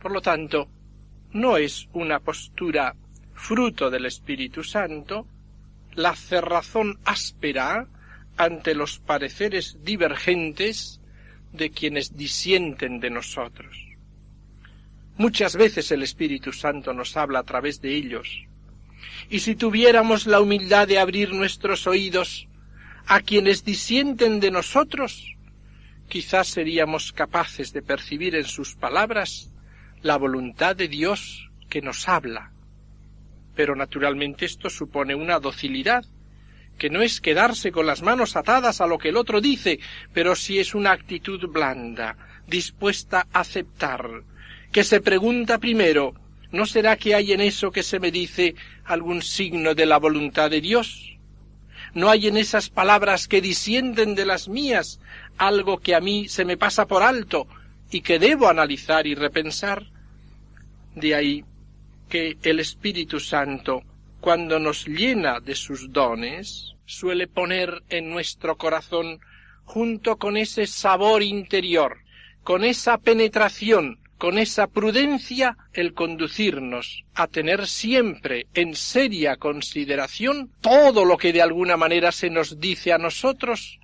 por 0.00 0.12
lo 0.12 0.20
tanto, 0.20 0.68
no 1.32 1.56
es 1.56 1.88
una 1.92 2.20
postura 2.20 2.94
fruto 3.34 3.90
del 3.90 4.06
Espíritu 4.06 4.64
Santo 4.64 5.26
la 5.94 6.14
cerrazón 6.14 6.98
áspera 7.04 7.88
ante 8.36 8.74
los 8.74 9.00
pareceres 9.00 9.78
divergentes 9.82 11.00
de 11.52 11.70
quienes 11.70 12.16
disienten 12.16 13.00
de 13.00 13.10
nosotros. 13.10 13.76
Muchas 15.16 15.56
veces 15.56 15.90
el 15.90 16.04
Espíritu 16.04 16.52
Santo 16.52 16.94
nos 16.94 17.16
habla 17.16 17.40
a 17.40 17.44
través 17.44 17.80
de 17.80 17.96
ellos, 17.96 18.46
y 19.28 19.40
si 19.40 19.56
tuviéramos 19.56 20.26
la 20.26 20.40
humildad 20.40 20.86
de 20.86 21.00
abrir 21.00 21.32
nuestros 21.32 21.86
oídos 21.88 22.46
a 23.06 23.20
quienes 23.20 23.64
disienten 23.64 24.38
de 24.38 24.52
nosotros, 24.52 25.34
quizás 26.08 26.48
seríamos 26.48 27.12
capaces 27.12 27.72
de 27.72 27.82
percibir 27.82 28.36
en 28.36 28.44
sus 28.44 28.76
palabras 28.76 29.50
la 30.02 30.16
voluntad 30.16 30.76
de 30.76 30.88
Dios 30.88 31.50
que 31.68 31.82
nos 31.82 32.08
habla. 32.08 32.52
Pero 33.54 33.74
naturalmente 33.74 34.44
esto 34.44 34.70
supone 34.70 35.14
una 35.14 35.40
docilidad, 35.40 36.04
que 36.78 36.90
no 36.90 37.02
es 37.02 37.20
quedarse 37.20 37.72
con 37.72 37.86
las 37.86 38.02
manos 38.02 38.36
atadas 38.36 38.80
a 38.80 38.86
lo 38.86 38.98
que 38.98 39.08
el 39.08 39.16
otro 39.16 39.40
dice, 39.40 39.80
pero 40.12 40.36
sí 40.36 40.58
es 40.58 40.74
una 40.74 40.92
actitud 40.92 41.48
blanda, 41.48 42.16
dispuesta 42.46 43.26
a 43.32 43.40
aceptar, 43.40 44.22
que 44.70 44.84
se 44.84 45.00
pregunta 45.00 45.58
primero 45.58 46.14
¿No 46.50 46.64
será 46.64 46.96
que 46.96 47.14
hay 47.14 47.32
en 47.32 47.42
eso 47.42 47.70
que 47.70 47.82
se 47.82 48.00
me 48.00 48.10
dice 48.10 48.54
algún 48.84 49.20
signo 49.20 49.74
de 49.74 49.84
la 49.84 49.98
voluntad 49.98 50.50
de 50.50 50.62
Dios? 50.62 51.18
¿No 51.92 52.08
hay 52.08 52.26
en 52.28 52.38
esas 52.38 52.70
palabras 52.70 53.28
que 53.28 53.42
disienten 53.42 54.14
de 54.14 54.24
las 54.24 54.48
mías 54.48 54.98
algo 55.36 55.78
que 55.78 55.94
a 55.94 56.00
mí 56.00 56.28
se 56.28 56.46
me 56.46 56.56
pasa 56.56 56.86
por 56.86 57.02
alto 57.02 57.46
y 57.90 58.00
que 58.02 58.18
debo 58.18 58.48
analizar 58.48 59.06
y 59.06 59.14
repensar. 59.14 59.86
De 60.94 61.14
ahí 61.14 61.44
que 62.08 62.36
el 62.42 62.60
Espíritu 62.60 63.20
Santo, 63.20 63.82
cuando 64.20 64.58
nos 64.58 64.86
llena 64.86 65.40
de 65.40 65.54
sus 65.54 65.92
dones, 65.92 66.74
suele 66.86 67.26
poner 67.26 67.82
en 67.88 68.10
nuestro 68.10 68.56
corazón, 68.56 69.20
junto 69.64 70.16
con 70.16 70.36
ese 70.36 70.66
sabor 70.66 71.22
interior, 71.22 71.98
con 72.42 72.64
esa 72.64 72.98
penetración, 72.98 74.00
con 74.16 74.38
esa 74.38 74.66
prudencia, 74.66 75.56
el 75.72 75.94
conducirnos 75.94 77.04
a 77.14 77.28
tener 77.28 77.66
siempre 77.66 78.46
en 78.54 78.74
seria 78.74 79.36
consideración 79.36 80.50
todo 80.60 81.04
lo 81.04 81.18
que 81.18 81.32
de 81.32 81.42
alguna 81.42 81.76
manera 81.76 82.10
se 82.10 82.30
nos 82.30 82.58
dice 82.58 82.92
a 82.92 82.98
nosotros 82.98 83.78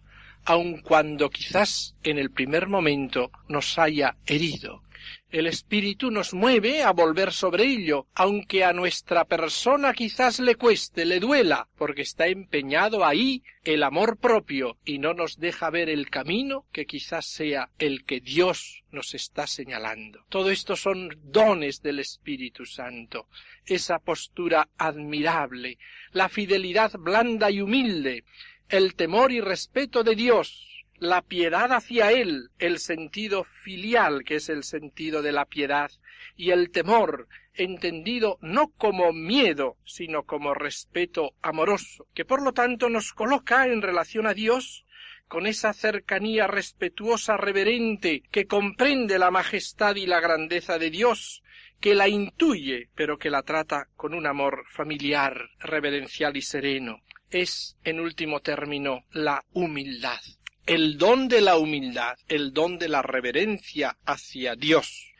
aun 0.44 0.80
cuando 0.80 1.30
quizás 1.30 1.96
en 2.02 2.18
el 2.18 2.30
primer 2.30 2.68
momento 2.68 3.30
nos 3.48 3.78
haya 3.78 4.16
herido. 4.26 4.84
El 5.30 5.48
espíritu 5.48 6.10
nos 6.10 6.32
mueve 6.32 6.82
a 6.82 6.92
volver 6.92 7.32
sobre 7.32 7.64
ello, 7.64 8.06
aunque 8.14 8.62
a 8.64 8.72
nuestra 8.72 9.24
persona 9.24 9.92
quizás 9.92 10.38
le 10.38 10.54
cueste, 10.54 11.04
le 11.04 11.18
duela, 11.18 11.68
porque 11.76 12.02
está 12.02 12.28
empeñado 12.28 13.04
ahí 13.04 13.42
el 13.64 13.82
amor 13.82 14.16
propio 14.16 14.78
y 14.84 14.98
no 14.98 15.12
nos 15.12 15.38
deja 15.38 15.70
ver 15.70 15.88
el 15.88 16.08
camino 16.08 16.66
que 16.72 16.86
quizás 16.86 17.26
sea 17.26 17.70
el 17.78 18.04
que 18.04 18.20
Dios 18.20 18.84
nos 18.92 19.14
está 19.14 19.46
señalando. 19.46 20.24
Todo 20.28 20.50
esto 20.50 20.76
son 20.76 21.10
dones 21.24 21.82
del 21.82 21.98
Espíritu 21.98 22.64
Santo, 22.64 23.28
esa 23.66 23.98
postura 23.98 24.68
admirable, 24.78 25.78
la 26.12 26.28
fidelidad 26.28 26.92
blanda 26.96 27.50
y 27.50 27.60
humilde, 27.60 28.24
el 28.68 28.94
temor 28.94 29.32
y 29.32 29.40
respeto 29.40 30.02
de 30.02 30.14
Dios, 30.14 30.84
la 30.98 31.22
piedad 31.22 31.72
hacia 31.72 32.12
Él, 32.12 32.50
el 32.58 32.78
sentido 32.78 33.44
filial, 33.44 34.24
que 34.24 34.36
es 34.36 34.48
el 34.48 34.64
sentido 34.64 35.22
de 35.22 35.32
la 35.32 35.44
piedad, 35.44 35.90
y 36.36 36.50
el 36.50 36.70
temor, 36.70 37.28
entendido 37.54 38.38
no 38.40 38.68
como 38.68 39.12
miedo, 39.12 39.76
sino 39.84 40.24
como 40.24 40.54
respeto 40.54 41.34
amoroso, 41.42 42.06
que 42.14 42.24
por 42.24 42.42
lo 42.42 42.52
tanto 42.52 42.88
nos 42.88 43.12
coloca 43.12 43.66
en 43.66 43.82
relación 43.82 44.26
a 44.26 44.34
Dios 44.34 44.84
con 45.28 45.46
esa 45.46 45.72
cercanía 45.72 46.46
respetuosa 46.46 47.36
reverente 47.36 48.22
que 48.30 48.46
comprende 48.46 49.18
la 49.18 49.30
majestad 49.30 49.96
y 49.96 50.06
la 50.06 50.20
grandeza 50.20 50.78
de 50.78 50.90
Dios, 50.90 51.42
que 51.80 51.94
la 51.94 52.08
intuye, 52.08 52.88
pero 52.94 53.18
que 53.18 53.30
la 53.30 53.42
trata 53.42 53.88
con 53.96 54.14
un 54.14 54.26
amor 54.26 54.64
familiar, 54.70 55.50
reverencial 55.58 56.36
y 56.36 56.42
sereno. 56.42 57.00
Es, 57.34 57.76
en 57.84 58.00
último 58.00 58.40
término, 58.40 59.04
la 59.12 59.44
humildad 59.52 60.20
el 60.66 60.96
don 60.96 61.28
de 61.28 61.42
la 61.42 61.56
humildad, 61.56 62.16
el 62.28 62.54
don 62.54 62.78
de 62.78 62.88
la 62.88 63.02
reverencia 63.02 63.98
hacia 64.06 64.54
Dios. 64.54 65.12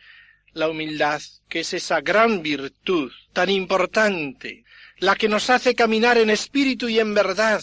La 0.53 0.69
humildad, 0.69 1.21
que 1.49 1.61
es 1.61 1.75
esa 1.75 2.01
gran 2.01 2.43
virtud 2.43 3.13
tan 3.33 3.51
importante, 3.51 4.65
la 4.99 5.17
que 5.17 5.29
nos 5.29 5.51
hace 5.51 5.75
caminar 5.75 6.17
en 6.17 6.31
espíritu 6.31 6.89
y 6.89 6.99
en 6.99 7.13
verdad, 7.13 7.63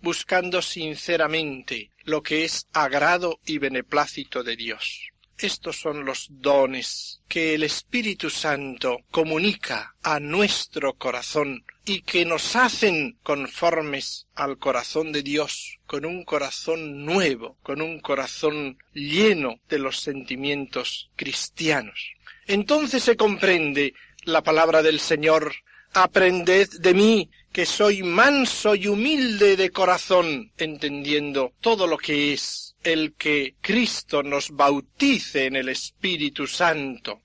buscando 0.00 0.62
sinceramente 0.62 1.90
lo 2.04 2.22
que 2.22 2.44
es 2.44 2.66
agrado 2.72 3.38
y 3.46 3.58
beneplácito 3.58 4.42
de 4.42 4.56
Dios. 4.56 5.09
Estos 5.42 5.80
son 5.80 6.04
los 6.04 6.26
dones 6.28 7.22
que 7.26 7.54
el 7.54 7.62
Espíritu 7.62 8.28
Santo 8.28 8.98
comunica 9.10 9.94
a 10.02 10.20
nuestro 10.20 10.92
corazón 10.94 11.64
y 11.86 12.02
que 12.02 12.26
nos 12.26 12.56
hacen 12.56 13.16
conformes 13.22 14.26
al 14.34 14.58
corazón 14.58 15.12
de 15.12 15.22
Dios, 15.22 15.78
con 15.86 16.04
un 16.04 16.24
corazón 16.24 17.06
nuevo, 17.06 17.56
con 17.62 17.80
un 17.80 18.00
corazón 18.00 18.76
lleno 18.92 19.60
de 19.66 19.78
los 19.78 20.00
sentimientos 20.00 21.10
cristianos. 21.16 22.12
Entonces 22.46 23.02
se 23.02 23.16
comprende 23.16 23.94
la 24.24 24.42
palabra 24.42 24.82
del 24.82 25.00
Señor, 25.00 25.54
aprended 25.94 26.68
de 26.80 26.92
mí, 26.92 27.30
que 27.50 27.64
soy 27.64 28.02
manso 28.02 28.74
y 28.74 28.88
humilde 28.88 29.56
de 29.56 29.70
corazón, 29.70 30.52
entendiendo 30.58 31.54
todo 31.62 31.86
lo 31.86 31.96
que 31.96 32.34
es 32.34 32.69
el 32.82 33.14
que 33.14 33.54
Cristo 33.60 34.22
nos 34.22 34.50
bautice 34.50 35.46
en 35.46 35.56
el 35.56 35.68
Espíritu 35.68 36.46
Santo. 36.46 37.22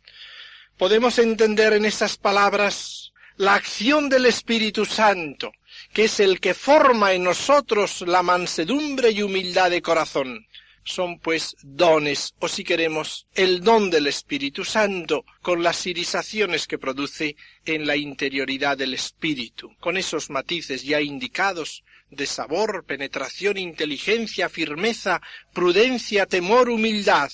Podemos 0.77 1.19
entender 1.19 1.73
en 1.73 1.85
estas 1.85 2.17
palabras 2.17 3.13
la 3.37 3.55
acción 3.55 4.09
del 4.09 4.25
Espíritu 4.25 4.85
Santo, 4.85 5.51
que 5.93 6.05
es 6.05 6.19
el 6.19 6.39
que 6.39 6.53
forma 6.53 7.13
en 7.13 7.23
nosotros 7.23 8.01
la 8.01 8.23
mansedumbre 8.23 9.11
y 9.11 9.21
humildad 9.21 9.71
de 9.71 9.81
corazón. 9.81 10.47
Son 10.83 11.19
pues 11.19 11.55
dones, 11.63 12.35
o 12.39 12.47
si 12.47 12.63
queremos, 12.63 13.25
el 13.33 13.61
don 13.61 13.89
del 13.89 14.07
Espíritu 14.07 14.63
Santo, 14.63 15.25
con 15.41 15.63
las 15.63 15.87
irisaciones 15.87 16.67
que 16.67 16.77
produce 16.77 17.35
en 17.65 17.87
la 17.87 17.95
interioridad 17.95 18.77
del 18.77 18.93
Espíritu, 18.93 19.75
con 19.79 19.97
esos 19.97 20.29
matices 20.29 20.83
ya 20.83 21.01
indicados 21.01 21.83
de 22.15 22.25
sabor, 22.25 22.85
penetración, 22.85 23.57
inteligencia, 23.57 24.49
firmeza, 24.49 25.21
prudencia, 25.53 26.25
temor, 26.25 26.69
humildad. 26.69 27.31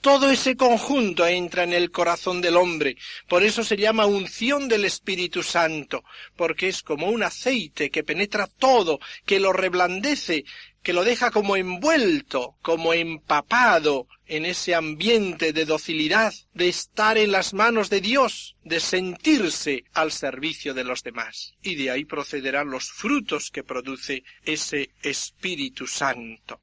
Todo 0.00 0.30
ese 0.30 0.56
conjunto 0.56 1.26
entra 1.26 1.64
en 1.64 1.72
el 1.72 1.90
corazón 1.90 2.40
del 2.40 2.56
hombre. 2.56 2.96
Por 3.26 3.42
eso 3.42 3.64
se 3.64 3.76
llama 3.76 4.06
unción 4.06 4.68
del 4.68 4.84
Espíritu 4.84 5.42
Santo, 5.42 6.04
porque 6.36 6.68
es 6.68 6.82
como 6.82 7.08
un 7.08 7.22
aceite 7.22 7.90
que 7.90 8.04
penetra 8.04 8.46
todo, 8.46 9.00
que 9.26 9.40
lo 9.40 9.52
reblandece, 9.52 10.44
que 10.82 10.92
lo 10.92 11.04
deja 11.04 11.30
como 11.30 11.56
envuelto, 11.56 12.56
como 12.62 12.94
empapado 12.94 14.06
en 14.26 14.46
ese 14.46 14.74
ambiente 14.74 15.52
de 15.52 15.64
docilidad, 15.64 16.32
de 16.54 16.68
estar 16.68 17.18
en 17.18 17.32
las 17.32 17.54
manos 17.54 17.90
de 17.90 18.00
Dios, 18.00 18.56
de 18.64 18.80
sentirse 18.80 19.84
al 19.92 20.12
servicio 20.12 20.74
de 20.74 20.84
los 20.84 21.02
demás. 21.02 21.54
Y 21.62 21.74
de 21.74 21.90
ahí 21.90 22.04
procederán 22.04 22.70
los 22.70 22.90
frutos 22.90 23.50
que 23.50 23.64
produce 23.64 24.24
ese 24.44 24.90
Espíritu 25.02 25.86
Santo. 25.86 26.60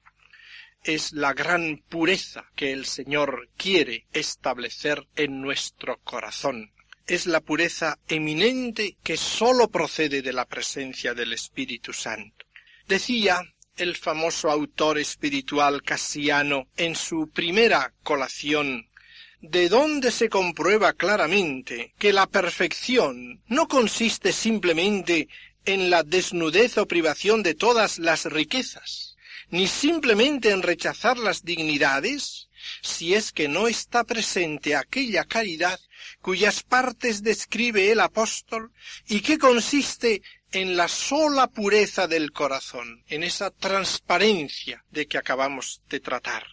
Es 0.84 1.14
la 1.14 1.34
gran 1.34 1.78
pureza 1.90 2.46
que 2.56 2.72
el 2.72 2.86
Señor 2.86 3.50
quiere 3.58 4.06
establecer 4.14 5.08
en 5.16 5.42
nuestro 5.42 5.98
corazón 6.04 6.72
es 7.08 7.28
la 7.28 7.40
pureza 7.40 8.00
eminente 8.08 8.98
que 9.04 9.18
sólo 9.18 9.68
procede 9.68 10.22
de 10.22 10.34
la 10.34 10.46
presencia 10.46 11.14
del 11.14 11.34
Espíritu 11.34 11.94
Santo. 11.94 12.46
Decía 12.88 13.42
el 13.78 13.96
famoso 13.96 14.50
autor 14.50 14.98
espiritual 15.00 15.84
casiano 15.84 16.68
en 16.78 16.96
su 16.96 17.30
primera 17.30 17.94
colación 18.04 18.88
de 19.42 19.70
donde 19.70 20.12
se 20.12 20.30
comprueba 20.30 20.94
claramente 20.94 21.94
que 22.00 22.14
la 22.14 22.26
perfección 22.26 23.42
no 23.48 23.68
consiste 23.68 24.32
simplemente 24.32 25.28
en 25.66 25.90
la 25.90 26.04
desnudez 26.04 26.78
o 26.78 26.88
privación 26.88 27.44
de 27.44 27.54
todas 27.54 28.00
las 28.00 28.26
riquezas, 28.26 29.18
ni 29.50 29.68
simplemente 29.68 30.52
en 30.52 30.64
rechazar 30.64 31.18
las 31.18 31.44
dignidades, 31.44 32.50
si 32.82 33.14
es 33.14 33.32
que 33.32 33.48
no 33.48 33.68
está 33.68 34.04
presente 34.04 34.76
aquella 34.76 35.26
caridad 35.26 35.80
cuyas 36.22 36.64
partes 36.64 37.22
describe 37.22 37.92
el 37.92 38.00
apóstol 38.00 38.72
y 39.08 39.22
que 39.22 39.38
consiste 39.38 40.22
en 40.56 40.78
la 40.78 40.88
sola 40.88 41.48
pureza 41.48 42.08
del 42.08 42.32
corazón, 42.32 43.04
en 43.10 43.24
esa 43.24 43.52
transparencia 43.52 44.86
de 44.90 45.06
que 45.06 45.18
acabamos 45.18 45.82
de 45.90 46.00
tratar. 46.00 46.46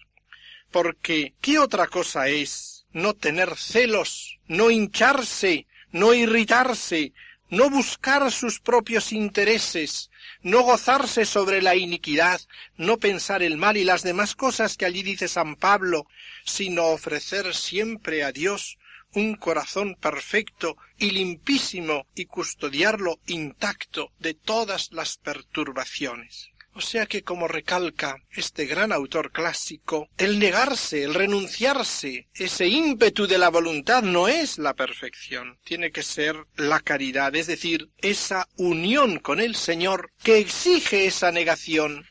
Porque, 0.73 1.35
¿qué 1.41 1.61
otra 1.61 1.87
cosa 1.87 2.27
es 2.27 2.85
no 2.93 3.15
tener 3.15 3.57
celos, 3.57 4.41
no 4.49 4.73
hincharse, 4.73 5.69
no 5.93 6.15
irritarse, 6.15 7.13
no 7.49 7.71
buscar 7.71 8.33
sus 8.33 8.59
propios 8.59 9.13
intereses, 9.13 10.11
no 10.43 10.63
gozarse 10.63 11.25
sobre 11.25 11.63
la 11.63 11.77
iniquidad, 11.77 12.41
no 12.77 12.97
pensar 12.97 13.41
el 13.41 13.57
mal 13.57 13.77
y 13.77 13.85
las 13.85 14.03
demás 14.03 14.35
cosas 14.35 14.77
que 14.77 14.85
allí 14.85 15.05
dice 15.05 15.29
San 15.29 15.55
Pablo, 15.55 16.07
sino 16.45 16.87
ofrecer 16.87 17.55
siempre 17.55 18.25
a 18.25 18.33
Dios 18.33 18.79
un 19.15 19.35
corazón 19.35 19.97
perfecto 19.97 20.77
y 20.99 21.11
limpísimo 21.11 22.07
y 22.15 22.27
custodiarlo 22.27 23.19
intacto 23.27 24.13
de 24.19 24.35
todas 24.35 24.93
las 24.93 25.17
perturbaciones. 25.19 26.53
O 26.75 26.81
sea 26.81 27.05
que, 27.05 27.23
como 27.23 27.49
recalca 27.49 28.17
este 28.31 28.65
gran 28.65 28.93
autor 28.93 29.31
clásico, 29.31 30.09
el 30.17 30.39
negarse, 30.39 31.03
el 31.05 31.13
renunciarse, 31.13 32.29
ese 32.35 32.67
ímpetu 32.67 33.27
de 33.27 33.37
la 33.37 33.51
voluntad 33.51 34.03
no 34.03 34.27
es 34.27 34.57
la 34.57 34.73
perfección, 34.73 35.59
tiene 35.65 35.91
que 35.91 36.03
ser 36.03 36.35
la 36.57 36.81
caridad, 36.81 37.35
es 37.37 37.47
decir, 37.47 37.91
esa 37.99 38.49
unión 38.57 39.19
con 39.19 39.39
el 39.39 39.55
Señor 39.55 40.13
que 40.23 40.39
exige 40.39 41.05
esa 41.05 41.31
negación, 41.31 42.07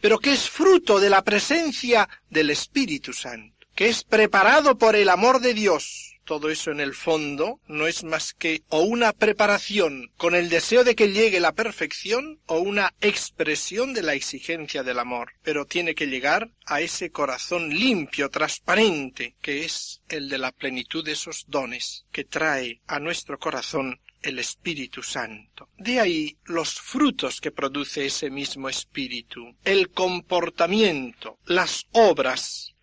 pero 0.00 0.18
que 0.18 0.32
es 0.32 0.50
fruto 0.50 0.98
de 0.98 1.10
la 1.10 1.22
presencia 1.22 2.08
del 2.30 2.50
Espíritu 2.50 3.12
Santo, 3.12 3.64
que 3.76 3.88
es 3.88 4.02
preparado 4.02 4.76
por 4.76 4.96
el 4.96 5.08
amor 5.08 5.40
de 5.40 5.54
Dios, 5.54 6.09
todo 6.30 6.48
eso 6.48 6.70
en 6.70 6.78
el 6.78 6.94
fondo 6.94 7.58
no 7.66 7.88
es 7.88 8.04
más 8.04 8.34
que 8.34 8.62
o 8.68 8.82
una 8.82 9.12
preparación 9.12 10.12
con 10.16 10.36
el 10.36 10.48
deseo 10.48 10.84
de 10.84 10.94
que 10.94 11.10
llegue 11.10 11.40
la 11.40 11.56
perfección 11.56 12.38
o 12.46 12.60
una 12.60 12.94
expresión 13.00 13.94
de 13.94 14.04
la 14.04 14.14
exigencia 14.14 14.84
del 14.84 15.00
amor, 15.00 15.32
pero 15.42 15.66
tiene 15.66 15.96
que 15.96 16.06
llegar 16.06 16.52
a 16.66 16.82
ese 16.82 17.10
corazón 17.10 17.70
limpio, 17.70 18.30
transparente, 18.30 19.34
que 19.42 19.64
es 19.64 20.02
el 20.08 20.28
de 20.28 20.38
la 20.38 20.52
plenitud 20.52 21.04
de 21.04 21.14
esos 21.14 21.46
dones 21.48 22.06
que 22.12 22.22
trae 22.22 22.80
a 22.86 23.00
nuestro 23.00 23.36
corazón 23.40 23.98
el 24.22 24.38
Espíritu 24.38 25.02
Santo. 25.02 25.68
De 25.78 25.98
ahí 25.98 26.38
los 26.44 26.80
frutos 26.80 27.40
que 27.40 27.50
produce 27.50 28.06
ese 28.06 28.30
mismo 28.30 28.68
Espíritu, 28.68 29.56
el 29.64 29.90
comportamiento, 29.90 31.40
las 31.44 31.88
obras. 31.90 32.76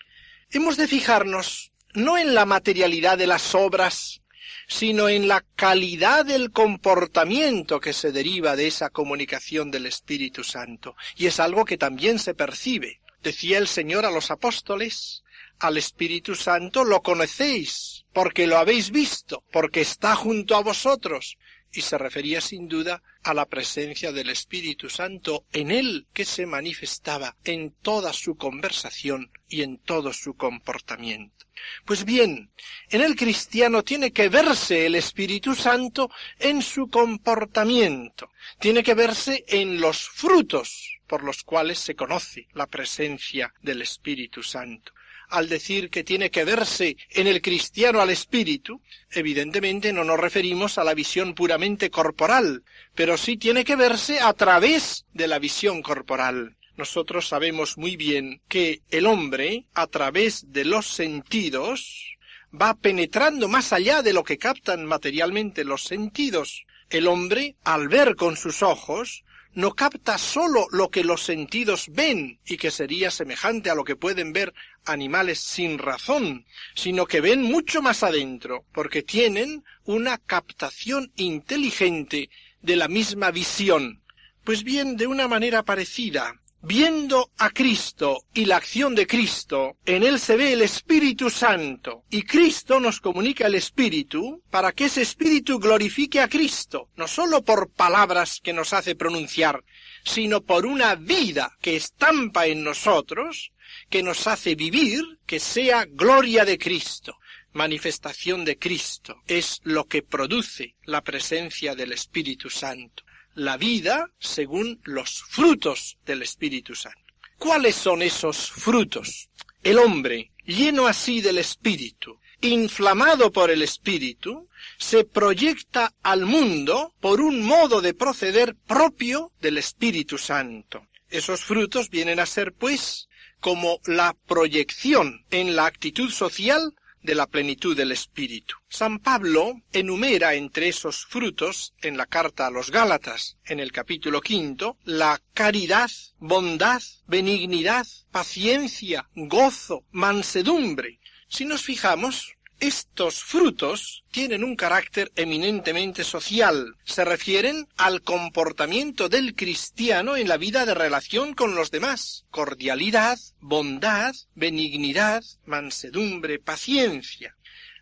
Hemos 0.50 0.76
de 0.76 0.90
fijarnos 0.90 1.67
no 1.94 2.18
en 2.18 2.36
la 2.36 2.46
materialidad 2.46 3.18
de 3.18 3.28
las 3.28 3.56
obras, 3.56 4.22
sino 4.68 5.08
en 5.10 5.28
la 5.28 5.44
calidad 5.56 6.26
del 6.26 6.52
comportamiento 6.52 7.80
que 7.80 7.94
se 7.94 8.12
deriva 8.12 8.56
de 8.56 8.68
esa 8.68 8.90
comunicación 8.90 9.72
del 9.72 9.86
Espíritu 9.86 10.44
Santo. 10.44 10.96
Y 11.16 11.28
es 11.28 11.40
algo 11.40 11.66
que 11.66 11.78
también 11.78 12.20
se 12.20 12.34
percibe. 12.34 13.00
Decía 13.24 13.58
el 13.58 13.68
Señor 13.68 14.06
a 14.06 14.12
los 14.12 14.30
apóstoles, 14.30 15.24
al 15.60 15.78
Espíritu 15.78 16.36
Santo 16.36 16.84
lo 16.84 17.02
conocéis, 17.02 18.06
porque 18.14 18.46
lo 18.46 18.58
habéis 18.58 18.92
visto, 18.92 19.44
porque 19.52 19.82
está 19.82 20.16
junto 20.16 20.56
a 20.56 20.62
vosotros, 20.62 21.38
y 21.78 21.82
se 21.82 22.00
refería 22.00 22.42
sin 22.42 22.68
duda 22.68 23.04
a 23.22 23.36
la 23.36 23.46
presencia 23.46 24.12
del 24.12 24.32
Espíritu 24.32 24.90
Santo 24.90 25.46
en 25.54 25.70
él 25.70 26.08
que 26.12 26.26
se 26.26 26.48
manifestaba 26.48 27.36
en 27.44 27.70
toda 27.70 28.14
su 28.14 28.36
conversación 28.36 29.32
y 29.48 29.62
en 29.62 29.78
todo 29.78 30.12
su 30.12 30.34
comportamiento. 30.34 31.46
Pues 31.86 32.04
bien, 32.04 32.50
en 32.90 33.02
el 33.02 33.16
cristiano 33.16 33.84
tiene 33.84 34.12
que 34.12 34.28
verse 34.28 34.88
el 34.88 34.96
Espíritu 34.96 35.54
Santo 35.54 36.10
en 36.40 36.64
su 36.64 36.90
comportamiento, 36.90 38.32
tiene 38.60 38.82
que 38.82 38.96
verse 38.96 39.46
en 39.48 39.80
los 39.80 40.10
frutos 40.10 40.98
por 41.06 41.24
los 41.24 41.44
cuales 41.44 41.78
se 41.78 41.96
conoce 41.96 42.48
la 42.54 42.66
presencia 42.66 43.54
del 43.62 43.84
Espíritu 43.84 44.42
Santo 44.42 44.94
al 45.30 45.50
decir 45.50 45.90
que 45.90 46.04
tiene 46.04 46.32
que 46.32 46.44
verse 46.44 46.98
en 47.10 47.28
el 47.28 47.42
cristiano 47.42 48.02
al 48.02 48.10
espíritu, 48.10 48.82
evidentemente 49.12 49.92
no 49.94 50.04
nos 50.04 50.20
referimos 50.20 50.78
a 50.78 50.84
la 50.84 50.94
visión 50.94 51.34
puramente 51.34 51.90
corporal, 51.90 52.64
pero 52.96 53.18
sí 53.18 53.38
tiene 53.38 53.66
que 53.66 53.76
verse 53.76 54.20
a 54.20 54.34
través 54.34 55.06
de 55.14 55.28
la 55.28 55.40
visión 55.40 55.82
corporal. 55.82 56.56
Nosotros 56.78 57.28
sabemos 57.28 57.78
muy 57.78 57.96
bien 57.98 58.42
que 58.48 58.82
el 58.92 59.08
hombre, 59.08 59.66
a 59.74 59.88
través 59.88 60.52
de 60.52 60.64
los 60.64 60.88
sentidos, 60.88 62.18
va 62.54 62.76
penetrando 62.76 63.48
más 63.48 63.74
allá 63.74 64.02
de 64.02 64.14
lo 64.14 64.24
que 64.24 64.38
captan 64.38 64.86
materialmente 64.86 65.64
los 65.64 65.84
sentidos. 65.84 66.66
El 66.90 67.08
hombre, 67.08 67.56
al 67.64 67.90
ver 67.90 68.16
con 68.16 68.38
sus 68.38 68.62
ojos, 68.62 69.24
no 69.58 69.74
capta 69.74 70.20
sólo 70.20 70.68
lo 70.70 70.92
que 70.92 71.04
los 71.04 71.24
sentidos 71.24 71.88
ven 71.90 72.40
y 72.46 72.58
que 72.58 72.70
sería 72.70 73.10
semejante 73.10 73.72
a 73.72 73.74
lo 73.74 73.84
que 73.84 73.96
pueden 73.96 74.32
ver 74.32 74.54
animales 74.86 75.40
sin 75.40 75.80
razón, 75.80 76.46
sino 76.76 77.08
que 77.08 77.22
ven 77.22 77.42
mucho 77.42 77.82
más 77.82 78.04
adentro, 78.04 78.66
porque 78.72 79.02
tienen 79.02 79.64
una 79.84 80.20
captación 80.20 81.12
inteligente 81.16 82.30
de 82.62 82.76
la 82.76 82.88
misma 82.88 83.32
visión. 83.32 84.04
Pues 84.44 84.64
bien, 84.64 84.96
de 84.96 85.08
una 85.08 85.28
manera 85.28 85.64
parecida, 85.64 86.40
Viendo 86.62 87.32
a 87.38 87.52
Cristo 87.52 88.26
y 88.34 88.46
la 88.46 88.58
acción 88.58 88.96
de 88.96 89.06
Cristo, 89.06 89.78
en 89.86 90.02
él 90.04 90.20
se 90.20 90.36
ve 90.36 90.54
el 90.54 90.64
Espíritu 90.64 91.30
Santo, 91.30 92.04
y 92.10 92.24
Cristo 92.24 92.80
nos 92.80 93.00
comunica 93.00 93.46
el 93.46 93.56
Espíritu 93.56 94.42
para 94.50 94.72
que 94.72 94.86
ese 94.86 95.04
Espíritu 95.04 95.60
glorifique 95.60 96.20
a 96.20 96.28
Cristo, 96.28 96.90
no 96.96 97.08
sólo 97.08 97.44
por 97.44 97.70
palabras 97.70 98.40
que 98.44 98.54
nos 98.54 98.74
hace 98.74 98.96
pronunciar, 98.96 99.64
sino 100.04 100.42
por 100.42 100.66
una 100.66 100.96
vida 100.96 101.56
que 101.62 101.76
estampa 101.76 102.48
en 102.48 102.64
nosotros, 102.64 103.52
que 103.90 104.02
nos 104.02 104.26
hace 104.26 104.56
vivir, 104.56 105.04
que 105.28 105.40
sea 105.40 105.86
gloria 105.86 106.44
de 106.44 106.58
Cristo 106.58 107.18
manifestación 107.54 108.46
de 108.46 108.60
Cristo, 108.60 109.24
es 109.26 109.62
lo 109.64 109.86
que 109.86 110.04
produce 110.04 110.76
la 110.84 111.02
presencia 111.02 111.74
del 111.74 111.92
Espíritu 111.92 112.52
Santo 112.52 113.04
la 113.38 113.56
vida 113.56 114.10
según 114.18 114.82
los 114.84 115.22
frutos 115.22 116.00
del 116.08 116.24
Espíritu 116.24 116.74
Santo. 116.74 117.14
¿Cuáles 117.38 117.76
son 117.76 118.02
esos 118.02 118.50
frutos? 118.50 119.30
El 119.62 119.78
hombre, 119.78 120.32
lleno 120.44 120.88
así 120.88 121.22
del 121.22 121.38
Espíritu, 121.38 122.20
inflamado 122.42 123.32
por 123.32 123.52
el 123.52 123.62
Espíritu, 123.62 124.50
se 124.80 125.04
proyecta 125.04 125.94
al 126.02 126.26
mundo 126.26 126.96
por 127.00 127.22
un 127.22 127.46
modo 127.46 127.80
de 127.80 127.94
proceder 127.94 128.56
propio 128.56 129.32
del 129.40 129.60
Espíritu 129.60 130.18
Santo. 130.18 130.88
Esos 131.12 131.42
frutos 131.42 131.92
vienen 131.92 132.20
a 132.20 132.26
ser, 132.26 132.54
pues, 132.54 133.08
como 133.40 133.80
la 133.86 134.16
proyección 134.26 135.26
en 135.30 135.56
la 135.56 135.68
actitud 135.68 136.10
social 136.10 136.74
de 137.02 137.16
la 137.16 137.28
plenitud 137.28 137.76
del 137.76 137.92
Espíritu. 137.92 138.56
San 138.70 139.00
Pablo 139.00 139.62
enumera 139.72 140.34
entre 140.34 140.68
esos 140.68 141.06
frutos 141.06 141.74
en 141.82 141.98
la 141.98 142.06
carta 142.06 142.48
a 142.48 142.52
los 142.52 142.72
Gálatas, 142.72 143.38
en 143.46 143.60
el 143.60 143.72
capítulo 143.72 144.22
quinto, 144.22 144.78
la 144.84 145.22
caridad, 145.34 145.90
bondad, 146.20 146.82
benignidad, 147.08 147.88
paciencia, 148.12 149.10
gozo, 149.16 149.86
mansedumbre. 149.92 151.00
Si 151.30 151.46
nos 151.46 151.64
fijamos, 151.64 152.37
estos 152.60 153.24
frutos 153.24 154.04
tienen 154.12 154.44
un 154.44 154.56
carácter 154.56 155.12
eminentemente 155.16 156.04
social. 156.04 156.76
Se 156.84 157.06
refieren 157.06 157.68
al 157.78 158.02
comportamiento 158.02 159.10
del 159.10 159.36
cristiano 159.36 160.18
en 160.18 160.28
la 160.28 160.38
vida 160.38 160.66
de 160.66 160.74
relación 160.74 161.34
con 161.34 161.56
los 161.56 161.72
demás. 161.72 162.26
Cordialidad, 162.32 163.20
bondad, 163.40 164.16
benignidad, 164.36 165.24
mansedumbre, 165.46 166.40
paciencia. 166.40 167.36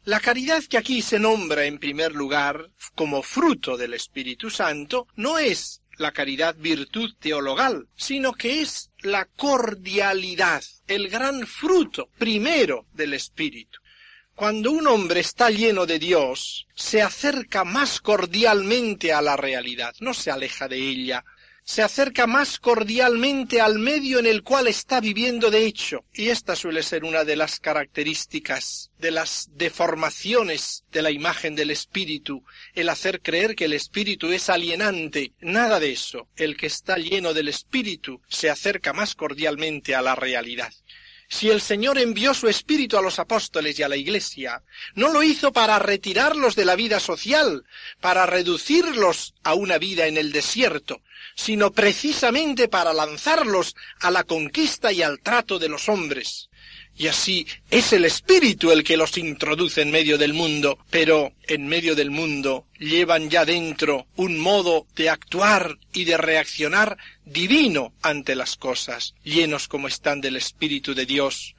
La 0.04 0.20
caridad 0.20 0.64
que 0.64 0.78
aquí 0.78 1.02
se 1.02 1.20
nombra 1.20 1.66
en 1.66 1.80
primer 1.80 2.14
lugar 2.14 2.70
como 2.94 3.24
fruto 3.24 3.76
del 3.78 3.94
Espíritu 3.94 4.50
Santo 4.50 5.08
no 5.16 5.40
es 5.40 5.82
la 5.98 6.12
caridad 6.12 6.56
virtud 6.58 7.14
teologal, 7.20 7.88
sino 7.96 8.34
que 8.34 8.62
es 8.62 8.92
la 9.00 9.26
cordialidad, 9.26 10.64
el 10.88 11.10
gran 11.10 11.48
fruto 11.48 12.10
primero 12.18 12.86
del 12.94 13.14
Espíritu. 13.14 13.80
Cuando 14.36 14.70
un 14.70 14.86
hombre 14.88 15.22
está 15.22 15.50
lleno 15.50 15.86
de 15.86 15.98
Dios, 15.98 16.68
se 16.76 17.02
acerca 17.02 17.64
más 17.64 18.02
cordialmente 18.02 19.14
a 19.14 19.22
la 19.22 19.38
realidad, 19.38 19.96
no 20.02 20.14
se 20.14 20.30
aleja 20.30 20.68
de 20.68 20.78
ella, 20.78 21.24
se 21.64 21.82
acerca 21.82 22.28
más 22.28 22.60
cordialmente 22.60 23.62
al 23.62 23.80
medio 23.80 24.20
en 24.20 24.26
el 24.26 24.44
cual 24.44 24.68
está 24.68 25.00
viviendo 25.00 25.50
de 25.50 25.66
hecho, 25.66 26.04
y 26.14 26.28
esta 26.28 26.54
suele 26.58 26.84
ser 26.84 27.06
una 27.06 27.24
de 27.24 27.38
las 27.38 27.62
características 27.62 28.92
de 29.00 29.12
las 29.12 29.52
deformaciones 29.54 30.84
de 30.92 31.02
la 31.02 31.12
imagen 31.12 31.56
del 31.56 31.72
espíritu, 31.72 32.44
el 32.74 32.90
hacer 32.90 33.22
creer 33.22 33.56
que 33.56 33.66
el 33.66 33.74
espíritu 33.74 34.34
es 34.34 34.50
alienante. 34.50 35.32
Nada 35.40 35.80
de 35.80 35.94
eso. 35.94 36.28
El 36.36 36.58
que 36.58 36.68
está 36.68 36.98
lleno 36.98 37.34
del 37.34 37.48
espíritu 37.48 38.22
se 38.28 38.50
acerca 38.50 38.92
más 38.92 39.16
cordialmente 39.16 39.96
a 39.96 40.02
la 40.02 40.14
realidad. 40.14 40.74
Si 41.28 41.50
el 41.50 41.62
Señor 41.62 41.98
envió 41.98 42.34
su 42.34 42.48
Espíritu 42.48 42.98
a 42.98 43.02
los 43.02 43.20
apóstoles 43.20 43.78
y 43.80 43.84
a 43.84 43.90
la 43.90 43.96
Iglesia, 43.96 44.64
no 44.94 45.12
lo 45.12 45.24
hizo 45.24 45.52
para 45.52 45.80
retirarlos 45.80 46.56
de 46.56 46.66
la 46.66 46.76
vida 46.76 47.00
social, 47.00 47.66
para 48.00 48.26
reducirlos 48.26 49.34
a 49.44 49.54
una 49.54 49.78
vida 49.78 50.08
en 50.08 50.18
el 50.18 50.32
desierto, 50.32 51.02
sino 51.36 51.72
precisamente 51.72 52.68
para 52.68 52.94
lanzarlos 52.94 53.76
a 54.00 54.12
la 54.12 54.24
conquista 54.24 54.92
y 54.92 55.02
al 55.02 55.20
trato 55.20 55.60
de 55.60 55.70
los 55.70 55.90
hombres. 55.90 56.50
Y 56.98 57.08
así 57.08 57.46
es 57.70 57.92
el 57.92 58.06
Espíritu 58.06 58.72
el 58.72 58.84
que 58.84 58.96
los 58.96 59.18
introduce 59.18 59.82
en 59.82 59.92
medio 59.92 60.18
del 60.18 60.34
mundo, 60.34 60.80
pero 60.90 61.34
en 61.46 61.68
medio 61.68 61.94
del 61.94 62.10
mundo 62.10 62.68
llevan 62.80 63.30
ya 63.30 63.44
dentro 63.44 64.08
un 64.16 64.40
modo 64.40 64.88
de 64.96 65.10
actuar 65.10 65.78
y 65.92 66.06
de 66.06 66.16
reaccionar 66.16 66.98
divino 67.26 67.94
ante 68.02 68.34
las 68.34 68.56
cosas, 68.56 69.14
llenos 69.24 69.68
como 69.68 69.90
están 69.90 70.22
del 70.22 70.38
Espíritu 70.38 70.96
de 70.96 71.06
Dios. 71.06 71.56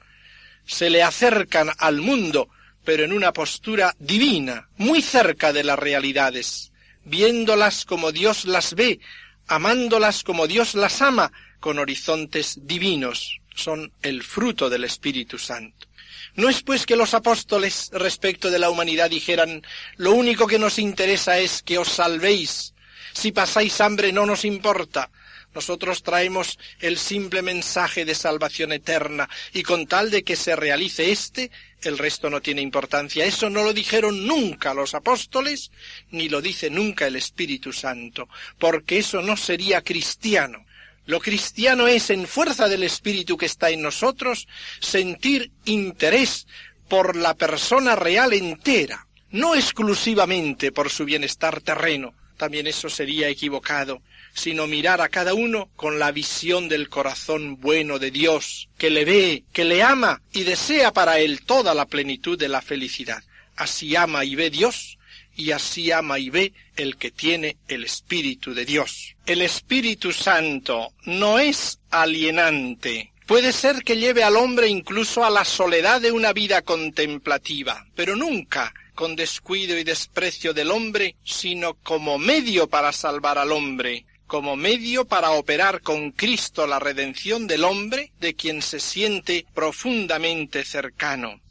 Se 0.65 0.89
le 0.89 1.03
acercan 1.03 1.69
al 1.77 2.01
mundo, 2.01 2.49
pero 2.83 3.03
en 3.03 3.13
una 3.13 3.31
postura 3.31 3.95
divina, 3.99 4.69
muy 4.77 5.03
cerca 5.03 5.53
de 5.53 5.63
las 5.63 5.77
realidades, 5.77 6.71
viéndolas 7.05 7.85
como 7.85 8.11
Dios 8.11 8.45
las 8.45 8.73
ve, 8.73 8.99
amándolas 9.45 10.23
como 10.23 10.47
Dios 10.47 10.73
las 10.73 11.03
ama, 11.03 11.31
con 11.59 11.77
horizontes 11.77 12.59
divinos 12.63 13.39
son 13.57 13.91
el 14.01 14.23
fruto 14.23 14.69
del 14.69 14.83
Espíritu 14.83 15.37
Santo. 15.37 15.87
No 16.35 16.49
es 16.49 16.61
pues 16.61 16.85
que 16.85 16.95
los 16.95 17.13
apóstoles 17.13 17.89
respecto 17.91 18.51
de 18.51 18.59
la 18.59 18.69
humanidad 18.69 19.09
dijeran 19.09 19.63
lo 19.95 20.11
único 20.11 20.45
que 20.45 20.59
nos 20.59 20.77
interesa 20.77 21.39
es 21.39 21.63
que 21.63 21.79
os 21.79 21.89
salvéis. 21.89 22.75
Si 23.13 23.31
pasáis 23.31 23.81
hambre 23.81 24.11
no 24.11 24.25
nos 24.27 24.45
importa. 24.45 25.09
Nosotros 25.55 26.03
traemos 26.03 26.59
el 26.79 26.99
simple 26.99 27.41
mensaje 27.41 28.05
de 28.05 28.13
salvación 28.13 28.71
eterna 28.73 29.27
y 29.53 29.63
con 29.63 29.87
tal 29.87 30.11
de 30.11 30.23
que 30.23 30.35
se 30.35 30.55
realice 30.55 31.11
éste, 31.11 31.49
el 31.81 31.97
resto 31.97 32.29
no 32.29 32.41
tiene 32.41 32.61
importancia. 32.61 33.25
Eso 33.25 33.49
no 33.49 33.63
lo 33.63 33.73
dijeron 33.73 34.27
nunca 34.27 34.75
los 34.75 34.93
apóstoles, 34.93 35.71
ni 36.11 36.29
lo 36.29 36.41
dice 36.41 36.69
nunca 36.69 37.07
el 37.07 37.15
Espíritu 37.15 37.73
Santo, 37.73 38.29
porque 38.59 38.99
eso 38.99 39.23
no 39.23 39.35
sería 39.35 39.81
cristiano. 39.81 40.66
Lo 41.07 41.21
cristiano 41.21 41.87
es, 41.87 42.09
en 42.09 42.27
fuerza 42.27 42.67
del 42.67 42.83
Espíritu 42.83 43.37
que 43.37 43.45
está 43.45 43.69
en 43.69 43.81
nosotros, 43.81 44.45
sentir 44.81 45.51
interés 45.63 46.47
por 46.89 47.15
la 47.15 47.33
persona 47.33 47.95
real 47.95 48.33
entera, 48.33 49.07
no 49.31 49.55
exclusivamente 49.55 50.73
por 50.73 50.89
su 50.89 51.05
bienestar 51.05 51.61
terreno, 51.61 52.13
también 52.35 52.67
eso 52.67 52.89
sería 52.89 53.29
equivocado, 53.29 54.01
sino 54.33 54.67
mirar 54.67 54.99
a 54.99 55.07
cada 55.07 55.33
uno 55.33 55.69
con 55.77 55.97
la 55.97 56.11
visión 56.11 56.67
del 56.67 56.89
corazón 56.89 57.59
bueno 57.61 57.99
de 57.99 58.11
Dios, 58.11 58.67
que 58.77 58.89
le 58.89 59.05
ve, 59.05 59.45
que 59.53 59.63
le 59.63 59.83
ama 59.83 60.21
y 60.33 60.43
desea 60.43 60.91
para 60.91 61.19
él 61.19 61.41
toda 61.45 61.73
la 61.73 61.85
plenitud 61.85 62.37
de 62.37 62.49
la 62.49 62.61
felicidad. 62.61 63.23
Así 63.55 63.95
ama 63.95 64.25
y 64.25 64.35
ve 64.35 64.49
Dios 64.49 64.96
y 65.37 65.51
así 65.51 65.91
ama 65.91 66.19
y 66.19 66.29
ve 66.29 66.53
el 66.75 66.97
que 66.97 67.11
tiene 67.11 67.55
el 67.69 67.85
Espíritu 67.85 68.53
de 68.53 68.65
Dios. 68.65 69.15
El 69.25 69.41
Espíritu 69.41 70.11
Santo 70.11 70.91
no 71.05 71.39
es 71.39 71.79
alienante, 71.89 73.11
Puede 73.27 73.51
ser 73.51 73.83
que 73.83 73.97
lleve 73.97 74.23
al 74.23 74.37
hombre 74.37 74.69
incluso 74.69 75.25
a 75.25 75.29
la 75.29 75.43
soledad 75.43 75.99
de 75.99 76.13
una 76.13 76.31
vida 76.31 76.61
contemplativa, 76.61 77.85
pero 77.93 78.15
nunca 78.15 78.73
con 78.95 79.17
descuido 79.17 79.77
y 79.77 79.83
desprecio 79.83 80.53
del 80.53 80.71
hombre, 80.71 81.17
sino 81.25 81.73
como 81.73 82.17
medio 82.17 82.69
para 82.69 82.93
salvar 82.93 83.37
al 83.37 83.51
hombre, 83.51 84.05
como 84.27 84.55
medio 84.55 85.03
para 85.03 85.31
operar 85.31 85.81
con 85.81 86.11
Cristo 86.11 86.65
la 86.67 86.79
redención 86.79 87.47
del 87.47 87.65
hombre, 87.65 88.13
de 88.21 88.33
quien 88.33 88.61
se 88.61 88.79
siente 88.79 89.45
profundamente 89.53 90.63
cercano. 90.63 91.41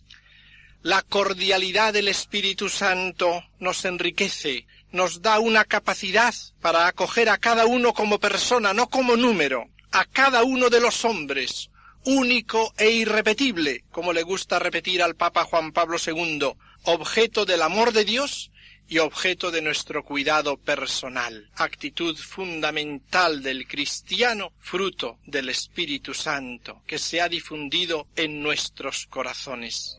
La 0.87 1.03
cordialidad 1.03 1.93
del 1.93 2.07
Espíritu 2.07 2.68
Santo 2.68 3.43
nos 3.59 3.84
enriquece, 3.84 4.68
nos 4.93 5.20
da 5.20 5.41
una 5.41 5.64
capacidad 5.64 6.32
para 6.61 6.87
acoger 6.87 7.28
a 7.28 7.39
cada 7.39 7.66
uno 7.66 7.93
como 7.93 8.20
persona, 8.20 8.72
no 8.72 8.89
como 8.89 9.16
número, 9.16 9.68
a 9.91 10.05
cada 10.05 10.45
uno 10.45 10.70
de 10.70 10.80
los 10.80 11.05
hombres, 11.05 11.70
único 12.05 12.72
e 12.78 12.91
irrepetible, 12.91 13.82
como 13.91 14.12
le 14.12 14.22
gusta 14.22 14.61
repetir 14.61 15.03
al 15.03 15.16
Papa 15.16 15.43
Juan 15.43 15.72
Pablo 15.72 15.97
II, 15.99 16.53
objeto 16.84 17.45
del 17.45 17.62
amor 17.62 17.93
de 17.93 18.05
Dios 18.05 18.53
y 18.87 18.99
objeto 18.99 19.51
de 19.51 19.62
nuestro 19.62 20.05
cuidado 20.05 20.57
personal, 20.57 21.51
actitud 21.57 22.16
fundamental 22.16 23.43
del 23.43 23.66
cristiano, 23.66 24.53
fruto 24.61 25.18
del 25.26 25.49
Espíritu 25.49 26.14
Santo, 26.14 26.82
que 26.87 27.01
se 27.01 27.20
ha 27.20 27.28
difundido 27.28 28.07
en 28.14 28.41
nuestros 28.41 29.09
corazones. 29.09 29.99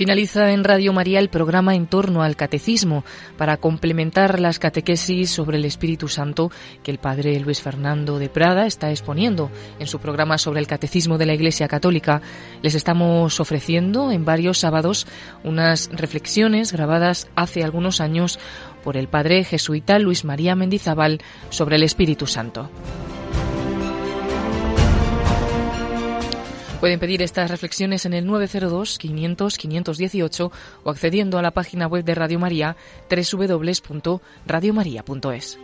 Finaliza 0.00 0.52
en 0.52 0.64
Radio 0.64 0.94
María 0.94 1.18
el 1.18 1.28
programa 1.28 1.74
en 1.74 1.86
torno 1.86 2.22
al 2.22 2.34
catecismo 2.34 3.04
para 3.36 3.58
complementar 3.58 4.40
las 4.40 4.58
catequesis 4.58 5.28
sobre 5.28 5.58
el 5.58 5.66
Espíritu 5.66 6.08
Santo 6.08 6.50
que 6.82 6.90
el 6.90 6.96
padre 6.96 7.38
Luis 7.38 7.60
Fernando 7.60 8.18
de 8.18 8.30
Prada 8.30 8.64
está 8.64 8.88
exponiendo 8.88 9.50
en 9.78 9.86
su 9.86 9.98
programa 9.98 10.38
sobre 10.38 10.60
el 10.60 10.66
catecismo 10.66 11.18
de 11.18 11.26
la 11.26 11.34
Iglesia 11.34 11.68
Católica. 11.68 12.22
Les 12.62 12.74
estamos 12.74 13.40
ofreciendo 13.40 14.10
en 14.10 14.24
varios 14.24 14.56
sábados 14.56 15.06
unas 15.44 15.90
reflexiones 15.92 16.72
grabadas 16.72 17.28
hace 17.36 17.62
algunos 17.62 18.00
años 18.00 18.38
por 18.82 18.96
el 18.96 19.06
padre 19.06 19.44
jesuita 19.44 19.98
Luis 19.98 20.24
María 20.24 20.54
Mendizábal 20.54 21.20
sobre 21.50 21.76
el 21.76 21.82
Espíritu 21.82 22.26
Santo. 22.26 22.70
Pueden 26.80 26.98
pedir 26.98 27.20
estas 27.20 27.50
reflexiones 27.50 28.06
en 28.06 28.14
el 28.14 28.26
902-500-518 28.26 30.50
o 30.82 30.90
accediendo 30.90 31.38
a 31.38 31.42
la 31.42 31.50
página 31.50 31.86
web 31.86 32.02
de 32.04 32.14
Radio 32.14 32.38
María 32.38 32.74
www.radiomaria.es. 33.10 35.58